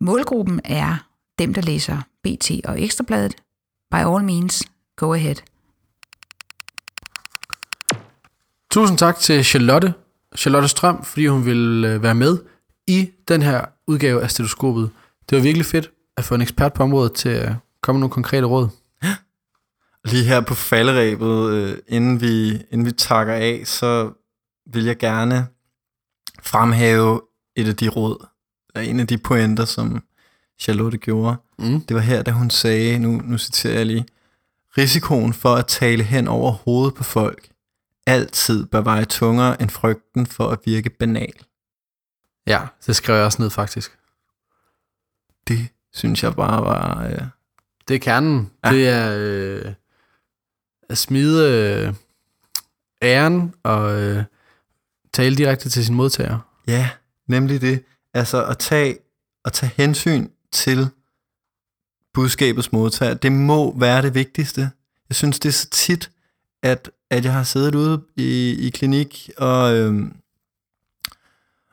målgruppen 0.00 0.60
er 0.64 0.96
dem, 1.38 1.54
der 1.54 1.62
læser 1.62 2.00
BT 2.22 2.50
og 2.64 2.82
Ekstrabladet, 2.82 3.34
by 3.90 3.96
all 3.96 4.24
means, 4.24 4.62
go 4.96 5.14
ahead. 5.14 5.51
Tusind 8.72 8.98
tak 8.98 9.18
til 9.18 9.44
Charlotte, 9.44 9.94
Charlotte 10.36 10.68
Strøm, 10.68 11.04
fordi 11.04 11.26
hun 11.26 11.46
ville 11.46 11.94
øh, 11.94 12.02
være 12.02 12.14
med 12.14 12.38
i 12.86 13.10
den 13.28 13.42
her 13.42 13.64
udgave 13.86 14.22
af 14.22 14.30
stetoskopet. 14.30 14.90
Det 15.30 15.36
var 15.36 15.42
virkelig 15.42 15.66
fedt 15.66 15.90
at 16.16 16.24
få 16.24 16.34
en 16.34 16.42
ekspert 16.42 16.72
på 16.72 16.82
området 16.82 17.12
til 17.12 17.28
at 17.28 17.52
komme 17.80 17.98
med 17.98 18.00
nogle 18.00 18.12
konkrete 18.12 18.46
råd. 18.46 18.68
Lige 20.12 20.24
her 20.24 20.40
på 20.40 20.54
falderæbet, 20.54 21.50
øh, 21.50 21.76
inden, 21.88 22.20
vi, 22.20 22.50
inden 22.70 22.86
vi 22.86 22.92
takker 22.92 23.34
af, 23.34 23.62
så 23.64 24.10
vil 24.72 24.84
jeg 24.84 24.98
gerne 24.98 25.46
fremhæve 26.42 27.20
et 27.56 27.68
af 27.68 27.76
de 27.76 27.88
råd, 27.88 28.26
eller 28.74 28.90
en 28.90 29.00
af 29.00 29.06
de 29.06 29.18
pointer, 29.18 29.64
som 29.64 30.02
Charlotte 30.60 30.98
gjorde. 30.98 31.36
Mm. 31.58 31.80
Det 31.80 31.94
var 31.94 32.02
her, 32.02 32.22
da 32.22 32.30
hun 32.30 32.50
sagde, 32.50 32.98
nu, 32.98 33.22
nu 33.24 33.38
citerer 33.38 33.74
jeg 33.74 33.86
lige, 33.86 34.06
risikoen 34.78 35.32
for 35.32 35.54
at 35.54 35.66
tale 35.66 36.04
hen 36.04 36.28
over 36.28 36.52
hovedet 36.52 36.94
på 36.94 37.04
folk 37.04 37.51
altid 38.06 38.66
bør 38.66 38.80
veje 38.80 39.04
tungere 39.04 39.62
end 39.62 39.70
frygten 39.70 40.26
for 40.26 40.48
at 40.48 40.58
virke 40.64 40.90
banal. 40.90 41.32
Ja, 42.46 42.66
det 42.86 42.96
skrev 42.96 43.16
jeg 43.16 43.24
også 43.24 43.42
ned 43.42 43.50
faktisk. 43.50 43.98
Det 45.48 45.68
synes 45.92 46.22
jeg 46.22 46.34
bare 46.34 46.62
var... 46.64 47.04
Øh, 47.06 47.18
Det 47.88 47.94
er 47.94 47.98
kernen. 47.98 48.50
Ja. 48.64 48.70
Det 48.70 48.88
er 48.88 49.16
øh, 49.18 49.74
at 50.88 50.98
smide 50.98 51.50
øh, 51.50 51.94
æren 53.02 53.54
og 53.62 54.00
øh, 54.00 54.24
tale 55.12 55.36
direkte 55.36 55.68
til 55.68 55.84
sin 55.84 55.94
modtager. 55.94 56.38
Ja, 56.66 56.90
nemlig 57.26 57.60
det. 57.60 57.84
Altså 58.14 58.44
at 58.46 58.58
tage, 58.58 58.98
at 59.44 59.52
tage 59.52 59.72
hensyn 59.76 60.28
til 60.52 60.88
budskabets 62.14 62.72
modtager, 62.72 63.14
det 63.14 63.32
må 63.32 63.78
være 63.78 64.02
det 64.02 64.14
vigtigste. 64.14 64.70
Jeg 65.08 65.16
synes, 65.16 65.40
det 65.40 65.48
er 65.48 65.52
så 65.52 65.68
tit, 65.70 66.10
at, 66.62 66.90
at 67.12 67.24
jeg 67.24 67.32
har 67.32 67.42
siddet 67.42 67.74
ude 67.74 68.02
i, 68.16 68.50
i 68.66 68.70
klinik 68.70 69.30
og, 69.38 69.76
øhm, 69.76 70.16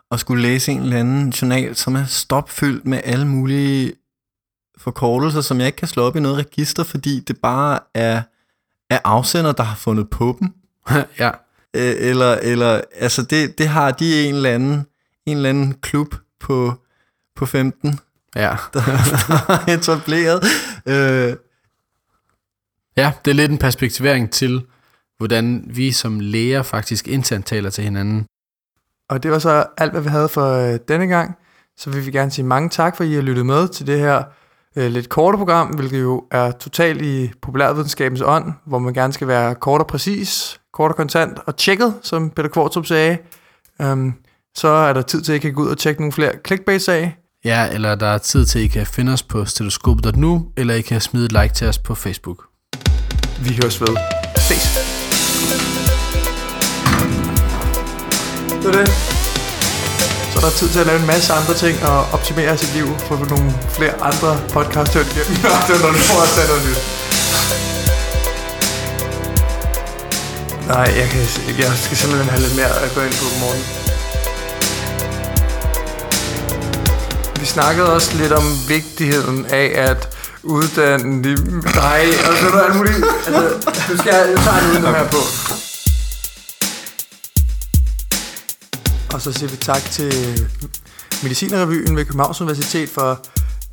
og 0.10 0.20
skulle 0.20 0.42
læse 0.42 0.72
en 0.72 0.82
eller 0.82 1.00
anden 1.00 1.30
journal, 1.30 1.76
som 1.76 1.96
er 1.96 2.06
stopfyldt 2.06 2.86
med 2.86 3.02
alle 3.04 3.28
mulige 3.28 3.94
forkortelser, 4.78 5.42
som 5.42 5.60
jeg 5.60 5.68
ikke 5.68 5.76
kan 5.76 5.88
slå 5.88 6.04
op 6.04 6.16
i 6.16 6.20
noget 6.20 6.38
register, 6.38 6.84
fordi 6.84 7.20
det 7.20 7.38
bare 7.42 7.80
er, 7.94 8.22
er 8.90 9.00
afsender, 9.04 9.52
der 9.52 9.64
har 9.64 9.76
fundet 9.76 10.10
på 10.10 10.38
dem. 10.40 10.54
ja. 11.20 11.32
Øh, 11.74 11.96
eller, 11.98 12.34
eller 12.34 12.82
altså 12.96 13.24
det, 13.24 13.58
det 13.58 13.68
har 13.68 13.92
de 13.92 14.28
en 14.28 14.36
eller 14.36 14.50
anden, 14.50 14.86
en 15.26 15.38
eller 15.38 15.50
anden 15.50 15.74
klub 15.74 16.16
på, 16.40 16.74
på 17.36 17.46
15, 17.46 18.00
Ja. 18.36 18.50
der, 18.74 18.82
der 18.82 19.54
har 19.54 19.70
etableret. 19.70 20.44
Øh, 20.86 21.36
ja, 22.98 23.14
det 23.26 23.32
er 23.32 23.36
lidt 23.36 23.52
en 23.52 23.58
perspektivering 23.58 24.32
til, 24.32 24.66
hvordan 25.20 25.64
vi 25.68 25.92
som 25.92 26.20
læger 26.20 26.64
faktisk 26.64 27.08
internt 27.08 27.46
taler 27.46 27.70
til 27.70 27.84
hinanden. 27.84 28.26
Og 29.10 29.24
det 29.24 29.32
var 29.32 29.40
så 29.40 29.66
alt, 29.78 29.92
hvad 29.92 30.02
vi 30.02 30.10
havde 30.10 30.30
for 30.30 30.54
øh, 30.54 30.80
denne 30.88 31.08
gang. 31.08 31.36
Så 31.78 31.90
vil 31.90 32.06
vi 32.06 32.12
gerne 32.12 32.32
sige 32.32 32.46
mange 32.46 32.70
tak, 32.70 32.98
for 32.98 33.04
at 33.04 33.10
I 33.10 33.14
har 33.14 33.22
lyttet 33.22 33.46
med 33.46 33.68
til 33.68 33.88
det 33.88 34.00
her 34.00 34.24
øh, 34.76 34.92
lidt 34.92 35.10
korte 35.10 35.38
program, 35.38 35.68
hvilket 35.68 36.02
jo 36.02 36.24
er 36.32 36.52
totalt 36.52 37.02
i 37.02 37.32
populærvidenskabens 37.42 38.22
ånd, 38.22 38.54
hvor 38.66 38.80
man 38.80 38.94
gerne 38.94 39.14
skal 39.14 39.28
være 39.28 39.56
kort 39.56 39.82
og 39.82 39.88
præcis, 39.88 40.60
kort 40.74 40.92
og 40.92 40.98
kontant 40.98 41.40
og 41.46 41.56
tjekket, 41.58 41.94
som 42.02 42.30
Peter 42.30 42.50
Kvartrup 42.50 42.86
sagde. 42.86 43.18
Um, 43.80 44.14
så 44.56 44.68
er 44.68 44.94
der 44.94 45.02
tid 45.02 45.22
til, 45.22 45.32
at 45.32 45.36
I 45.36 45.40
kan 45.40 45.54
gå 45.54 45.62
ud 45.62 45.68
og 45.68 45.78
tjekke 45.78 46.02
nogle 46.02 46.14
flere 46.14 46.32
clickbaits 46.48 46.90
af. 46.90 47.16
Ja, 47.46 47.70
eller 47.74 47.96
der 47.96 48.08
er 48.08 48.18
tid 48.18 48.46
til, 48.46 48.60
at 48.60 48.66
I 48.66 48.68
kan 48.68 48.86
finde 48.86 49.14
os 49.14 49.24
på 49.24 49.46
stetoskopet.nu, 49.46 50.52
eller 50.58 50.74
I 50.74 50.82
kan 50.82 51.02
smide 51.02 51.26
et 51.26 51.32
like 51.32 51.54
til 51.54 51.68
os 51.68 51.78
på 51.78 51.96
Facebook. 51.96 52.44
Vi 53.44 53.60
høres 53.62 53.82
ved. 53.82 53.98
Ses. 54.38 54.89
Det 58.62 58.66
var 58.66 58.72
det. 58.72 58.88
Så 60.32 60.36
er 60.40 60.42
der 60.42 60.50
tid 60.50 60.70
til 60.70 60.80
at 60.80 60.86
lave 60.86 61.00
en 61.00 61.08
masse 61.08 61.34
andre 61.34 61.54
ting 61.54 61.84
og 61.84 62.06
optimere 62.12 62.58
sit 62.58 62.74
liv 62.74 62.88
for 63.08 63.16
nogle 63.30 63.54
flere 63.78 63.96
andre 64.02 64.42
podcast 64.50 64.94
hørt 64.94 65.08
igennem. 65.12 65.36
det 65.68 65.74
var 65.76 65.82
når 65.86 65.92
du 65.92 66.02
får 66.10 66.22
at 66.28 66.30
tage 66.36 66.48
noget 66.48 66.64
nyt. 66.68 66.80
Nej, 70.68 70.88
jeg, 71.00 71.08
kan, 71.10 71.20
jeg 71.60 71.72
skal 71.84 71.98
simpelthen 71.98 72.30
have 72.30 72.42
lidt 72.42 72.56
mere 72.56 72.74
at 72.86 72.92
gå 72.96 73.02
ind 73.02 73.14
på 73.22 73.26
i 73.36 73.40
morgen. 73.40 73.64
Vi 77.40 77.46
snakkede 77.46 77.94
også 77.94 78.18
lidt 78.18 78.32
om 78.32 78.46
vigtigheden 78.68 79.46
af 79.46 79.72
at 79.76 80.19
uddanne 80.44 81.24
de... 81.24 81.36
Nej, 81.76 82.06
og 82.30 82.38
så 82.38 82.48
er 82.48 82.52
der 82.52 82.62
alt 82.62 82.76
muligt. 82.76 82.96
Altså, 83.28 83.72
du 83.90 83.98
skal 83.98 84.14
jeg, 84.14 84.38
tager 84.44 84.60
den 84.60 84.72
uden 84.72 84.96
her 84.96 85.08
på. 85.10 85.18
Og 89.14 89.22
så 89.22 89.34
siger 89.34 89.50
vi 89.50 89.56
tak 89.58 89.82
til 89.92 90.48
Medicinerrevyen 91.24 91.96
ved 91.96 92.06
Københavns 92.06 92.42
Universitet 92.42 92.90
for 92.90 93.26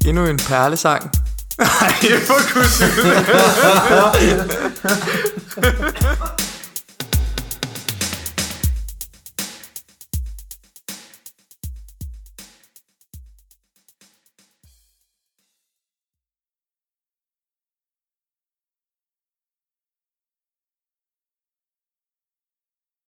endnu 0.07 0.27
en 0.27 0.37
perlesang. 0.37 1.03
Nej, 1.59 1.95
for 2.01 2.19
får 2.27 2.41
kunne 2.53 2.65
sige 2.65 2.91
det. 6.37 6.43